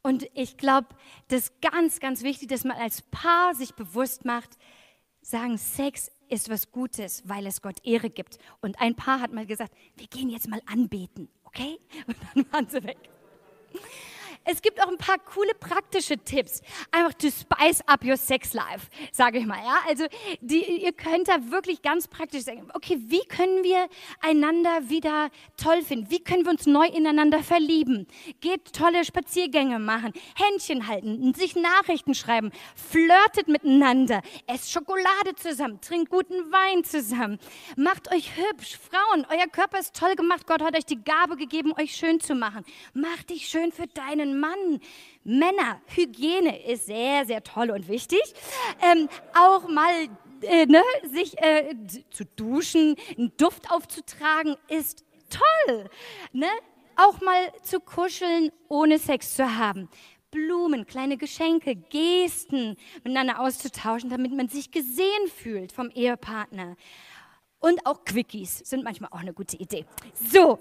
Und 0.00 0.26
ich 0.32 0.56
glaube, 0.56 0.88
das 1.28 1.50
ist 1.50 1.60
ganz, 1.60 2.00
ganz 2.00 2.22
wichtig, 2.22 2.48
dass 2.48 2.64
man 2.64 2.78
als 2.78 3.02
Paar 3.02 3.54
sich 3.54 3.74
bewusst 3.74 4.24
macht, 4.24 4.56
sagen, 5.20 5.58
Sex 5.58 6.10
ist 6.30 6.48
was 6.48 6.72
Gutes, 6.72 7.22
weil 7.28 7.46
es 7.46 7.60
Gott 7.60 7.84
Ehre 7.84 8.08
gibt. 8.08 8.38
Und 8.62 8.80
ein 8.80 8.94
Paar 8.94 9.20
hat 9.20 9.34
mal 9.34 9.44
gesagt, 9.44 9.74
wir 9.96 10.06
gehen 10.06 10.30
jetzt 10.30 10.48
mal 10.48 10.62
anbeten, 10.64 11.28
okay? 11.54 11.78
Und 12.06 12.16
dann 12.34 12.52
waren 12.52 12.68
sie 12.68 12.82
weg. 12.82 12.98
Es 14.44 14.62
gibt 14.62 14.82
auch 14.82 14.88
ein 14.88 14.98
paar 14.98 15.18
coole 15.18 15.54
praktische 15.54 16.18
Tipps, 16.18 16.62
einfach 16.90 17.14
to 17.14 17.28
spice 17.30 17.80
up 17.86 18.04
your 18.04 18.16
sex 18.16 18.52
life, 18.52 18.88
sage 19.12 19.38
ich 19.38 19.46
mal. 19.46 19.58
Ja? 19.58 19.78
Also 19.88 20.06
die, 20.40 20.82
ihr 20.82 20.92
könnt 20.92 21.28
da 21.28 21.50
wirklich 21.50 21.82
ganz 21.82 22.08
praktisch 22.08 22.42
sagen, 22.42 22.68
okay, 22.74 22.98
wie 23.00 23.24
können 23.26 23.62
wir 23.62 23.88
einander 24.20 24.88
wieder 24.88 25.30
toll 25.56 25.82
finden? 25.82 26.10
Wie 26.10 26.22
können 26.22 26.44
wir 26.44 26.50
uns 26.50 26.66
neu 26.66 26.86
ineinander 26.86 27.42
verlieben? 27.42 28.06
Geht 28.40 28.72
tolle 28.72 29.04
Spaziergänge 29.04 29.78
machen, 29.78 30.12
Händchen 30.34 30.88
halten, 30.88 31.34
sich 31.34 31.56
Nachrichten 31.56 32.14
schreiben, 32.14 32.50
flirtet 32.74 33.48
miteinander, 33.48 34.22
esst 34.46 34.72
Schokolade 34.72 35.34
zusammen, 35.36 35.80
trinkt 35.80 36.10
guten 36.10 36.52
Wein 36.52 36.84
zusammen, 36.84 37.38
macht 37.76 38.12
euch 38.12 38.36
hübsch. 38.36 38.78
Frauen, 38.90 39.26
euer 39.30 39.46
Körper 39.46 39.78
ist 39.78 39.94
toll 39.94 40.14
gemacht. 40.14 40.46
Gott 40.46 40.62
hat 40.62 40.76
euch 40.76 40.84
die 40.84 41.02
Gabe 41.02 41.36
gegeben, 41.36 41.72
euch 41.78 41.94
schön 41.94 42.20
zu 42.20 42.34
machen. 42.34 42.64
Macht 42.94 43.30
dich 43.30 43.48
schön 43.48 43.72
für 43.72 43.86
deinen 43.86 44.31
Mann. 44.40 44.80
Männer, 45.24 45.80
Hygiene 45.86 46.64
ist 46.66 46.86
sehr, 46.86 47.24
sehr 47.26 47.42
toll 47.42 47.70
und 47.70 47.88
wichtig. 47.88 48.22
Ähm, 48.82 49.08
auch 49.34 49.68
mal 49.68 50.08
äh, 50.42 50.66
ne, 50.66 50.82
sich 51.12 51.40
äh, 51.40 51.74
zu 52.10 52.24
duschen, 52.36 52.96
einen 53.16 53.32
Duft 53.36 53.70
aufzutragen, 53.70 54.56
ist 54.68 55.04
toll. 55.30 55.88
Ne? 56.32 56.48
Auch 56.96 57.20
mal 57.20 57.52
zu 57.62 57.80
kuscheln, 57.80 58.50
ohne 58.68 58.98
Sex 58.98 59.34
zu 59.34 59.56
haben. 59.56 59.88
Blumen, 60.30 60.86
kleine 60.86 61.16
Geschenke, 61.16 61.76
Gesten 61.76 62.76
miteinander 63.04 63.40
auszutauschen, 63.40 64.10
damit 64.10 64.32
man 64.32 64.48
sich 64.48 64.70
gesehen 64.70 65.28
fühlt 65.28 65.72
vom 65.72 65.90
Ehepartner. 65.90 66.76
Und 67.60 67.86
auch 67.86 68.04
Quickies 68.04 68.58
sind 68.58 68.82
manchmal 68.82 69.10
auch 69.12 69.20
eine 69.20 69.34
gute 69.34 69.56
Idee. 69.56 69.84
So, 70.32 70.58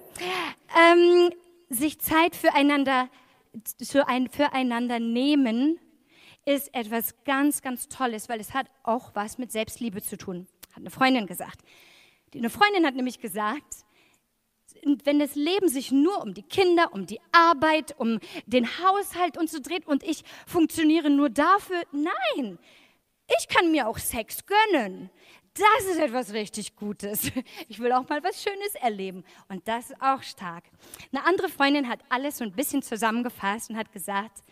ähm, 0.77 1.31
sich 1.69 1.99
Zeit 1.99 2.35
füreinander 2.35 3.09
für 3.81 4.07
ein 4.07 4.29
Füreinander 4.29 4.99
nehmen 4.99 5.79
ist 6.45 6.73
etwas 6.73 7.23
ganz, 7.23 7.61
ganz 7.61 7.87
Tolles, 7.87 8.29
weil 8.29 8.39
es 8.39 8.53
hat 8.53 8.67
auch 8.83 9.13
was 9.13 9.37
mit 9.37 9.51
Selbstliebe 9.51 10.01
zu 10.01 10.17
tun, 10.17 10.47
hat 10.71 10.77
eine 10.77 10.89
Freundin 10.89 11.27
gesagt. 11.27 11.61
Eine 12.33 12.49
Freundin 12.49 12.85
hat 12.85 12.95
nämlich 12.95 13.19
gesagt, 13.19 13.85
wenn 15.03 15.19
das 15.19 15.35
Leben 15.35 15.67
sich 15.67 15.91
nur 15.91 16.21
um 16.21 16.33
die 16.33 16.43
Kinder, 16.43 16.93
um 16.93 17.05
die 17.05 17.19
Arbeit, 17.31 17.93
um 17.99 18.19
den 18.45 18.65
Haushalt 18.65 19.37
und 19.37 19.49
so 19.49 19.59
dreht 19.59 19.85
und 19.85 20.01
ich 20.03 20.23
funktioniere 20.47 21.09
nur 21.09 21.29
dafür, 21.29 21.83
nein, 21.91 22.57
ich 23.37 23.47
kann 23.47 23.71
mir 23.71 23.87
auch 23.87 23.97
Sex 23.97 24.45
gönnen 24.45 25.09
das 25.53 25.91
ist 25.91 25.99
etwas 25.99 26.33
richtig 26.33 26.75
Gutes. 26.75 27.31
Ich 27.67 27.79
will 27.79 27.91
auch 27.91 28.07
mal 28.07 28.23
was 28.23 28.41
Schönes 28.41 28.75
erleben. 28.75 29.23
Und 29.49 29.67
das 29.67 29.91
ist 29.91 30.01
auch 30.01 30.23
stark. 30.23 30.63
Eine 31.11 31.25
andere 31.25 31.49
Freundin 31.49 31.87
hat 31.87 31.99
alles 32.09 32.37
so 32.37 32.43
ein 32.43 32.51
bisschen 32.51 32.81
zusammengefasst 32.81 33.69
und 33.69 33.77
hat 33.77 33.91
gesagt, 33.91 34.43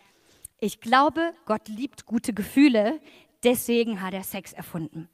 ich 0.60 0.82
glaube, 0.82 1.34
Gott 1.46 1.68
liebt 1.68 2.06
gute 2.06 2.34
Gefühle, 2.34 3.00
deswegen 3.44 4.02
hat 4.02 4.14
er 4.14 4.24
Sex 4.24 4.54
erfunden. 4.54 5.10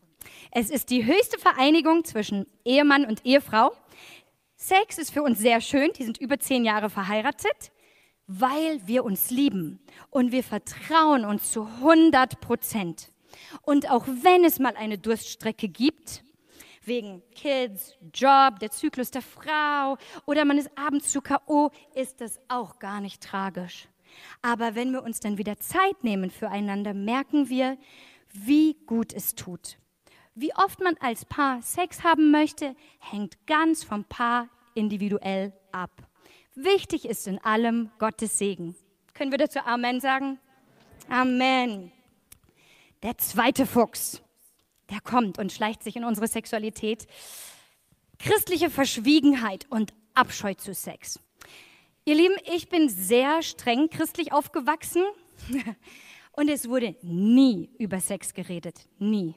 Es 0.51 0.69
ist 0.69 0.89
die 0.89 1.05
höchste 1.05 1.37
Vereinigung 1.37 2.03
zwischen 2.03 2.47
Ehemann 2.63 3.05
und 3.05 3.25
Ehefrau. 3.25 3.71
Sex 4.55 4.97
ist 4.97 5.11
für 5.11 5.21
uns 5.21 5.39
sehr 5.39 5.61
schön, 5.61 5.91
die 5.93 6.03
sind 6.03 6.17
über 6.17 6.39
zehn 6.39 6.65
Jahre 6.65 6.89
verheiratet, 6.89 7.71
weil 8.27 8.81
wir 8.87 9.03
uns 9.03 9.29
lieben 9.29 9.79
und 10.09 10.31
wir 10.31 10.43
vertrauen 10.43 11.25
uns 11.25 11.51
zu 11.51 11.65
100 11.65 12.41
Prozent. 12.41 13.11
Und 13.61 13.89
auch 13.89 14.05
wenn 14.07 14.43
es 14.43 14.59
mal 14.59 14.75
eine 14.75 14.97
Durststrecke 14.97 15.67
gibt, 15.67 16.23
wegen 16.83 17.23
Kids, 17.33 17.97
Job, 18.13 18.59
der 18.59 18.71
Zyklus 18.71 19.11
der 19.11 19.21
Frau 19.21 19.97
oder 20.25 20.45
man 20.45 20.57
ist 20.57 20.69
abends 20.77 21.11
zu 21.11 21.21
K.O., 21.21 21.71
ist 21.95 22.21
das 22.21 22.39
auch 22.47 22.79
gar 22.79 23.01
nicht 23.01 23.21
tragisch. 23.21 23.87
Aber 24.41 24.75
wenn 24.75 24.91
wir 24.91 25.03
uns 25.03 25.19
dann 25.19 25.37
wieder 25.37 25.57
Zeit 25.57 26.03
nehmen 26.03 26.31
füreinander, 26.31 26.93
merken 26.93 27.49
wir, 27.49 27.77
wie 28.31 28.75
gut 28.85 29.13
es 29.13 29.35
tut. 29.35 29.77
Wie 30.35 30.53
oft 30.55 30.81
man 30.81 30.95
als 30.99 31.25
Paar 31.25 31.61
Sex 31.61 32.03
haben 32.03 32.31
möchte, 32.31 32.75
hängt 32.99 33.45
ganz 33.47 33.83
vom 33.83 34.03
Paar 34.03 34.49
individuell 34.73 35.53
ab. 35.71 35.91
Wichtig 36.55 37.05
ist 37.05 37.27
in 37.27 37.39
allem 37.39 37.89
Gottes 37.99 38.37
Segen. 38.37 38.75
Können 39.13 39.31
wir 39.31 39.37
dazu 39.37 39.59
Amen 39.59 40.01
sagen? 40.01 40.39
Amen. 41.09 41.91
Der 43.03 43.17
zweite 43.17 43.65
Fuchs, 43.65 44.21
der 44.89 45.01
kommt 45.01 45.39
und 45.39 45.51
schleicht 45.51 45.83
sich 45.83 45.95
in 45.95 46.03
unsere 46.03 46.27
Sexualität. 46.27 47.07
Christliche 48.19 48.69
Verschwiegenheit 48.69 49.65
und 49.69 49.93
Abscheu 50.13 50.53
zu 50.53 50.73
Sex. 50.73 51.19
Ihr 52.05 52.15
Lieben, 52.15 52.35
ich 52.53 52.69
bin 52.69 52.87
sehr 52.87 53.41
streng 53.41 53.89
christlich 53.89 54.31
aufgewachsen 54.31 55.03
und 56.33 56.49
es 56.49 56.69
wurde 56.69 56.95
nie 57.01 57.69
über 57.77 57.99
Sex 57.99 58.33
geredet. 58.33 58.87
Nie. 58.99 59.35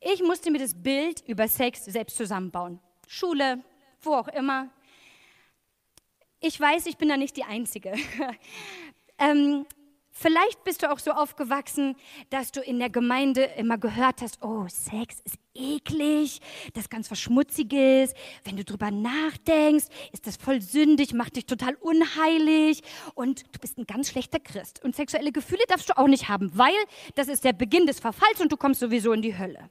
Ich 0.00 0.22
musste 0.22 0.50
mir 0.50 0.58
das 0.58 0.74
Bild 0.74 1.22
über 1.26 1.48
Sex 1.48 1.84
selbst 1.84 2.16
zusammenbauen. 2.16 2.80
Schule, 3.08 3.62
wo 4.02 4.14
auch 4.14 4.28
immer. 4.28 4.70
Ich 6.40 6.58
weiß, 6.58 6.86
ich 6.86 6.96
bin 6.96 7.08
da 7.08 7.16
nicht 7.16 7.36
die 7.36 7.44
Einzige. 7.44 7.92
ähm, 9.18 9.66
Vielleicht 10.18 10.64
bist 10.64 10.82
du 10.82 10.90
auch 10.90 10.98
so 10.98 11.10
aufgewachsen, 11.10 11.94
dass 12.30 12.50
du 12.50 12.62
in 12.62 12.78
der 12.78 12.88
Gemeinde 12.88 13.42
immer 13.58 13.76
gehört 13.76 14.22
hast, 14.22 14.42
oh, 14.42 14.64
Sex 14.66 15.20
ist 15.26 15.36
eklig, 15.54 16.40
das 16.72 16.84
ist 16.84 16.90
ganz 16.90 17.10
was 17.10 17.20
Schmutziges. 17.20 18.14
Wenn 18.42 18.56
du 18.56 18.64
drüber 18.64 18.90
nachdenkst, 18.90 19.84
ist 20.12 20.26
das 20.26 20.38
voll 20.38 20.62
sündig, 20.62 21.12
macht 21.12 21.36
dich 21.36 21.44
total 21.44 21.74
unheilig 21.74 22.82
und 23.14 23.42
du 23.54 23.58
bist 23.60 23.76
ein 23.76 23.86
ganz 23.86 24.08
schlechter 24.08 24.40
Christ. 24.40 24.82
Und 24.82 24.96
sexuelle 24.96 25.32
Gefühle 25.32 25.64
darfst 25.68 25.90
du 25.90 25.98
auch 25.98 26.08
nicht 26.08 26.30
haben, 26.30 26.50
weil 26.54 26.72
das 27.14 27.28
ist 27.28 27.44
der 27.44 27.52
Beginn 27.52 27.84
des 27.84 28.00
Verfalls 28.00 28.40
und 28.40 28.50
du 28.50 28.56
kommst 28.56 28.80
sowieso 28.80 29.12
in 29.12 29.20
die 29.20 29.36
Hölle. 29.36 29.68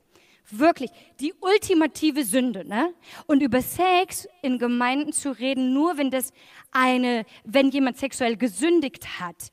Wirklich, 0.51 0.91
die 1.19 1.33
ultimative 1.41 2.23
Sünde, 2.23 2.67
ne? 2.67 2.93
Und 3.25 3.41
über 3.41 3.63
Sex 3.63 4.27
in 4.43 4.59
Gemeinden 4.59 5.11
zu 5.11 5.31
reden, 5.31 5.73
nur 5.73 5.97
wenn 5.97 6.11
das 6.11 6.31
eine, 6.71 7.25
wenn 7.45 7.71
jemand 7.71 7.97
sexuell 7.97 8.37
gesündigt 8.37 9.19
hat, 9.19 9.51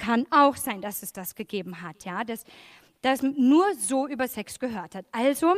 kann 0.00 0.26
auch 0.30 0.56
sein, 0.56 0.80
dass 0.80 1.02
es 1.02 1.12
das 1.12 1.34
gegeben 1.34 1.82
hat, 1.82 2.04
ja, 2.04 2.24
dass, 2.24 2.44
dass 3.02 3.22
nur 3.22 3.74
so 3.74 4.08
über 4.08 4.26
Sex 4.26 4.58
gehört 4.58 4.94
hat. 4.94 5.04
Also 5.12 5.54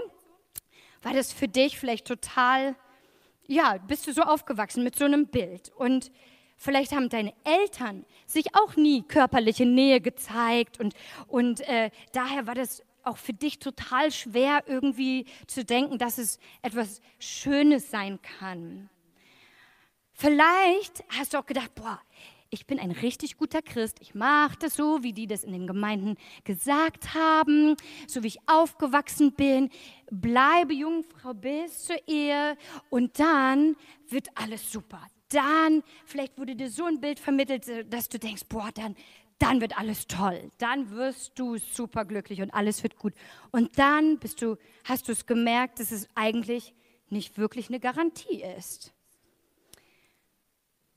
war 1.00 1.14
das 1.14 1.32
für 1.32 1.48
dich 1.48 1.78
vielleicht 1.78 2.06
total, 2.06 2.74
ja, 3.46 3.78
bist 3.78 4.06
du 4.06 4.12
so 4.12 4.22
aufgewachsen 4.22 4.84
mit 4.84 4.96
so 4.96 5.04
einem 5.04 5.26
Bild 5.26 5.70
und 5.76 6.10
Vielleicht 6.62 6.92
haben 6.92 7.08
deine 7.08 7.34
Eltern 7.42 8.06
sich 8.24 8.54
auch 8.54 8.76
nie 8.76 9.02
körperliche 9.02 9.66
Nähe 9.66 10.00
gezeigt 10.00 10.78
und, 10.78 10.94
und 11.26 11.60
äh, 11.62 11.90
daher 12.12 12.46
war 12.46 12.54
das 12.54 12.84
auch 13.02 13.16
für 13.16 13.32
dich 13.32 13.58
total 13.58 14.12
schwer 14.12 14.62
irgendwie 14.68 15.26
zu 15.48 15.64
denken, 15.64 15.98
dass 15.98 16.18
es 16.18 16.38
etwas 16.62 17.00
Schönes 17.18 17.90
sein 17.90 18.20
kann. 18.22 18.88
Vielleicht 20.12 21.02
hast 21.08 21.34
du 21.34 21.38
auch 21.38 21.46
gedacht, 21.46 21.74
boah, 21.74 22.00
ich 22.52 22.66
bin 22.66 22.78
ein 22.78 22.90
richtig 22.90 23.38
guter 23.38 23.62
Christ, 23.62 23.96
ich 24.00 24.14
mache 24.14 24.58
das 24.58 24.74
so, 24.76 25.02
wie 25.02 25.14
die 25.14 25.26
das 25.26 25.42
in 25.42 25.52
den 25.52 25.66
Gemeinden 25.66 26.16
gesagt 26.44 27.14
haben, 27.14 27.76
so 28.06 28.22
wie 28.22 28.26
ich 28.26 28.38
aufgewachsen 28.46 29.32
bin, 29.32 29.70
bleibe 30.10 30.74
Jungfrau 30.74 31.32
bis 31.32 31.84
zur 31.84 31.96
Ehe 32.06 32.58
und 32.90 33.18
dann 33.18 33.74
wird 34.08 34.28
alles 34.34 34.70
super. 34.70 35.00
Dann, 35.30 35.82
vielleicht 36.04 36.36
wurde 36.36 36.54
dir 36.54 36.68
so 36.68 36.84
ein 36.84 37.00
Bild 37.00 37.18
vermittelt, 37.18 37.90
dass 37.90 38.10
du 38.10 38.18
denkst, 38.18 38.42
boah, 38.50 38.68
dann, 38.74 38.96
dann 39.38 39.62
wird 39.62 39.78
alles 39.78 40.06
toll. 40.06 40.50
Dann 40.58 40.90
wirst 40.90 41.38
du 41.38 41.56
super 41.56 42.04
glücklich 42.04 42.42
und 42.42 42.50
alles 42.52 42.82
wird 42.82 42.98
gut. 42.98 43.14
Und 43.50 43.78
dann 43.78 44.18
bist 44.18 44.42
du, 44.42 44.58
hast 44.84 45.08
du 45.08 45.12
es 45.12 45.24
gemerkt, 45.24 45.80
dass 45.80 45.90
es 45.90 46.06
eigentlich 46.14 46.74
nicht 47.08 47.38
wirklich 47.38 47.68
eine 47.68 47.80
Garantie 47.80 48.42
ist. 48.58 48.92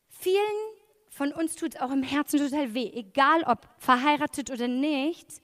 Vielen 0.09 0.75
von 1.15 1.31
uns 1.31 1.55
tut 1.55 1.75
es 1.75 1.81
auch 1.81 1.91
im 1.91 2.03
Herzen 2.03 2.39
total 2.39 2.73
weh, 2.73 2.91
egal 2.93 3.43
ob 3.43 3.69
verheiratet 3.77 4.51
oder 4.51 4.67
nicht, 4.67 5.41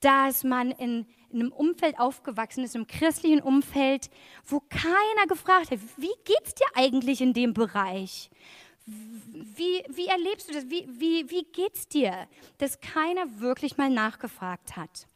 dass 0.00 0.42
man 0.42 0.70
in, 0.70 1.06
in 1.28 1.40
einem 1.40 1.52
Umfeld 1.52 1.98
aufgewachsen 1.98 2.64
ist, 2.64 2.74
im 2.74 2.86
christlichen 2.86 3.42
Umfeld, 3.42 4.08
wo 4.46 4.60
keiner 4.60 5.26
gefragt 5.28 5.70
hat, 5.70 5.80
wie 5.98 6.14
geht 6.24 6.40
es 6.46 6.54
dir 6.54 6.64
eigentlich 6.74 7.20
in 7.20 7.34
dem 7.34 7.52
Bereich? 7.52 8.30
Wie, 8.86 9.84
wie 9.90 10.06
erlebst 10.06 10.48
du 10.48 10.54
das? 10.54 10.70
Wie, 10.70 10.88
wie, 10.88 11.28
wie 11.28 11.44
geht 11.44 11.74
es 11.74 11.86
dir? 11.86 12.26
Dass 12.56 12.80
keiner 12.80 13.38
wirklich 13.38 13.76
mal 13.76 13.90
nachgefragt 13.90 14.76
hat. 14.76 15.06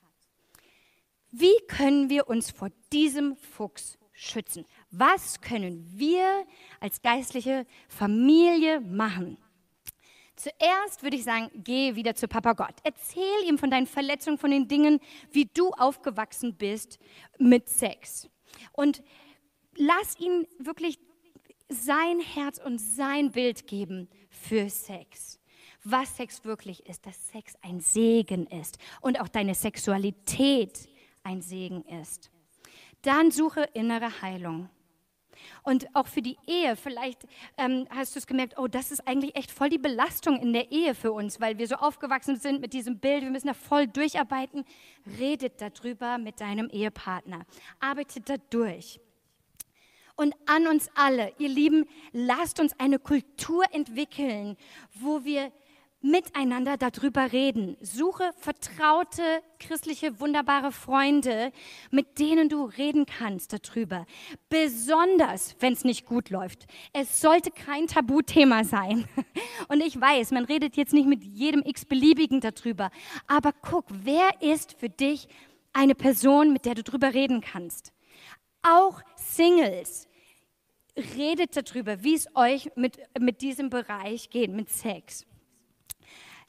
Wie 1.33 1.57
können 1.69 2.11
wir 2.11 2.29
uns 2.29 2.51
vor 2.51 2.69
diesem 2.93 3.35
Fuchs 3.35 3.97
schützen? 4.13 4.67
Was 4.91 5.41
können 5.41 5.91
wir 5.95 6.45
als 6.81 7.01
geistliche 7.01 7.67
Familie 7.89 8.81
machen? 8.81 9.39
Zuerst 10.37 11.03
würde 11.03 11.17
ich 11.17 11.25
sagen, 11.25 11.51
geh 11.55 11.95
wieder 11.95 12.15
zu 12.15 12.29
Papa 12.29 12.53
Gott. 12.53 12.75
Erzähl 12.85 13.49
ihm 13.49 13.59
von 13.59 13.71
deinen 13.71 13.87
Verletzungen, 13.87 14.39
von 14.39 14.51
den 14.51 14.69
Dingen, 14.69 15.01
wie 15.33 15.47
du 15.47 15.71
aufgewachsen 15.71 16.55
bist 16.55 16.99
mit 17.39 17.69
Sex. 17.69 18.29
Und 18.73 19.03
lass 19.77 20.19
ihn 20.21 20.47
wirklich 20.59 20.99
sein 21.69 22.21
Herz 22.21 22.61
und 22.65 22.79
sein 22.79 23.33
Bild 23.33 23.67
geben 23.67 24.09
für 24.29 24.69
Sex. 24.69 25.41
Was 25.85 26.17
Sex 26.17 26.45
wirklich 26.45 26.87
ist, 26.87 27.07
dass 27.07 27.29
Sex 27.29 27.55
ein 27.63 27.81
Segen 27.81 28.47
ist 28.47 28.79
und 29.01 29.21
auch 29.21 29.29
deine 29.29 29.55
Sexualität 29.55 30.89
ein 31.23 31.41
Segen 31.41 31.83
ist. 32.03 32.31
Dann 33.03 33.31
suche 33.31 33.63
innere 33.73 34.21
Heilung. 34.21 34.69
Und 35.63 35.87
auch 35.95 36.07
für 36.07 36.23
die 36.23 36.37
Ehe, 36.47 36.77
vielleicht 36.77 37.25
ähm, 37.57 37.87
hast 37.91 38.15
du 38.15 38.19
es 38.19 38.27
gemerkt, 38.27 38.59
oh, 38.59 38.67
das 38.67 38.91
ist 38.91 39.07
eigentlich 39.07 39.37
echt 39.37 39.51
voll 39.51 39.69
die 39.69 39.79
Belastung 39.79 40.41
in 40.41 40.53
der 40.53 40.71
Ehe 40.71 40.95
für 40.95 41.13
uns, 41.13 41.41
weil 41.41 41.59
wir 41.59 41.67
so 41.67 41.77
aufgewachsen 41.77 42.37
sind 42.37 42.61
mit 42.61 42.73
diesem 42.73 42.99
Bild, 42.99 43.23
wir 43.23 43.31
müssen 43.31 43.49
da 43.49 43.55
voll 43.55 43.87
durcharbeiten. 43.87 44.65
Redet 45.19 45.61
darüber 45.61 46.19
mit 46.19 46.41
deinem 46.41 46.69
Ehepartner. 46.71 47.47
Arbeitet 47.81 48.29
da 48.29 48.37
durch. 48.51 49.01
Und 50.17 50.35
an 50.47 50.67
uns 50.67 50.89
alle, 50.95 51.33
ihr 51.39 51.51
Lieben, 51.51 51.87
lasst 52.13 52.59
uns 52.59 52.79
eine 52.81 52.99
Kultur 52.99 53.65
entwickeln, 53.73 54.57
wo 54.95 55.25
wir 55.25 55.53
miteinander 56.01 56.77
darüber 56.77 57.33
reden. 57.33 57.77
Suche 57.81 58.31
vertraute, 58.39 59.23
christliche, 59.59 60.21
wunderbare 60.21 60.73
Freunde, 60.73 61.53
mit 61.91 62.19
denen 62.19 62.49
du 62.49 62.65
reden 62.65 63.07
kannst 63.07 63.53
darüber. 63.53 64.07
Besonders, 64.49 65.57
wenn 65.61 65.73
es 65.73 65.85
nicht 65.85 66.07
gut 66.07 66.31
läuft. 66.31 66.67
Es 66.93 67.21
sollte 67.21 67.51
kein 67.51 67.87
Tabuthema 67.87 68.65
sein. 68.65 69.07
Und 69.69 69.81
ich 69.83 70.01
weiß, 70.01 70.31
man 70.31 70.45
redet 70.45 70.77
jetzt 70.77 70.93
nicht 70.93 71.09
mit 71.09 71.25
jedem 71.25 71.63
x-beliebigen 71.63 72.41
darüber. 72.41 72.91
Aber 73.27 73.53
guck, 73.53 73.87
wer 73.89 74.31
ist 74.41 74.79
für 74.79 74.89
dich 74.89 75.29
eine 75.73 75.95
Person, 75.95 76.53
mit 76.53 76.65
der 76.67 76.75
du 76.75 76.83
darüber 76.83 77.15
reden 77.15 77.41
kannst? 77.41 77.93
Auch 78.63 79.01
Singles. 79.17 80.09
Redet 81.17 81.57
darüber, 81.57 82.03
wie 82.03 82.15
es 82.15 82.27
euch 82.35 82.71
mit, 82.75 82.99
mit 83.19 83.43
diesem 83.43 83.69
Bereich 83.69 84.31
geht, 84.31 84.51
mit 84.51 84.71
Sex 84.71 85.27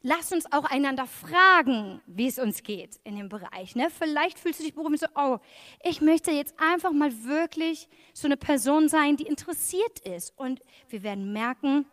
lass 0.02 0.32
uns 0.32 0.52
auch 0.52 0.66
einander 0.66 1.08
fragen, 1.08 2.02
wie 2.06 2.28
es 2.28 2.40
uns 2.40 2.64
geht 2.64 3.00
in 3.04 3.16
dem 3.16 3.30
Bereich. 3.30 3.76
Ne? 3.76 3.90
Vielleicht 3.90 4.40
fühlst 4.40 4.60
du 4.60 4.64
dich 4.64 4.74
berufen 4.74 4.98
so, 4.98 5.08
oh, 5.16 5.40
ich 5.84 6.02
möchte 6.02 6.32
jetzt 6.32 6.56
einfach 6.60 6.92
mal 6.92 7.12
wirklich 7.24 7.88
so 8.14 8.28
eine 8.28 8.38
Person 8.38 8.90
sein, 8.90 9.18
die 9.18 9.26
interessiert 9.26 10.00
ist. 10.00 10.34
Und 10.38 10.62
wir 10.90 11.04
werden 11.04 11.34
merken, 11.34 11.86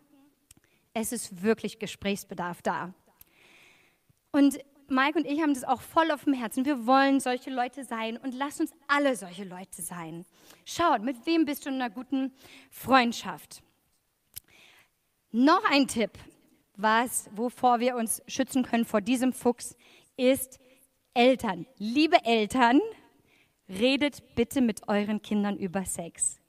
es 0.93 1.11
ist 1.11 1.43
wirklich 1.43 1.79
Gesprächsbedarf 1.79 2.61
da. 2.61 2.93
Und 4.31 4.59
Mike 4.87 5.17
und 5.17 5.25
ich 5.25 5.41
haben 5.41 5.53
das 5.53 5.63
auch 5.63 5.81
voll 5.81 6.11
auf 6.11 6.25
dem 6.25 6.33
Herzen. 6.33 6.63
Wir 6.63 6.85
wollen 6.85 7.19
solche 7.19 7.49
Leute 7.49 7.83
sein 7.83 8.17
und 8.17 8.35
lass 8.35 8.59
uns 8.59 8.71
alle 8.87 9.15
solche 9.15 9.43
Leute 9.43 9.81
sein. 9.81 10.25
Schaut, 10.63 11.01
mit 11.01 11.25
wem 11.25 11.45
bist 11.45 11.65
du 11.65 11.69
in 11.69 11.75
einer 11.75 11.89
guten 11.89 12.33
Freundschaft? 12.69 13.63
Noch 15.31 15.63
ein 15.71 15.87
Tipp 15.87 16.11
was, 16.77 17.29
wovor 17.33 17.79
wir 17.79 17.95
uns 17.95 18.21
schützen 18.27 18.63
können 18.63 18.85
vor 18.85 19.01
diesem 19.01 19.33
Fuchs, 19.33 19.75
ist 20.17 20.59
Eltern. 21.13 21.65
Liebe 21.77 22.17
Eltern, 22.25 22.81
redet 23.69 24.35
bitte 24.35 24.61
mit 24.61 24.87
euren 24.87 25.21
Kindern 25.21 25.57
über 25.57 25.85
Sex. 25.85 26.39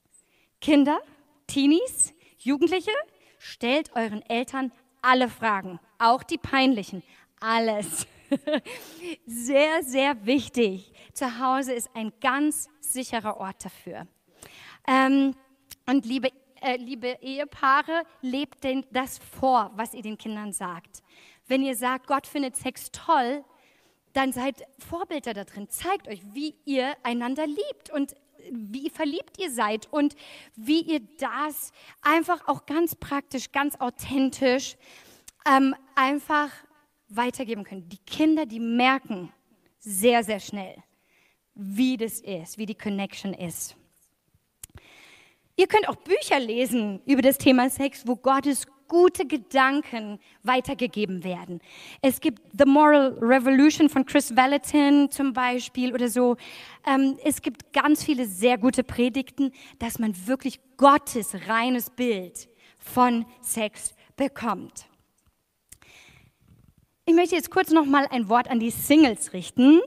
Kinder, 0.60 0.98
Teenies, 1.46 2.14
Jugendliche, 2.38 2.92
stellt 3.38 3.94
euren 3.94 4.22
Eltern 4.22 4.72
alle 5.02 5.28
Fragen, 5.28 5.78
auch 5.98 6.22
die 6.22 6.38
peinlichen, 6.38 7.02
alles. 7.40 8.06
sehr, 9.26 9.82
sehr 9.82 10.26
wichtig. 10.26 10.92
Zu 11.12 11.38
Hause 11.38 11.72
ist 11.72 11.88
ein 11.94 12.12
ganz 12.20 12.68
sicherer 12.80 13.36
Ort 13.36 13.64
dafür. 13.64 14.06
Ähm, 14.88 15.34
und 15.86 16.04
liebe 16.04 16.30
äh, 16.60 16.76
liebe 16.76 17.18
Ehepaare, 17.20 18.04
lebt 18.22 18.64
denn 18.64 18.84
das 18.92 19.18
vor, 19.18 19.70
was 19.74 19.94
ihr 19.94 20.02
den 20.02 20.18
Kindern 20.18 20.52
sagt. 20.52 21.02
Wenn 21.46 21.62
ihr 21.62 21.76
sagt, 21.76 22.06
Gott 22.06 22.26
findet 22.26 22.56
Sex 22.56 22.90
toll, 22.90 23.44
dann 24.12 24.32
seid 24.32 24.62
Vorbilder 24.78 25.34
da 25.34 25.44
drin. 25.44 25.68
Zeigt 25.68 26.08
euch, 26.08 26.22
wie 26.32 26.54
ihr 26.64 26.96
einander 27.02 27.46
liebt 27.46 27.90
und 27.90 28.14
wie 28.50 28.90
verliebt 28.90 29.38
ihr 29.38 29.50
seid 29.50 29.92
und 29.92 30.14
wie 30.54 30.80
ihr 30.80 31.00
das 31.18 31.72
einfach 32.02 32.46
auch 32.48 32.66
ganz 32.66 32.94
praktisch, 32.94 33.52
ganz 33.52 33.76
authentisch 33.76 34.76
ähm, 35.46 35.74
einfach 35.94 36.50
weitergeben 37.08 37.64
könnt. 37.64 37.92
Die 37.92 37.98
Kinder, 37.98 38.46
die 38.46 38.60
merken, 38.60 39.32
sehr, 39.78 40.24
sehr 40.24 40.40
schnell, 40.40 40.82
wie 41.54 41.96
das 41.96 42.20
ist, 42.20 42.58
wie 42.58 42.66
die 42.66 42.74
Connection 42.74 43.32
ist. 43.34 43.76
Ihr 45.58 45.66
könnt 45.66 45.88
auch 45.88 45.96
Bücher 45.96 46.38
lesen 46.38 47.00
über 47.06 47.22
das 47.22 47.38
Thema 47.38 47.70
Sex, 47.70 48.06
wo 48.06 48.14
Gottes 48.14 48.66
gute 48.88 49.26
Gedanken 49.26 50.20
weitergegeben 50.42 51.24
werden. 51.24 51.60
Es 52.02 52.20
gibt 52.20 52.42
The 52.56 52.66
Moral 52.66 53.16
Revolution 53.20 53.88
von 53.88 54.04
Chris 54.04 54.36
Vallotton 54.36 55.10
zum 55.10 55.32
Beispiel 55.32 55.94
oder 55.94 56.08
so. 56.08 56.36
Ähm, 56.86 57.18
es 57.24 57.40
gibt 57.40 57.72
ganz 57.72 58.04
viele 58.04 58.26
sehr 58.26 58.58
gute 58.58 58.84
Predigten, 58.84 59.50
dass 59.78 59.98
man 59.98 60.14
wirklich 60.26 60.60
Gottes 60.76 61.34
reines 61.48 61.88
Bild 61.88 62.48
von 62.78 63.24
Sex 63.40 63.94
bekommt. 64.14 64.86
Ich 67.06 67.14
möchte 67.14 67.34
jetzt 67.34 67.50
kurz 67.50 67.70
noch 67.70 67.86
mal 67.86 68.06
ein 68.10 68.28
Wort 68.28 68.50
an 68.50 68.60
die 68.60 68.70
Singles 68.70 69.32
richten. 69.32 69.80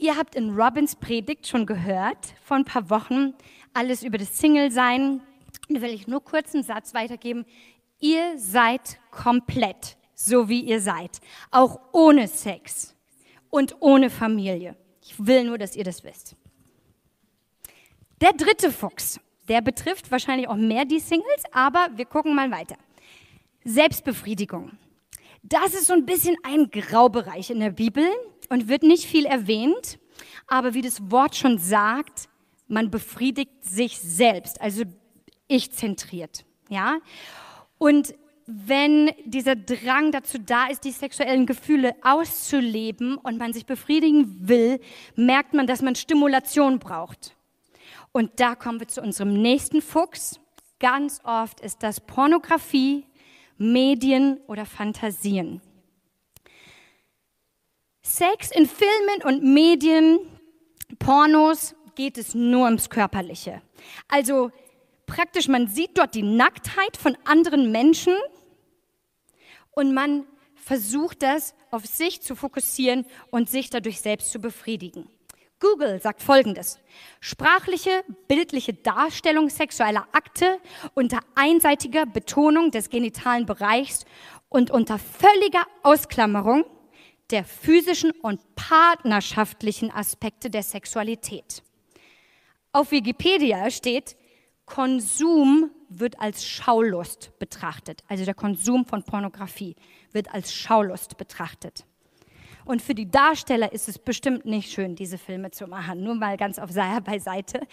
Ihr 0.00 0.16
habt 0.16 0.34
in 0.34 0.58
Robins 0.58 0.96
Predigt 0.96 1.46
schon 1.46 1.66
gehört, 1.66 2.32
vor 2.42 2.56
ein 2.56 2.64
paar 2.64 2.88
Wochen, 2.88 3.34
alles 3.74 4.02
über 4.02 4.16
das 4.16 4.38
Single-Sein. 4.38 5.20
Da 5.68 5.82
will 5.82 5.90
ich 5.90 6.08
nur 6.08 6.24
kurz 6.24 6.54
einen 6.54 6.64
Satz 6.64 6.94
weitergeben. 6.94 7.44
Ihr 7.98 8.38
seid 8.38 8.98
komplett, 9.10 9.98
so 10.14 10.48
wie 10.48 10.62
ihr 10.62 10.80
seid, 10.80 11.20
auch 11.50 11.78
ohne 11.92 12.28
Sex 12.28 12.96
und 13.50 13.76
ohne 13.80 14.08
Familie. 14.08 14.74
Ich 15.02 15.14
will 15.18 15.44
nur, 15.44 15.58
dass 15.58 15.76
ihr 15.76 15.84
das 15.84 16.02
wisst. 16.02 16.34
Der 18.22 18.32
dritte 18.32 18.72
Fuchs, 18.72 19.20
der 19.50 19.60
betrifft 19.60 20.10
wahrscheinlich 20.10 20.48
auch 20.48 20.56
mehr 20.56 20.86
die 20.86 21.00
Singles, 21.00 21.44
aber 21.52 21.90
wir 21.96 22.06
gucken 22.06 22.34
mal 22.34 22.50
weiter. 22.50 22.76
Selbstbefriedigung. 23.64 24.72
Das 25.42 25.74
ist 25.74 25.86
so 25.86 25.94
ein 25.94 26.04
bisschen 26.04 26.36
ein 26.42 26.70
Graubereich 26.70 27.50
in 27.50 27.60
der 27.60 27.70
Bibel 27.70 28.04
und 28.50 28.68
wird 28.68 28.82
nicht 28.82 29.06
viel 29.06 29.24
erwähnt, 29.24 29.98
aber 30.46 30.74
wie 30.74 30.82
das 30.82 31.10
Wort 31.10 31.34
schon 31.36 31.58
sagt, 31.58 32.28
man 32.68 32.90
befriedigt 32.90 33.64
sich 33.64 33.98
selbst, 33.98 34.60
also 34.60 34.84
ich 35.48 35.72
zentriert, 35.72 36.44
ja? 36.68 36.98
Und 37.78 38.14
wenn 38.46 39.10
dieser 39.24 39.54
Drang 39.56 40.12
dazu 40.12 40.38
da 40.38 40.66
ist, 40.66 40.84
die 40.84 40.90
sexuellen 40.90 41.46
Gefühle 41.46 41.94
auszuleben 42.02 43.16
und 43.16 43.38
man 43.38 43.52
sich 43.52 43.64
befriedigen 43.64 44.48
will, 44.48 44.80
merkt 45.14 45.54
man, 45.54 45.66
dass 45.66 45.82
man 45.82 45.94
Stimulation 45.94 46.78
braucht. 46.78 47.36
Und 48.12 48.40
da 48.40 48.56
kommen 48.56 48.80
wir 48.80 48.88
zu 48.88 49.02
unserem 49.02 49.32
nächsten 49.40 49.80
Fuchs. 49.80 50.40
Ganz 50.80 51.20
oft 51.24 51.60
ist 51.60 51.82
das 51.82 52.00
Pornografie, 52.00 53.06
Medien 53.60 54.40
oder 54.46 54.64
Fantasien. 54.64 55.60
Sex 58.00 58.50
in 58.50 58.66
Filmen 58.66 59.22
und 59.24 59.44
Medien, 59.44 60.18
Pornos, 60.98 61.74
geht 61.94 62.16
es 62.16 62.34
nur 62.34 62.64
ums 62.64 62.88
Körperliche. 62.88 63.60
Also 64.08 64.50
praktisch, 65.04 65.46
man 65.46 65.68
sieht 65.68 65.98
dort 65.98 66.14
die 66.14 66.22
Nacktheit 66.22 66.96
von 66.96 67.18
anderen 67.24 67.70
Menschen 67.70 68.14
und 69.72 69.92
man 69.92 70.24
versucht 70.54 71.22
das 71.22 71.54
auf 71.70 71.84
sich 71.84 72.22
zu 72.22 72.36
fokussieren 72.36 73.04
und 73.30 73.50
sich 73.50 73.68
dadurch 73.68 74.00
selbst 74.00 74.32
zu 74.32 74.40
befriedigen. 74.40 75.06
Google 75.60 76.00
sagt 76.00 76.22
Folgendes. 76.22 76.78
Sprachliche, 77.20 78.02
bildliche 78.28 78.72
Darstellung 78.72 79.50
sexueller 79.50 80.08
Akte 80.12 80.58
unter 80.94 81.20
einseitiger 81.34 82.06
Betonung 82.06 82.70
des 82.70 82.88
genitalen 82.88 83.44
Bereichs 83.44 84.06
und 84.48 84.70
unter 84.70 84.98
völliger 84.98 85.66
Ausklammerung 85.82 86.64
der 87.30 87.44
physischen 87.44 88.10
und 88.10 88.40
partnerschaftlichen 88.56 89.90
Aspekte 89.90 90.50
der 90.50 90.62
Sexualität. 90.62 91.62
Auf 92.72 92.90
Wikipedia 92.90 93.70
steht, 93.70 94.16
Konsum 94.64 95.70
wird 95.88 96.20
als 96.20 96.46
Schaulust 96.46 97.38
betrachtet. 97.38 98.02
Also 98.08 98.24
der 98.24 98.34
Konsum 98.34 98.86
von 98.86 99.02
Pornografie 99.02 99.76
wird 100.12 100.32
als 100.32 100.54
Schaulust 100.54 101.16
betrachtet. 101.18 101.84
Und 102.70 102.80
für 102.80 102.94
die 102.94 103.10
Darsteller 103.10 103.72
ist 103.72 103.88
es 103.88 103.98
bestimmt 103.98 104.44
nicht 104.44 104.70
schön, 104.70 104.94
diese 104.94 105.18
Filme 105.18 105.50
zu 105.50 105.66
machen. 105.66 106.04
Nur 106.04 106.14
mal 106.14 106.36
ganz 106.36 106.56
auf 106.56 106.70
beiseite. 107.04 107.66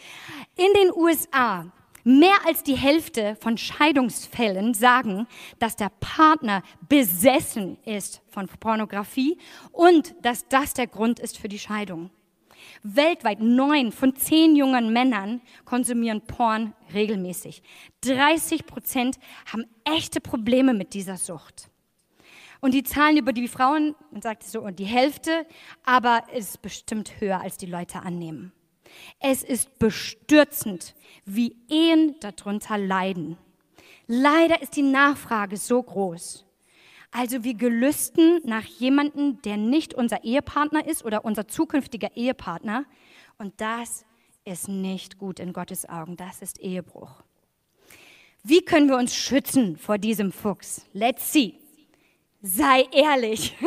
In 0.55 0.73
den 0.73 0.91
USA 0.95 1.71
Mehr 2.03 2.37
als 2.45 2.63
die 2.63 2.77
Hälfte 2.77 3.35
von 3.41 3.57
Scheidungsfällen 3.57 4.73
sagen, 4.73 5.27
dass 5.59 5.75
der 5.75 5.91
Partner 5.99 6.63
besessen 6.87 7.77
ist 7.83 8.21
von 8.29 8.47
Pornografie 8.47 9.37
und 9.73 10.15
dass 10.21 10.47
das 10.47 10.73
der 10.73 10.87
Grund 10.87 11.19
ist 11.19 11.37
für 11.37 11.49
die 11.49 11.59
Scheidung. 11.59 12.09
Weltweit 12.81 13.41
neun 13.41 13.91
von 13.91 14.15
zehn 14.15 14.55
jungen 14.55 14.93
Männern 14.93 15.41
konsumieren 15.65 16.21
Porn 16.21 16.73
regelmäßig. 16.93 17.61
30 18.05 18.65
Prozent 18.65 19.19
haben 19.51 19.65
echte 19.83 20.21
Probleme 20.21 20.73
mit 20.73 20.93
dieser 20.93 21.17
Sucht. 21.17 21.69
Und 22.61 22.73
die 22.73 22.83
Zahlen 22.83 23.17
über 23.17 23.33
die 23.33 23.47
Frauen, 23.47 23.95
man 24.11 24.21
sagt 24.21 24.43
so, 24.43 24.61
und 24.61 24.79
die 24.79 24.85
Hälfte, 24.85 25.45
aber 25.83 26.23
ist 26.33 26.61
bestimmt 26.61 27.19
höher, 27.19 27.41
als 27.41 27.57
die 27.57 27.65
Leute 27.65 28.01
annehmen. 28.01 28.51
Es 29.19 29.43
ist 29.43 29.79
bestürzend, 29.79 30.95
wie 31.25 31.55
Ehen 31.69 32.15
darunter 32.19 32.77
leiden. 32.77 33.37
Leider 34.07 34.61
ist 34.61 34.75
die 34.75 34.83
Nachfrage 34.83 35.57
so 35.57 35.83
groß. 35.83 36.45
Also 37.11 37.43
wir 37.43 37.53
gelüsten 37.53 38.41
nach 38.43 38.65
jemandem, 38.65 39.41
der 39.41 39.57
nicht 39.57 39.93
unser 39.93 40.23
Ehepartner 40.23 40.85
ist 40.85 41.05
oder 41.05 41.25
unser 41.25 41.47
zukünftiger 41.47 42.15
Ehepartner. 42.15 42.85
Und 43.37 43.59
das 43.61 44.05
ist 44.45 44.67
nicht 44.67 45.17
gut 45.17 45.39
in 45.39 45.53
Gottes 45.53 45.87
Augen. 45.87 46.15
Das 46.15 46.41
ist 46.41 46.59
Ehebruch. 46.59 47.23
Wie 48.43 48.61
können 48.61 48.87
wir 48.87 48.97
uns 48.97 49.15
schützen 49.15 49.77
vor 49.77 49.97
diesem 49.97 50.31
Fuchs? 50.31 50.85
Let's 50.93 51.31
see. 51.31 51.55
Sei 52.41 52.87
ehrlich. 52.91 53.55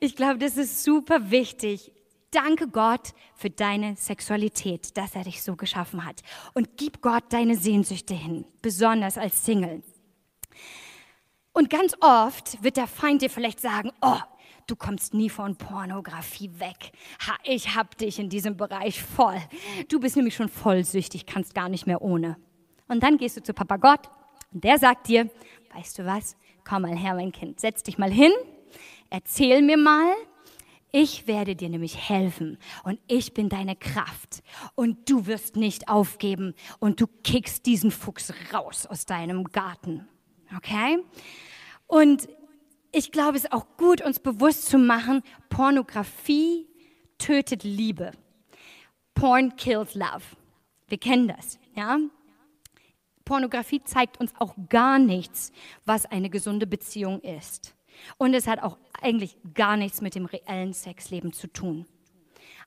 Ich 0.00 0.16
glaube, 0.16 0.38
das 0.38 0.56
ist 0.56 0.82
super 0.82 1.30
wichtig. 1.30 1.92
Danke 2.30 2.68
Gott 2.68 3.14
für 3.34 3.50
deine 3.50 3.96
Sexualität, 3.96 4.96
dass 4.96 5.14
er 5.14 5.24
dich 5.24 5.42
so 5.42 5.56
geschaffen 5.56 6.04
hat. 6.04 6.22
Und 6.54 6.76
gib 6.76 7.00
Gott 7.00 7.24
deine 7.30 7.56
Sehnsüchte 7.56 8.14
hin, 8.14 8.44
besonders 8.60 9.16
als 9.16 9.44
Single. 9.44 9.82
Und 11.52 11.70
ganz 11.70 11.94
oft 12.00 12.62
wird 12.62 12.76
der 12.76 12.86
Feind 12.88 13.22
dir 13.22 13.30
vielleicht 13.30 13.60
sagen, 13.60 13.90
oh, 14.02 14.18
du 14.66 14.76
kommst 14.76 15.14
nie 15.14 15.30
von 15.30 15.56
Pornografie 15.56 16.50
weg. 16.58 16.92
Ha, 17.26 17.36
ich 17.44 17.74
hab 17.74 17.96
dich 17.96 18.18
in 18.18 18.28
diesem 18.28 18.56
Bereich 18.56 19.02
voll. 19.02 19.40
Du 19.88 20.00
bist 20.00 20.16
nämlich 20.16 20.34
schon 20.34 20.48
vollsüchtig, 20.48 21.24
kannst 21.24 21.54
gar 21.54 21.68
nicht 21.68 21.86
mehr 21.86 22.02
ohne. 22.02 22.36
Und 22.88 23.02
dann 23.02 23.16
gehst 23.16 23.36
du 23.36 23.42
zu 23.42 23.54
Papa 23.54 23.76
Gott 23.76 24.10
und 24.52 24.64
der 24.64 24.78
sagt 24.78 25.08
dir, 25.08 25.30
weißt 25.74 25.98
du 25.98 26.04
was, 26.04 26.36
komm 26.66 26.82
mal 26.82 26.96
her, 26.96 27.14
mein 27.14 27.32
Kind, 27.32 27.60
setz 27.60 27.82
dich 27.82 27.96
mal 27.96 28.10
hin, 28.10 28.32
erzähl 29.08 29.62
mir 29.62 29.76
mal, 29.76 30.12
ich 30.92 31.26
werde 31.26 31.54
dir 31.54 31.68
nämlich 31.68 32.08
helfen 32.08 32.58
und 32.82 32.98
ich 33.06 33.34
bin 33.34 33.48
deine 33.48 33.76
Kraft 33.76 34.42
und 34.74 35.08
du 35.10 35.26
wirst 35.26 35.56
nicht 35.56 35.88
aufgeben 35.88 36.54
und 36.78 37.00
du 37.00 37.06
kickst 37.06 37.66
diesen 37.66 37.90
Fuchs 37.90 38.32
raus 38.52 38.86
aus 38.86 39.06
deinem 39.06 39.44
Garten. 39.44 40.08
Okay? 40.56 40.98
Und 41.86 42.28
ich 42.92 43.12
glaube, 43.12 43.36
es 43.36 43.44
ist 43.44 43.52
auch 43.52 43.66
gut, 43.76 44.00
uns 44.00 44.20
bewusst 44.20 44.66
zu 44.66 44.78
machen, 44.78 45.22
Pornografie 45.50 46.66
tötet 47.18 47.62
Liebe. 47.62 48.12
Porn 49.14 49.54
kills 49.56 49.94
love. 49.94 50.22
Wir 50.88 50.98
kennen 50.98 51.28
das, 51.28 51.58
ja? 51.74 51.98
Pornografie 53.26 53.82
zeigt 53.84 54.18
uns 54.18 54.32
auch 54.38 54.54
gar 54.70 54.98
nichts, 54.98 55.52
was 55.84 56.06
eine 56.06 56.30
gesunde 56.30 56.66
Beziehung 56.66 57.20
ist. 57.20 57.74
Und 58.16 58.32
es 58.32 58.46
hat 58.46 58.62
auch 58.62 58.78
eigentlich 59.02 59.36
gar 59.52 59.76
nichts 59.76 60.00
mit 60.00 60.14
dem 60.14 60.24
reellen 60.24 60.72
Sexleben 60.72 61.34
zu 61.34 61.48
tun. 61.48 61.84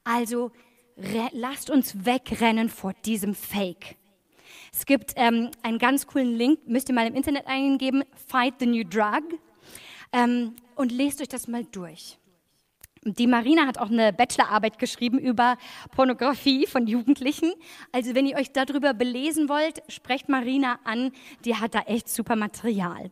Also 0.03 0.51
lasst 1.32 1.72
uns 1.72 2.05
wegrennen 2.05 2.70
vor 2.70 2.93
diesem 3.05 3.34
Fake. 3.34 3.95
Es 4.72 4.86
gibt 4.86 5.14
ähm, 5.16 5.49
einen 5.64 5.80
ganz 5.80 6.05
coolen 6.05 6.36
Link, 6.36 6.68
müsst 6.68 6.89
ihr 6.89 6.95
mal 6.95 7.07
im 7.07 7.16
Internet 7.16 7.47
eingeben, 7.47 8.03
Fight 8.28 8.55
the 8.60 8.66
New 8.66 8.84
Drug, 8.84 9.24
ähm, 10.12 10.55
und 10.76 10.91
lest 10.91 11.22
euch 11.22 11.28
das 11.28 11.47
mal 11.47 11.66
durch. 11.66 12.20
Die 13.04 13.28
Marina 13.28 13.66
hat 13.66 13.78
auch 13.78 13.89
eine 13.89 14.12
Bachelorarbeit 14.12 14.78
geschrieben 14.78 15.20
über 15.20 15.58
Pornografie 15.95 16.68
von 16.68 16.86
Jugendlichen. 16.86 17.54
Also 17.93 18.14
wenn 18.14 18.26
ihr 18.26 18.38
euch 18.38 18.52
darüber 18.52 18.93
belesen 18.93 19.47
wollt, 19.47 19.82
sprecht 19.88 20.28
Marina 20.28 20.80
an, 20.84 21.12
die 21.45 21.56
hat 21.56 21.76
da 21.76 21.80
echt 21.82 22.10
super 22.10 22.36
Material. 22.36 23.12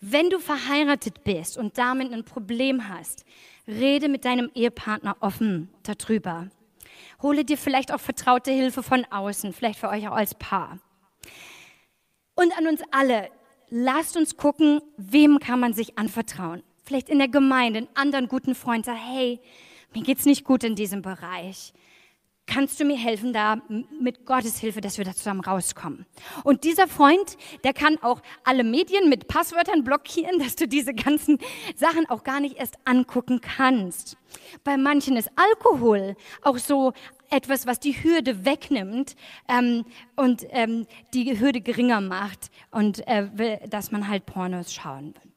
Wenn 0.00 0.30
du 0.30 0.40
verheiratet 0.40 1.22
bist 1.22 1.56
und 1.56 1.78
damit 1.78 2.12
ein 2.12 2.24
Problem 2.24 2.88
hast, 2.88 3.24
rede 3.68 4.08
mit 4.08 4.24
deinem 4.24 4.50
Ehepartner 4.54 5.16
offen 5.20 5.68
darüber. 5.84 6.50
Hole 7.22 7.44
dir 7.44 7.56
vielleicht 7.56 7.92
auch 7.92 8.00
vertraute 8.00 8.50
Hilfe 8.50 8.82
von 8.82 9.04
außen, 9.04 9.52
vielleicht 9.52 9.78
für 9.78 9.88
euch 9.88 10.08
auch 10.08 10.16
als 10.16 10.34
Paar. 10.34 10.80
Und 12.34 12.58
an 12.58 12.66
uns 12.66 12.82
alle, 12.90 13.28
lasst 13.68 14.16
uns 14.16 14.36
gucken, 14.36 14.80
wem 14.96 15.38
kann 15.38 15.60
man 15.60 15.72
sich 15.72 15.96
anvertrauen. 15.96 16.64
Vielleicht 16.82 17.08
in 17.08 17.18
der 17.18 17.28
Gemeinde, 17.28 17.78
einen 17.78 17.88
anderen 17.94 18.28
guten 18.28 18.54
Freund, 18.54 18.84
sag, 18.84 18.96
hey, 18.96 19.40
mir 19.94 20.02
geht's 20.02 20.24
nicht 20.24 20.44
gut 20.44 20.64
in 20.64 20.74
diesem 20.74 21.02
Bereich. 21.02 21.72
Kannst 22.46 22.80
du 22.80 22.84
mir 22.84 22.96
helfen, 22.96 23.32
da 23.32 23.62
mit 24.00 24.26
Gottes 24.26 24.58
Hilfe, 24.58 24.80
dass 24.80 24.98
wir 24.98 25.04
da 25.04 25.14
zusammen 25.14 25.40
rauskommen? 25.40 26.06
Und 26.42 26.64
dieser 26.64 26.88
Freund, 26.88 27.36
der 27.62 27.72
kann 27.72 27.98
auch 28.02 28.20
alle 28.42 28.64
Medien 28.64 29.08
mit 29.08 29.28
Passwörtern 29.28 29.84
blockieren, 29.84 30.38
dass 30.40 30.56
du 30.56 30.66
diese 30.66 30.92
ganzen 30.92 31.38
Sachen 31.76 32.08
auch 32.10 32.24
gar 32.24 32.40
nicht 32.40 32.56
erst 32.56 32.76
angucken 32.84 33.40
kannst. 33.40 34.16
Bei 34.64 34.76
manchen 34.76 35.16
ist 35.16 35.30
Alkohol 35.36 36.16
auch 36.42 36.58
so 36.58 36.92
etwas, 37.30 37.66
was 37.66 37.80
die 37.80 38.02
Hürde 38.02 38.44
wegnimmt 38.44 39.14
ähm, 39.48 39.84
und 40.16 40.44
ähm, 40.50 40.86
die 41.14 41.38
Hürde 41.38 41.60
geringer 41.60 42.00
macht 42.00 42.50
und 42.70 43.06
äh, 43.06 43.28
will, 43.34 43.58
dass 43.68 43.92
man 43.92 44.08
halt 44.08 44.26
Pornos 44.26 44.74
schauen 44.74 45.14
will. 45.14 45.32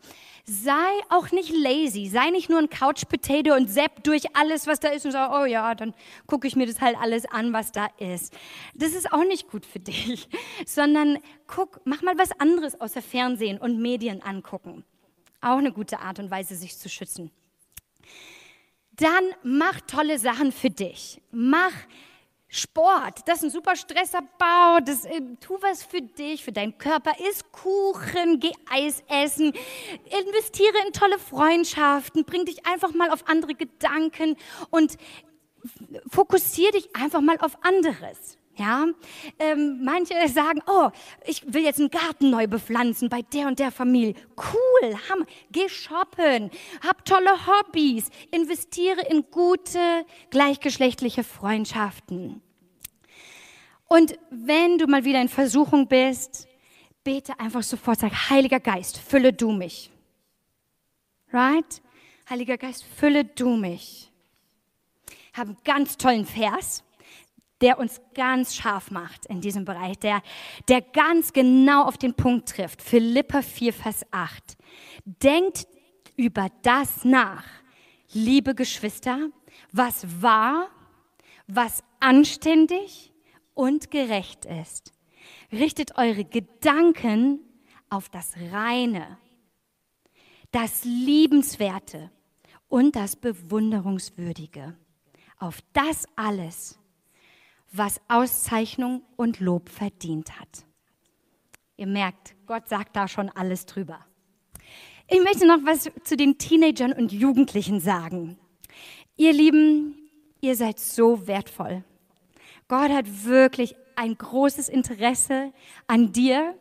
Sei 0.47 1.01
auch 1.09 1.31
nicht 1.31 1.49
lazy, 1.49 2.07
sei 2.07 2.29
nicht 2.29 2.49
nur 2.49 2.59
ein 2.59 2.69
Couch 2.69 3.07
Potato 3.09 3.55
und 3.55 3.67
sepp 3.67 4.03
durch 4.03 4.35
alles, 4.35 4.67
was 4.67 4.79
da 4.79 4.89
ist 4.89 5.03
und 5.03 5.11
sag, 5.11 5.31
oh 5.31 5.45
ja, 5.45 5.73
dann 5.73 5.95
gucke 6.27 6.47
ich 6.47 6.55
mir 6.55 6.67
das 6.67 6.81
halt 6.81 6.95
alles 7.01 7.25
an, 7.25 7.51
was 7.51 7.71
da 7.71 7.87
ist. 7.97 8.31
Das 8.75 8.93
ist 8.93 9.11
auch 9.11 9.23
nicht 9.23 9.49
gut 9.49 9.65
für 9.65 9.79
dich, 9.79 10.29
sondern 10.67 11.17
guck, 11.47 11.81
mach 11.85 12.03
mal 12.03 12.17
was 12.17 12.31
anderes 12.39 12.79
außer 12.79 13.01
Fernsehen 13.01 13.57
und 13.57 13.81
Medien 13.81 14.21
angucken. 14.21 14.85
Auch 15.41 15.57
eine 15.57 15.71
gute 15.71 15.99
Art 15.99 16.19
und 16.19 16.29
Weise, 16.29 16.55
sich 16.55 16.77
zu 16.77 16.89
schützen. 16.89 17.31
Dann 18.91 19.23
mach 19.43 19.81
tolle 19.81 20.19
Sachen 20.19 20.51
für 20.51 20.69
dich. 20.69 21.21
Mach 21.31 21.73
Sport, 22.47 23.27
das 23.27 23.37
ist 23.39 23.43
ein 23.43 23.49
super 23.49 23.75
Stressabbau, 23.75 24.79
das, 24.85 25.05
äh, 25.05 25.21
tu 25.41 25.57
was 25.61 25.83
für 25.83 26.01
dich, 26.01 26.43
für 26.43 26.51
deinen 26.51 26.77
Körper, 26.77 27.11
iss 27.29 27.43
Kuchen, 27.51 28.39
geh 28.39 28.51
Eis 28.69 29.03
essen, 29.09 29.51
investiere 30.05 30.77
in 30.85 30.93
tolle 30.93 31.19
Freundschaften, 31.19 32.23
bring 32.23 32.45
dich 32.45 32.65
einfach 32.65 32.93
mal 32.93 33.09
auf 33.09 33.27
andere 33.27 33.55
Gedanken 33.55 34.37
und 34.69 34.97
fokussiere 36.07 36.73
dich 36.73 36.95
einfach 36.95 37.21
mal 37.21 37.37
auf 37.39 37.57
anderes. 37.63 38.37
Ja, 38.57 38.85
ähm, 39.37 39.83
manche 39.83 40.13
sagen, 40.29 40.61
oh, 40.67 40.89
ich 41.25 41.53
will 41.53 41.63
jetzt 41.63 41.79
einen 41.79 41.89
Garten 41.89 42.29
neu 42.29 42.47
bepflanzen 42.47 43.09
bei 43.09 43.21
der 43.21 43.47
und 43.47 43.59
der 43.59 43.71
Familie. 43.71 44.15
Cool, 44.37 44.97
Hammer. 45.09 45.25
Geh 45.51 45.67
shoppen, 45.67 46.49
hab 46.81 47.03
tolle 47.03 47.47
Hobbys, 47.47 48.09
investiere 48.31 49.01
in 49.09 49.25
gute 49.29 50.05
gleichgeschlechtliche 50.29 51.23
Freundschaften. 51.23 52.41
Und 53.87 54.17
wenn 54.29 54.77
du 54.77 54.87
mal 54.87 55.03
wieder 55.03 55.21
in 55.21 55.29
Versuchung 55.29 55.87
bist, 55.87 56.47
bete 57.03 57.39
einfach 57.39 57.61
sofort, 57.61 57.99
sag, 57.99 58.29
Heiliger 58.29 58.59
Geist, 58.59 58.97
fülle 58.97 59.33
du 59.33 59.51
mich. 59.51 59.91
Right? 61.31 61.81
Heiliger 62.29 62.57
Geist, 62.57 62.83
fülle 62.83 63.25
du 63.25 63.55
mich. 63.57 64.11
Ich 65.31 65.37
habe 65.37 65.49
einen 65.49 65.63
ganz 65.65 65.97
tollen 65.97 66.25
Vers, 66.25 66.84
der 67.61 67.79
uns 67.79 68.01
ganz 68.13 68.55
scharf 68.55 68.91
macht 68.91 69.25
in 69.27 69.41
diesem 69.41 69.65
Bereich, 69.65 69.97
der, 69.99 70.21
der 70.67 70.81
ganz 70.81 71.33
genau 71.33 71.83
auf 71.83 71.97
den 71.97 72.13
Punkt 72.13 72.49
trifft. 72.49 72.81
Philippa 72.81 73.41
4, 73.41 73.73
Vers 73.73 74.05
8. 74.11 74.57
Denkt 75.05 75.67
über 76.15 76.49
das 76.61 77.05
nach, 77.05 77.45
liebe 78.11 78.55
Geschwister, 78.55 79.29
was 79.71 80.21
wahr, 80.21 80.69
was 81.47 81.83
anständig, 81.99 83.11
und 83.55 83.89
gerecht 83.89 84.45
ist. 84.45 84.93
Richtet 85.51 85.97
eure 85.97 86.25
Gedanken 86.25 87.39
auf 87.89 88.09
das 88.09 88.33
Reine, 88.51 89.17
das 90.51 90.83
Liebenswerte 90.83 92.11
und 92.67 92.95
das 92.95 93.15
Bewunderungswürdige. 93.15 94.77
Auf 95.39 95.59
das 95.73 96.05
alles, 96.15 96.77
was 97.77 97.99
Auszeichnung 98.07 99.03
und 99.15 99.39
Lob 99.39 99.69
verdient 99.69 100.39
hat. 100.39 100.65
Ihr 101.77 101.87
merkt, 101.87 102.35
Gott 102.45 102.67
sagt 102.67 102.95
da 102.95 103.07
schon 103.07 103.29
alles 103.29 103.65
drüber. 103.65 104.05
Ich 105.07 105.21
möchte 105.23 105.45
noch 105.45 105.59
was 105.65 105.89
zu 106.03 106.17
den 106.17 106.37
Teenagern 106.37 106.93
und 106.93 107.11
Jugendlichen 107.11 107.79
sagen. 107.79 108.37
Ihr 109.17 109.33
Lieben, 109.33 109.95
ihr 110.41 110.55
seid 110.55 110.79
so 110.79 111.27
wertvoll. 111.27 111.83
Gott 112.67 112.89
hat 112.91 113.25
wirklich 113.25 113.75
ein 113.95 114.17
großes 114.17 114.69
Interesse 114.69 115.53
an 115.87 116.11
dir, 116.11 116.55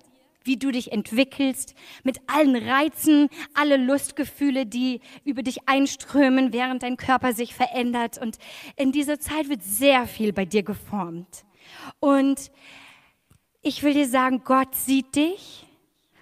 wie 0.45 0.57
du 0.57 0.71
dich 0.71 0.93
entwickelst, 0.93 1.75
mit 2.03 2.19
allen 2.27 2.57
Reizen, 2.57 3.29
alle 3.55 3.77
Lustgefühle, 3.77 4.67
die 4.67 5.01
über 5.25 5.43
dich 5.43 5.69
einströmen, 5.69 6.53
während 6.53 6.83
dein 6.83 6.97
Körper 6.97 7.33
sich 7.33 7.55
verändert. 7.55 8.19
Und 8.19 8.39
in 8.77 8.93
dieser 8.93 9.19
Zeit 9.19 9.49
wird 9.49 9.63
sehr 9.63 10.07
viel 10.07 10.33
bei 10.33 10.45
dir 10.45 10.63
geformt. 10.63 11.45
Und 11.99 12.51
ich 13.63 13.83
will 13.83 13.95
dir 13.95 14.07
sagen, 14.07 14.43
Gott 14.45 14.75
sieht 14.75 15.17
dich, 15.17 15.67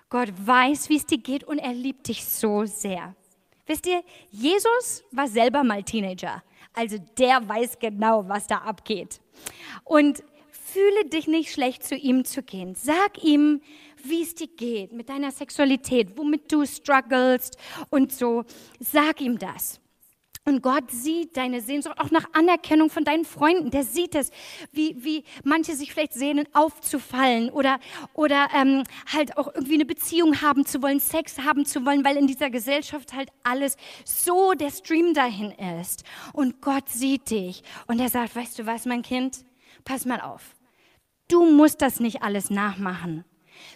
Gott 0.09 0.29
weiß, 0.37 0.89
wie 0.89 0.97
es 0.97 1.07
dir 1.07 1.19
geht 1.19 1.43
und 1.43 1.59
er 1.59 1.73
liebt 1.73 2.09
dich 2.09 2.25
so 2.25 2.65
sehr. 2.67 3.15
Wisst 3.67 3.87
ihr, 3.87 4.03
Jesus 4.31 5.03
war 5.11 5.27
selber 5.27 5.65
mal 5.65 5.83
Teenager. 5.83 6.43
Also 6.75 6.99
der 7.19 7.49
weiß 7.49 7.79
genau, 7.79 8.29
was 8.29 8.47
da 8.47 8.59
abgeht. 8.59 9.21
Und 9.85 10.23
fühle 10.51 11.05
dich 11.07 11.27
nicht 11.27 11.53
schlecht, 11.53 11.85
zu 11.85 11.97
ihm 11.97 12.25
zu 12.25 12.43
gehen. 12.43 12.75
Sag 12.75 13.23
ihm, 13.23 13.61
wie 14.05 14.23
es 14.23 14.35
dir 14.35 14.49
geht 14.49 14.93
mit 14.93 15.09
deiner 15.09 15.31
Sexualität, 15.31 16.17
womit 16.17 16.51
du 16.53 16.65
strugglest 16.67 17.57
und 17.91 18.13
so. 18.13 18.45
Sag 18.81 19.21
ihm 19.21 19.39
das. 19.39 19.83
Und 20.45 20.61
Gott 20.61 20.91
sieht 20.91 21.37
deine 21.37 21.61
Sehnsucht 21.61 22.01
auch 22.01 22.11
nach 22.11 22.25
Anerkennung 22.33 22.91
von 22.91 23.05
deinen 23.05 23.25
Freunden. 23.25 23.71
Der 23.71 23.85
sieht 23.85 24.17
es, 24.17 24.33
wie, 24.73 24.97
wie 25.05 25.23
manche 25.45 25.77
sich 25.77 25.93
vielleicht 25.93 26.15
sehnen, 26.15 26.49
aufzufallen 26.53 27.49
oder, 27.51 27.79
oder 28.13 28.49
ähm, 28.53 28.83
halt 29.13 29.37
auch 29.37 29.55
irgendwie 29.55 29.75
eine 29.75 29.85
Beziehung 29.85 30.43
haben 30.43 30.67
zu 30.67 30.83
wollen, 30.83 30.99
Sex 30.99 31.39
haben 31.39 31.65
zu 31.65 31.87
wollen, 31.87 32.05
weil 32.05 32.17
in 32.17 32.27
dieser 32.27 32.51
Gesellschaft 32.51 33.13
halt 33.13 33.31
alles 33.45 33.77
so 34.05 34.55
der 34.55 34.71
Stream 34.71 35.15
dahin 35.15 35.53
ist. 35.81 36.03
Und 36.33 36.61
Gott 36.61 36.89
sieht 36.89 37.31
dich 37.31 37.63
und 37.87 38.01
er 38.01 38.09
sagt, 38.09 38.35
weißt 38.35 38.59
du 38.59 38.67
was, 38.67 38.85
mein 38.85 39.03
Kind, 39.03 39.45
pass 39.85 40.07
mal 40.07 40.21
auf. 40.21 40.57
Du 41.29 41.49
musst 41.53 41.81
das 41.83 42.01
nicht 42.01 42.23
alles 42.23 42.51
nachmachen. 42.51 43.25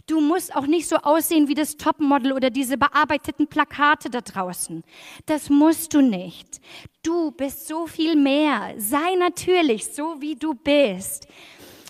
Du 0.07 0.21
musst 0.21 0.55
auch 0.55 0.67
nicht 0.67 0.89
so 0.89 0.97
aussehen 0.97 1.49
wie 1.49 1.55
das 1.55 1.77
Topmodel 1.77 2.33
oder 2.33 2.51
diese 2.51 2.77
bearbeiteten 2.77 3.47
Plakate 3.47 4.11
da 4.11 4.21
draußen. 4.21 4.85
Das 5.27 5.51
musst 5.51 5.95
du 5.95 6.01
nicht. 6.01 6.61
Du 7.03 7.31
bist 7.33 7.67
so 7.67 7.87
viel 7.87 8.17
mehr. 8.17 8.75
Sei 8.79 9.15
natürlich 9.19 9.87
so, 9.87 10.21
wie 10.21 10.37
du 10.37 10.55
bist. 10.55 11.27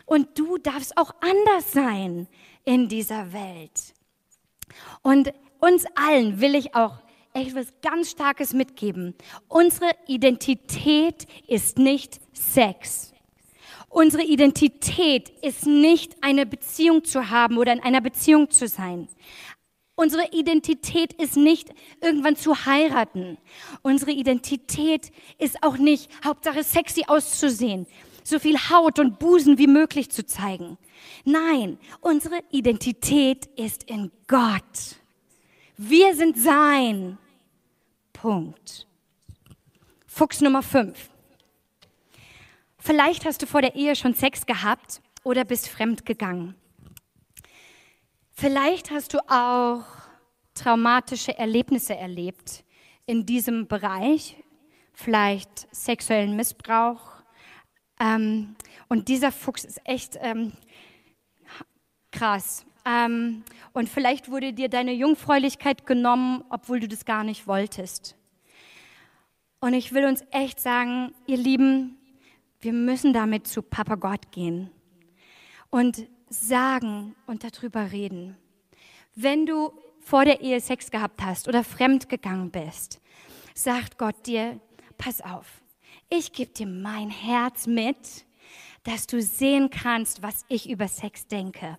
Und 0.06 0.38
du 0.38 0.58
darfst 0.58 0.96
auch 0.96 1.14
anders 1.20 1.72
sein 1.72 2.28
in 2.64 2.88
dieser 2.88 3.32
Welt. 3.32 3.94
Und 5.02 5.32
uns 5.60 5.84
allen 5.94 6.40
will 6.40 6.54
ich 6.54 6.74
auch 6.74 6.98
echt 7.32 7.54
was 7.54 7.72
ganz 7.82 8.10
Starkes 8.10 8.52
mitgeben. 8.52 9.14
Unsere 9.48 9.90
Identität 10.06 11.26
ist 11.46 11.78
nicht 11.78 12.20
Sex. 12.32 13.12
Unsere 13.96 14.24
Identität 14.24 15.30
ist 15.40 15.64
nicht 15.64 16.22
eine 16.22 16.44
Beziehung 16.44 17.02
zu 17.04 17.30
haben 17.30 17.56
oder 17.56 17.72
in 17.72 17.80
einer 17.80 18.02
Beziehung 18.02 18.50
zu 18.50 18.68
sein. 18.68 19.08
Unsere 19.94 20.32
Identität 20.32 21.14
ist 21.14 21.38
nicht 21.38 21.70
irgendwann 22.02 22.36
zu 22.36 22.66
heiraten. 22.66 23.38
Unsere 23.80 24.10
Identität 24.10 25.10
ist 25.38 25.62
auch 25.62 25.78
nicht 25.78 26.10
Hauptsache 26.22 26.62
sexy 26.62 27.04
auszusehen, 27.06 27.86
so 28.22 28.38
viel 28.38 28.58
Haut 28.58 28.98
und 28.98 29.18
Busen 29.18 29.56
wie 29.56 29.66
möglich 29.66 30.10
zu 30.10 30.26
zeigen. 30.26 30.76
Nein, 31.24 31.78
unsere 32.02 32.40
Identität 32.50 33.46
ist 33.56 33.84
in 33.84 34.10
Gott. 34.26 34.96
Wir 35.78 36.14
sind 36.14 36.36
sein. 36.36 37.16
Punkt. 38.12 38.86
Fuchs 40.06 40.42
Nummer 40.42 40.62
5. 40.62 41.15
Vielleicht 42.86 43.24
hast 43.24 43.42
du 43.42 43.48
vor 43.48 43.62
der 43.62 43.74
Ehe 43.74 43.96
schon 43.96 44.14
Sex 44.14 44.46
gehabt 44.46 45.02
oder 45.24 45.44
bist 45.44 45.68
fremd 45.68 46.06
gegangen. 46.06 46.54
Vielleicht 48.30 48.92
hast 48.92 49.12
du 49.12 49.18
auch 49.28 49.82
traumatische 50.54 51.36
Erlebnisse 51.36 51.96
erlebt 51.96 52.62
in 53.04 53.26
diesem 53.26 53.66
Bereich, 53.66 54.36
vielleicht 54.92 55.66
sexuellen 55.74 56.36
Missbrauch. 56.36 57.00
Ähm, 57.98 58.54
und 58.88 59.08
dieser 59.08 59.32
Fuchs 59.32 59.64
ist 59.64 59.80
echt 59.82 60.16
ähm, 60.20 60.52
krass. 62.12 62.64
Ähm, 62.84 63.42
und 63.72 63.88
vielleicht 63.88 64.30
wurde 64.30 64.52
dir 64.52 64.68
deine 64.68 64.92
Jungfräulichkeit 64.92 65.86
genommen, 65.86 66.44
obwohl 66.50 66.78
du 66.78 66.86
das 66.86 67.04
gar 67.04 67.24
nicht 67.24 67.48
wolltest. 67.48 68.14
Und 69.58 69.74
ich 69.74 69.92
will 69.92 70.04
uns 70.04 70.22
echt 70.30 70.60
sagen, 70.60 71.12
ihr 71.26 71.36
Lieben, 71.38 71.98
wir 72.60 72.72
müssen 72.72 73.12
damit 73.12 73.46
zu 73.46 73.62
Papa 73.62 73.96
Gott 73.96 74.32
gehen 74.32 74.70
und 75.70 76.06
sagen 76.28 77.14
und 77.26 77.44
darüber 77.44 77.92
reden. 77.92 78.36
Wenn 79.14 79.46
du 79.46 79.72
vor 80.00 80.24
der 80.24 80.40
Ehe 80.40 80.60
Sex 80.60 80.90
gehabt 80.90 81.22
hast 81.22 81.48
oder 81.48 81.64
fremd 81.64 82.08
gegangen 82.08 82.50
bist, 82.50 83.00
sagt 83.54 83.98
Gott 83.98 84.26
dir, 84.26 84.60
pass 84.98 85.20
auf, 85.20 85.62
ich 86.08 86.32
gebe 86.32 86.52
dir 86.52 86.66
mein 86.66 87.10
Herz 87.10 87.66
mit, 87.66 88.24
dass 88.84 89.06
du 89.06 89.20
sehen 89.20 89.70
kannst, 89.70 90.22
was 90.22 90.44
ich 90.48 90.70
über 90.70 90.86
Sex 90.86 91.26
denke. 91.26 91.78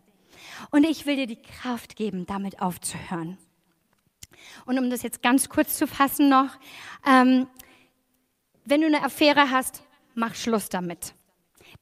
Und 0.71 0.83
ich 0.85 1.05
will 1.05 1.15
dir 1.15 1.27
die 1.27 1.41
Kraft 1.41 1.95
geben, 1.95 2.25
damit 2.25 2.61
aufzuhören. 2.61 3.37
Und 4.65 4.77
um 4.77 4.89
das 4.89 5.03
jetzt 5.03 5.21
ganz 5.21 5.49
kurz 5.49 5.77
zu 5.77 5.87
fassen 5.87 6.29
noch, 6.29 6.49
ähm, 7.05 7.47
wenn 8.65 8.81
du 8.81 8.87
eine 8.87 9.03
Affäre 9.03 9.49
hast, 9.49 9.83
mach 10.17 10.35
Schluss 10.35 10.67
damit. 10.67 11.13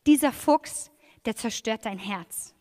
Dieser 0.06 0.32
Fuchs, 0.32 0.92
der 1.26 1.36
zerstört 1.36 1.86
dein 1.86 1.98
Herz, 1.98 2.54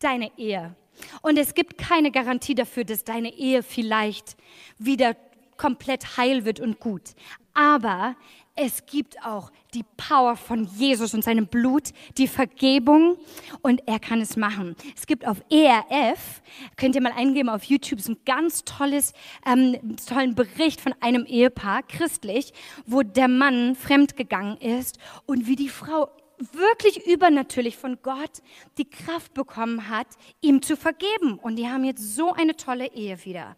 deine 0.00 0.36
Ehe. 0.38 0.74
Und 1.22 1.38
es 1.38 1.54
gibt 1.54 1.78
keine 1.78 2.10
Garantie 2.10 2.54
dafür, 2.54 2.84
dass 2.84 3.04
deine 3.04 3.32
Ehe 3.32 3.62
vielleicht 3.62 4.36
wieder 4.78 5.14
komplett 5.56 6.16
heil 6.16 6.44
wird 6.44 6.58
und 6.58 6.80
gut. 6.80 7.14
Aber 7.54 8.16
es 8.62 8.84
gibt 8.84 9.24
auch 9.24 9.50
die 9.72 9.84
Power 9.96 10.36
von 10.36 10.64
Jesus 10.64 11.14
und 11.14 11.24
seinem 11.24 11.46
Blut, 11.46 11.94
die 12.18 12.28
Vergebung 12.28 13.16
und 13.62 13.80
er 13.86 13.98
kann 13.98 14.20
es 14.20 14.36
machen. 14.36 14.76
Es 14.94 15.06
gibt 15.06 15.26
auf 15.26 15.42
ERF, 15.50 16.42
könnt 16.76 16.94
ihr 16.94 17.00
mal 17.00 17.12
eingeben 17.16 17.48
auf 17.48 17.64
YouTube, 17.64 18.02
so 18.02 18.12
ein 18.12 18.18
ganz 18.26 18.64
tolles, 18.64 19.14
ähm, 19.46 19.96
tollen 20.06 20.34
Bericht 20.34 20.82
von 20.82 20.94
einem 21.00 21.24
Ehepaar, 21.24 21.82
christlich, 21.84 22.52
wo 22.84 23.02
der 23.02 23.28
Mann 23.28 23.74
fremdgegangen 23.76 24.58
ist 24.58 24.98
und 25.24 25.46
wie 25.46 25.56
die 25.56 25.70
Frau 25.70 26.10
wirklich 26.52 27.06
übernatürlich 27.06 27.78
von 27.78 27.98
Gott 28.02 28.42
die 28.76 28.88
Kraft 28.88 29.32
bekommen 29.32 29.88
hat, 29.88 30.06
ihm 30.42 30.60
zu 30.60 30.76
vergeben. 30.76 31.38
Und 31.40 31.56
die 31.56 31.68
haben 31.68 31.84
jetzt 31.84 32.14
so 32.14 32.34
eine 32.34 32.56
tolle 32.56 32.92
Ehe 32.92 33.24
wieder. 33.24 33.56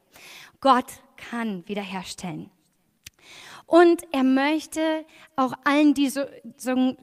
Gott 0.61 0.87
kann 1.17 1.67
wiederherstellen. 1.67 2.51
Und 3.73 4.03
er 4.13 4.23
möchte 4.23 5.07
auch 5.35 5.55
allen, 5.65 5.95
die 5.95 6.11
so, 6.11 6.21
so 6.59 6.95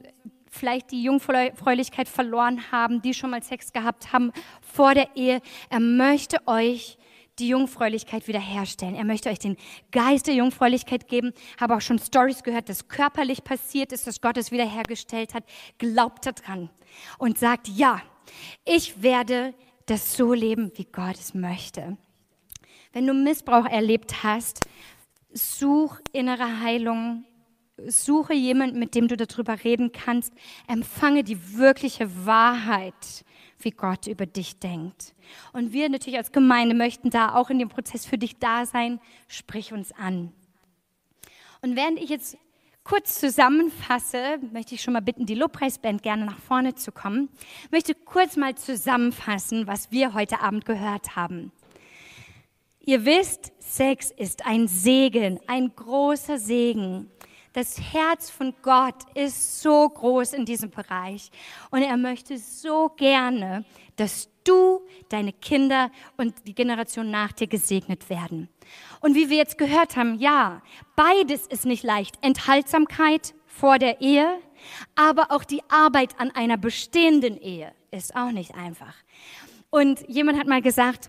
vielleicht 0.48 0.92
die 0.92 1.02
Jungfräulichkeit 1.02 2.08
verloren 2.08 2.70
haben, 2.70 3.02
die 3.02 3.12
schon 3.12 3.30
mal 3.30 3.42
Sex 3.42 3.72
gehabt 3.72 4.12
haben 4.12 4.30
vor 4.60 4.94
der 4.94 5.16
Ehe, 5.16 5.42
er 5.68 5.80
möchte 5.80 6.46
euch 6.46 6.96
die 7.40 7.48
Jungfräulichkeit 7.48 8.28
wiederherstellen. 8.28 8.94
Er 8.94 9.04
möchte 9.04 9.30
euch 9.30 9.40
den 9.40 9.56
Geist 9.90 10.28
der 10.28 10.34
Jungfräulichkeit 10.34 11.08
geben. 11.08 11.32
Habe 11.60 11.74
auch 11.74 11.80
schon 11.80 11.98
Stories 11.98 12.44
gehört, 12.44 12.68
dass 12.68 12.86
körperlich 12.86 13.42
passiert 13.42 13.90
ist, 13.90 14.06
dass 14.06 14.20
Gott 14.20 14.36
es 14.36 14.52
wiederhergestellt 14.52 15.34
hat. 15.34 15.42
Glaubt 15.78 16.24
daran 16.24 16.70
und 17.18 17.36
sagt, 17.36 17.66
ja, 17.66 18.00
ich 18.64 19.02
werde 19.02 19.54
das 19.86 20.16
so 20.16 20.34
leben, 20.34 20.70
wie 20.76 20.84
Gott 20.84 21.16
es 21.16 21.34
möchte. 21.34 21.96
Wenn 22.92 23.08
du 23.08 23.12
Missbrauch 23.12 23.66
erlebt 23.66 24.22
hast, 24.22 24.60
such 25.32 26.00
innere 26.12 26.60
Heilung, 26.60 27.24
suche 27.86 28.34
jemanden, 28.34 28.78
mit 28.78 28.94
dem 28.94 29.08
du 29.08 29.16
darüber 29.16 29.64
reden 29.64 29.92
kannst, 29.92 30.32
empfange 30.66 31.24
die 31.24 31.56
wirkliche 31.56 32.26
Wahrheit, 32.26 33.24
wie 33.58 33.70
Gott 33.70 34.06
über 34.06 34.26
dich 34.26 34.58
denkt. 34.58 35.14
Und 35.52 35.72
wir 35.72 35.88
natürlich 35.88 36.18
als 36.18 36.32
Gemeinde 36.32 36.74
möchten 36.74 37.10
da 37.10 37.34
auch 37.34 37.50
in 37.50 37.58
dem 37.58 37.68
Prozess 37.68 38.06
für 38.06 38.18
dich 38.18 38.38
da 38.38 38.66
sein. 38.66 39.00
Sprich 39.28 39.72
uns 39.72 39.92
an. 39.92 40.32
Und 41.62 41.76
während 41.76 41.98
ich 41.98 42.08
jetzt 42.08 42.36
kurz 42.84 43.20
zusammenfasse, 43.20 44.38
möchte 44.52 44.74
ich 44.74 44.82
schon 44.82 44.94
mal 44.94 45.00
bitten, 45.00 45.26
die 45.26 45.34
Lobpreisband 45.34 46.02
gerne 46.02 46.24
nach 46.24 46.38
vorne 46.38 46.74
zu 46.74 46.90
kommen, 46.90 47.28
möchte 47.70 47.94
kurz 47.94 48.36
mal 48.36 48.54
zusammenfassen, 48.54 49.66
was 49.66 49.92
wir 49.92 50.14
heute 50.14 50.40
Abend 50.40 50.64
gehört 50.64 51.16
haben. 51.16 51.52
Ihr 52.90 53.04
wisst, 53.04 53.52
Sex 53.60 54.10
ist 54.10 54.44
ein 54.44 54.66
Segen, 54.66 55.38
ein 55.46 55.70
großer 55.76 56.38
Segen. 56.38 57.08
Das 57.52 57.80
Herz 57.80 58.30
von 58.30 58.52
Gott 58.62 58.96
ist 59.14 59.62
so 59.62 59.88
groß 59.88 60.32
in 60.32 60.44
diesem 60.44 60.70
Bereich 60.70 61.30
und 61.70 61.82
er 61.82 61.96
möchte 61.96 62.36
so 62.36 62.88
gerne, 62.88 63.64
dass 63.94 64.28
du, 64.42 64.80
deine 65.08 65.32
Kinder 65.32 65.92
und 66.16 66.34
die 66.48 66.52
Generation 66.52 67.12
nach 67.12 67.30
dir 67.30 67.46
gesegnet 67.46 68.10
werden. 68.10 68.48
Und 68.98 69.14
wie 69.14 69.30
wir 69.30 69.36
jetzt 69.36 69.56
gehört 69.56 69.96
haben, 69.96 70.18
ja, 70.18 70.60
beides 70.96 71.46
ist 71.46 71.66
nicht 71.66 71.84
leicht. 71.84 72.16
Enthaltsamkeit 72.22 73.34
vor 73.46 73.78
der 73.78 74.00
Ehe, 74.00 74.40
aber 74.96 75.30
auch 75.30 75.44
die 75.44 75.62
Arbeit 75.68 76.18
an 76.18 76.32
einer 76.32 76.56
bestehenden 76.56 77.40
Ehe 77.40 77.72
ist 77.92 78.16
auch 78.16 78.32
nicht 78.32 78.56
einfach. 78.56 78.96
Und 79.70 80.00
jemand 80.08 80.40
hat 80.40 80.48
mal 80.48 80.60
gesagt, 80.60 81.08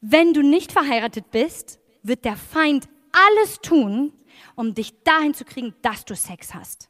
wenn 0.00 0.32
du 0.32 0.42
nicht 0.42 0.72
verheiratet 0.72 1.30
bist, 1.30 1.78
wird 2.02 2.24
der 2.24 2.36
Feind 2.36 2.88
alles 3.12 3.60
tun, 3.60 4.12
um 4.54 4.74
dich 4.74 5.02
dahin 5.02 5.34
zu 5.34 5.44
kriegen, 5.44 5.74
dass 5.82 6.04
du 6.04 6.14
Sex 6.14 6.54
hast 6.54 6.88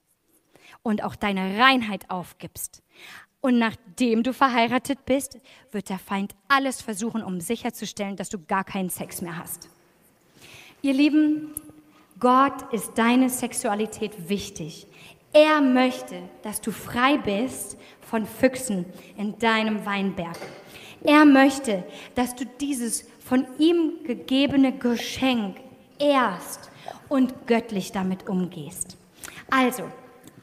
und 0.83 1.03
auch 1.03 1.17
deine 1.17 1.59
Reinheit 1.59 2.11
aufgibst. 2.11 2.83
Und 3.41 3.59
nachdem 3.59 4.23
du 4.23 4.33
verheiratet 4.33 5.07
bist, 5.07 5.39
wird 5.73 5.89
der 5.89 5.99
Feind 5.99 6.35
alles 6.49 6.83
versuchen, 6.83 7.25
um 7.25 7.41
sicherzustellen, 7.41 8.17
dass 8.17 8.29
du 8.29 8.39
gar 8.39 8.65
keinen 8.65 8.91
Sex 8.91 9.23
mehr 9.23 9.39
hast. 9.39 9.69
Ihr 10.83 10.93
Lieben, 10.93 11.55
Gott 12.19 12.73
ist 12.73 12.93
deine 12.97 13.31
Sexualität 13.31 14.29
wichtig. 14.29 14.87
Er 15.33 15.61
möchte, 15.61 16.23
dass 16.43 16.61
du 16.61 16.71
frei 16.71 17.17
bist 17.17 17.79
von 18.01 18.27
Füchsen 18.27 18.85
in 19.17 19.39
deinem 19.39 19.87
Weinberg. 19.87 20.39
Er 21.05 21.25
möchte, 21.25 21.85
dass 22.15 22.35
du 22.35 22.45
dieses 22.45 23.05
von 23.25 23.47
ihm 23.59 24.05
gegebene 24.05 24.73
Geschenk 24.73 25.57
erst 25.99 26.71
und 27.09 27.47
göttlich 27.47 27.93
damit 27.93 28.29
umgehst. 28.29 28.97
Also, 29.51 29.85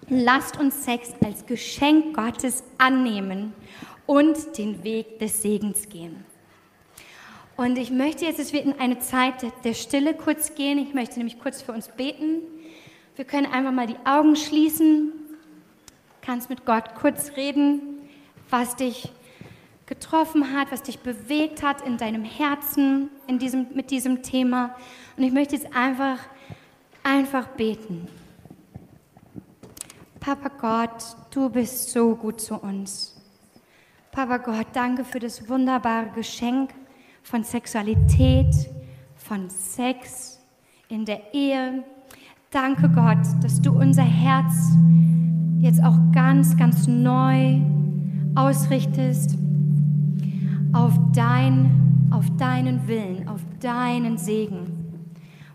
lasst 0.10 0.60
uns 0.60 0.84
Sex 0.84 1.14
als 1.24 1.46
Geschenk 1.46 2.16
Gottes 2.16 2.64
annehmen 2.78 3.54
und 4.06 4.58
den 4.58 4.84
Weg 4.84 5.20
des 5.20 5.42
Segens 5.42 5.90
gehen. 5.90 6.26
Und 7.58 7.78
ich 7.78 7.90
möchte 7.90 8.26
jetzt, 8.26 8.40
dass 8.40 8.54
wir 8.54 8.62
in 8.62 8.80
eine 8.80 9.00
Zeit 9.00 9.46
der 9.64 9.74
Stille 9.74 10.14
kurz 10.14 10.54
gehen. 10.54 10.78
Ich 10.78 10.94
möchte 10.94 11.18
nämlich 11.18 11.40
kurz 11.40 11.62
für 11.62 11.72
uns 11.72 11.88
beten. 11.90 12.42
Wir 13.16 13.26
können 13.26 13.48
einfach 13.48 13.72
mal 13.72 13.88
die 13.88 13.98
Augen 14.06 14.36
schließen. 14.36 15.12
Kannst 16.22 16.50
mit 16.50 16.66
Gott 16.66 16.94
kurz 16.94 17.32
reden, 17.36 17.82
was 18.50 18.76
dich 18.76 19.10
getroffen 19.88 20.54
hat, 20.54 20.72
was 20.72 20.84
dich 20.84 21.00
bewegt 21.00 21.64
hat 21.64 21.82
in 21.82 21.98
deinem 21.98 22.24
Herzen 22.24 23.10
in 23.26 23.40
diesem, 23.40 23.68
mit 23.74 23.90
diesem 23.90 24.22
Thema. 24.22 24.76
Und 25.16 25.24
ich 25.24 25.32
möchte 25.32 25.56
jetzt 25.56 25.74
einfach, 25.74 26.20
einfach 27.04 27.48
beten. 27.48 28.08
Papa 30.20 30.52
Gott, 30.60 31.04
du 31.32 31.50
bist 31.50 31.92
so 31.92 32.16
gut 32.16 32.42
zu 32.42 32.56
uns. 32.56 33.16
Papa 34.12 34.38
Gott, 34.38 34.68
danke 34.74 35.06
für 35.06 35.20
das 35.20 35.48
wunderbare 35.48 36.10
Geschenk 36.14 36.74
von 37.24 37.46
Sexualität, 37.46 38.54
von 39.16 39.50
Sex 39.50 40.42
in 40.90 41.06
der 41.06 41.34
Ehe. 41.34 41.84
Danke 42.52 42.90
Gott, 42.90 43.26
dass 43.42 43.62
du 43.62 43.72
unser 43.72 44.04
Herz 44.04 44.54
jetzt 45.60 45.82
auch 45.82 45.98
ganz, 46.14 46.58
ganz 46.58 46.88
neu 46.88 47.62
ausrichtest 48.36 49.47
auf, 50.78 50.94
dein, 51.14 52.08
auf 52.12 52.30
deinen 52.38 52.88
Willen, 52.88 53.28
auf 53.28 53.44
deinen 53.60 54.18
Segen, 54.18 54.68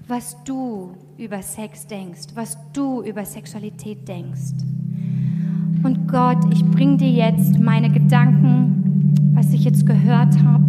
was 0.08 0.36
du 0.44 0.90
über 1.16 1.42
Sex 1.42 1.86
denkst, 1.86 2.28
was 2.34 2.58
du 2.72 3.02
über 3.02 3.24
Sexualität 3.24 4.08
denkst. 4.08 4.64
Und 5.84 6.08
Gott, 6.08 6.38
ich 6.52 6.64
bringe 6.64 6.96
dir 6.96 7.10
jetzt 7.10 7.60
meine 7.60 7.90
Gedanken, 7.90 9.14
was 9.32 9.52
ich 9.52 9.64
jetzt 9.64 9.86
gehört 9.86 10.42
habe. 10.42 10.64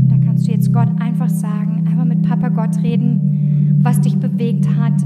Und 0.00 0.08
da 0.08 0.16
kannst 0.24 0.46
du 0.46 0.52
jetzt 0.52 0.72
Gott 0.72 0.88
einfach 0.98 1.28
sagen, 1.28 1.84
einfach 1.86 2.04
mit 2.06 2.22
Papa 2.22 2.48
Gott 2.48 2.82
reden, 2.82 3.80
was 3.82 4.00
dich 4.00 4.16
bewegt 4.16 4.66
hat 4.76 5.02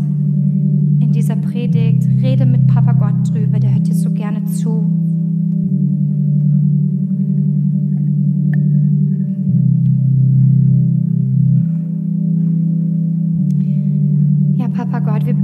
in 1.01 1.11
dieser 1.13 1.37
Predigt. 1.37 2.07
Rede 2.23 2.47
mit 2.47 2.69
Papa 2.69 2.93
Gott 2.93 3.29
drüber, 3.33 3.59
der 3.59 3.75
hört 3.75 3.89
dir 3.89 3.95
so 3.95 4.11
gerne 4.11 4.45
zu. 4.45 5.10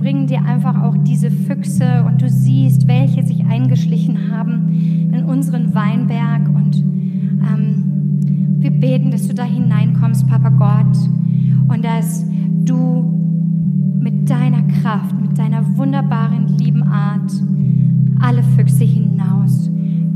Bringen 0.07 0.29
dir 0.29 0.45
einfach 0.45 0.81
auch 0.85 0.97
diese 0.99 1.33
Füchse 1.33 2.05
und 2.05 2.23
du 2.23 2.29
siehst, 2.29 2.87
welche 2.87 3.27
sich 3.27 3.45
eingeschlichen 3.45 4.31
haben 4.31 5.11
in 5.13 5.25
unseren 5.25 5.75
Weinberg. 5.75 6.49
Und 6.49 6.77
ähm, 6.77 8.21
wir 8.61 8.71
beten, 8.71 9.11
dass 9.11 9.27
du 9.27 9.35
da 9.35 9.43
hineinkommst, 9.43 10.29
Papa 10.29 10.51
Gott, 10.51 10.97
und 11.67 11.85
dass 11.85 12.25
du 12.65 13.99
mit 13.99 14.31
deiner 14.31 14.63
Kraft, 14.81 15.21
mit 15.21 15.37
deiner 15.37 15.77
wunderbaren, 15.77 16.57
lieben 16.57 16.85
Art 16.85 17.33
alle 18.21 18.45
Füchse 18.45 18.85
hinaus 18.85 19.69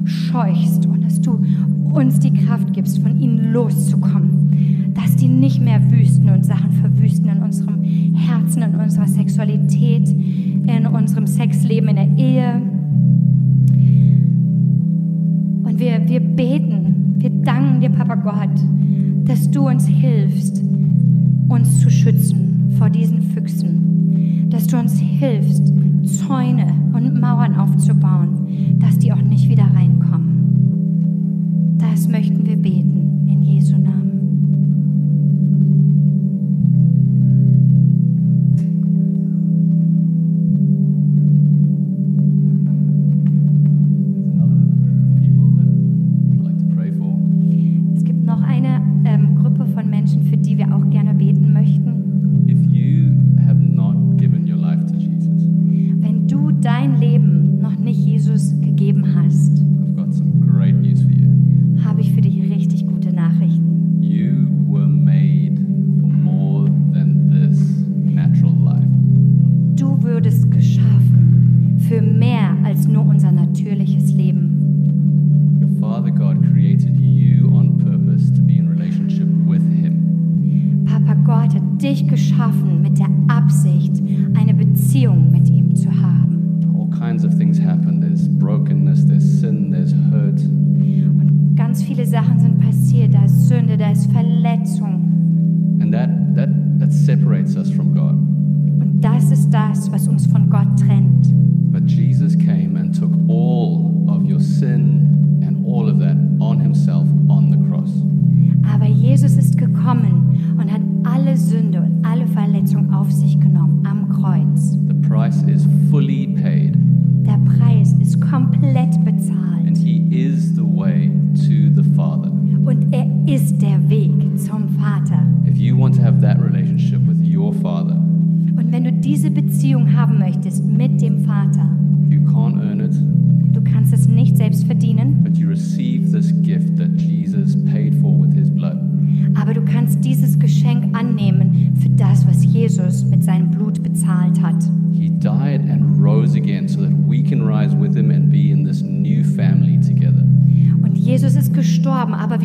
scheuchst 0.05 0.86
und 0.86 1.05
dass 1.05 1.20
du 1.20 1.45
uns 1.93 2.20
die 2.20 2.32
Kraft 2.32 2.72
gibst, 2.74 3.03
von 3.03 3.18
ihnen 3.18 3.53
loszukommen 3.53 4.41
die 5.20 5.28
nicht 5.28 5.61
mehr 5.61 5.91
wüsten 5.91 6.30
und 6.30 6.47
Sachen 6.47 6.72
Herzen, 8.31 8.62
in 8.62 8.74
unserer 8.74 9.09
Sexualität, 9.09 10.09
in 10.09 10.87
unserem 10.87 11.26
Sexleben, 11.26 11.89
in 11.89 11.97
der 11.97 12.09
Ehe. 12.16 12.62
Und 15.64 15.78
wir, 15.78 16.09
wir 16.09 16.20
beten, 16.20 17.16
wir 17.18 17.31
danken 17.31 17.81
dir, 17.81 17.91
Papa 17.91 18.14
Gott, 18.14 18.61
dass 19.24 19.51
du 19.51 19.68
uns 19.68 19.87
hilfst, 19.87 20.62
uns 21.49 21.81
zu 21.81 21.91
schützen 21.91 22.72
vor 22.78 22.89
diesen 22.91 23.22
Füchsen. 23.22 24.49
Dass 24.51 24.66
du 24.66 24.78
uns 24.78 24.99
hilfst, 24.99 25.72
Zäune 26.05 26.74
und 26.93 27.20
Mauern 27.20 27.57
aufzubauen, 27.57 28.76
dass 28.78 28.99
die 28.99 29.12
auch 29.12 29.22
nicht 29.22 29.49
wieder 29.49 29.64
reinkommen. 29.64 31.76
Das 31.78 32.09
möchten 32.09 32.47
wir 32.47 32.57
beten 32.57 33.10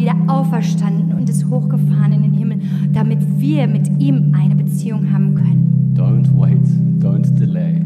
wieder 0.05 0.15
auferstanden 0.27 1.17
und 1.17 1.27
ist 1.27 1.49
hochgefahren 1.49 2.11
in 2.11 2.21
den 2.21 2.33
Himmel, 2.33 2.59
damit 2.93 3.17
wir 3.39 3.67
mit 3.67 3.89
ihm 3.99 4.35
eine 4.39 4.55
Beziehung 4.55 5.11
haben 5.11 5.33
können. 5.33 5.95
Don't 5.95 6.27
wait, 6.37 6.67
don't 6.99 7.33
delay. 7.39 7.81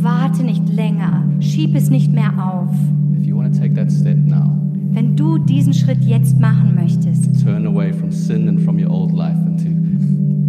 Warte 0.00 0.42
nicht 0.42 0.66
länger, 0.70 1.22
schieb 1.40 1.74
es 1.74 1.90
nicht 1.90 2.14
mehr 2.14 2.32
auf. 2.42 2.74
If 3.20 3.26
you 3.26 3.36
want 3.36 3.54
to 3.54 3.60
take 3.60 3.74
that 3.74 3.92
step 3.92 4.16
now, 4.26 4.56
Wenn 4.92 5.14
du 5.14 5.36
diesen 5.36 5.74
Schritt 5.74 6.02
jetzt 6.02 6.40
machen 6.40 6.74
möchtest, 6.74 7.44
turn 7.44 7.66
away 7.66 7.92
from 7.92 8.10
sin 8.10 8.48
and 8.48 8.60
from 8.60 8.78
your 8.78 8.90
old 8.90 9.12
life 9.12 9.36
and 9.46 9.60
to 9.60 9.68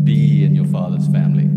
be 0.03 0.45
in 0.45 0.57
your 0.57 0.66
Father's 0.66 1.07
family. 1.07 1.49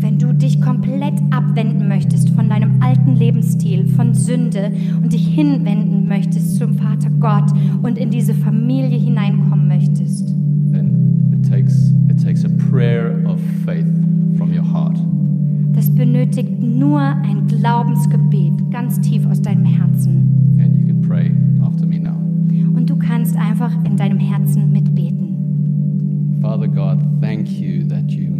Wenn 0.00 0.18
du 0.18 0.32
dich 0.32 0.60
komplett 0.60 1.14
abwenden 1.30 1.88
möchtest 1.88 2.30
von 2.30 2.48
deinem 2.48 2.80
alten 2.80 3.16
Lebensstil, 3.16 3.86
von 3.88 4.14
Sünde 4.14 4.70
und 5.02 5.12
dich 5.12 5.26
hinwenden 5.26 6.06
möchtest 6.06 6.56
zum 6.56 6.74
Vater 6.74 7.10
Gott 7.18 7.50
und 7.82 7.98
in 7.98 8.10
diese 8.10 8.34
Familie 8.34 8.98
hineinkommen 8.98 9.66
möchtest, 9.66 10.28
then 10.72 11.32
it 11.32 11.48
takes 11.48 11.92
it 12.08 12.22
takes 12.22 12.44
a 12.44 12.70
prayer 12.70 13.24
of 13.26 13.40
faith 13.64 13.86
from 14.36 14.52
your 14.52 14.64
heart. 14.64 14.98
das 15.74 15.90
benötigt 15.90 16.60
nur 16.60 17.00
ein 17.00 17.46
Glaubensgebet 17.46 18.70
ganz 18.70 19.00
tief 19.00 19.26
aus 19.26 19.40
deinem 19.40 19.64
Herzen. 19.64 20.58
And 20.60 20.76
you 20.76 20.86
can 20.86 21.00
pray 21.00 21.30
after 21.62 21.86
me 21.86 21.98
now. 21.98 22.16
Und 22.76 22.88
du 22.88 22.96
kannst 22.96 23.36
einfach 23.36 23.72
in 23.84 23.96
deinem 23.96 24.18
Herzen 24.18 24.72
mitbeten. 24.72 26.38
Father 26.40 26.68
God, 26.68 26.98
thank 27.20 27.48
you 27.60 27.84
that 27.88 28.10
you. 28.10 28.37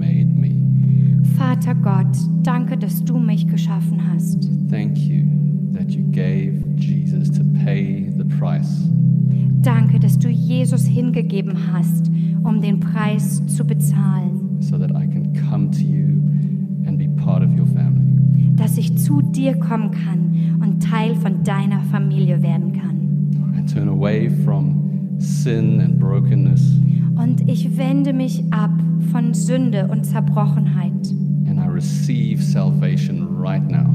Vater 1.38 1.74
Gott, 1.74 2.16
danke, 2.42 2.76
dass 2.76 3.04
du 3.04 3.18
mich 3.18 3.46
geschaffen 3.46 4.00
hast. 4.12 4.48
Thank 4.70 4.98
you 4.98 5.24
that 5.72 5.90
you 5.92 6.02
gave 6.10 6.64
Jesus 6.76 7.30
to 7.30 7.42
pay 7.64 8.10
the 8.16 8.24
price. 8.24 8.88
Danke, 9.62 9.98
dass 10.00 10.18
du 10.18 10.28
Jesus 10.28 10.84
hingegeben 10.84 11.56
hast, 11.72 12.10
um 12.42 12.60
den 12.60 12.80
Preis 12.80 13.44
zu 13.46 13.64
bezahlen. 13.64 14.38
so 14.60 14.76
that 14.76 14.90
I 14.90 15.06
can 15.06 15.32
come 15.48 15.70
to 15.70 15.82
you 15.82 16.20
and 16.86 16.98
be 16.98 17.08
part 17.22 17.42
of 17.42 17.50
your 17.56 17.66
family. 17.66 18.04
Dass 18.56 18.76
ich 18.76 18.96
zu 18.98 19.22
dir 19.22 19.54
kommen 19.54 19.90
kann 19.92 20.58
und 20.60 20.82
Teil 20.82 21.14
von 21.14 21.44
deiner 21.44 21.80
Familie 21.92 22.42
werden 22.42 22.72
kann. 22.72 22.96
I 23.56 23.64
turn 23.72 23.88
away 23.88 24.28
from 24.44 24.74
sin 25.18 25.80
and 25.80 25.98
brokenness 26.00 26.77
Und 27.18 27.48
ich 27.48 27.76
wende 27.76 28.12
mich 28.12 28.44
ab 28.52 28.70
von 29.12 29.34
Sünde 29.34 29.88
und 29.90 30.04
Zerbrochenheit. 30.04 30.92
and 31.48 31.58
I 31.58 31.66
receive 31.66 32.42
salvation 32.42 33.26
right 33.40 33.66
now. 33.70 33.90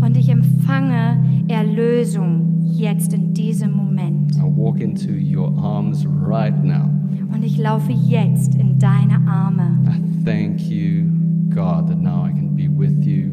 Und 0.00 0.16
ich 0.16 0.28
empfange 0.28 1.22
Erlösung 1.48 2.60
jetzt 2.76 3.12
in 3.12 3.32
diesem 3.34 3.72
Moment. 3.72 4.34
I 4.36 4.42
walk 4.42 4.80
into 4.80 5.10
your 5.12 5.52
arms 5.58 6.06
right 6.06 6.64
now. 6.64 6.88
Und 7.32 7.44
ich 7.44 7.58
laufe 7.58 7.92
jetzt 7.92 8.54
in 8.54 8.78
deine 8.78 9.20
Arme. 9.26 9.78
I 9.86 10.24
thank 10.24 10.60
you, 10.70 11.04
God, 11.50 11.88
that 11.88 12.00
now 12.02 12.26
I 12.26 12.32
can 12.32 12.54
be 12.54 12.68
with 12.68 13.04
you 13.04 13.30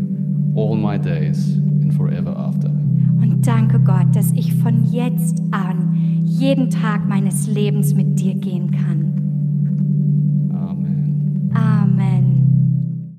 all 0.55 0.75
my 0.75 0.97
days 0.97 1.57
and 1.81 1.93
forever 1.93 2.35
after. 2.37 2.69
Und 3.21 3.45
danke 3.45 3.79
Gott, 3.79 4.07
dass 4.13 4.31
ich 4.33 4.53
von 4.55 4.83
jetzt 4.91 5.41
an 5.51 5.95
jeden 6.23 6.69
Tag 6.69 7.07
meines 7.07 7.47
Lebens 7.47 7.93
mit 7.95 8.19
dir 8.19 8.35
gehen 8.35 8.71
kann. 8.71 9.20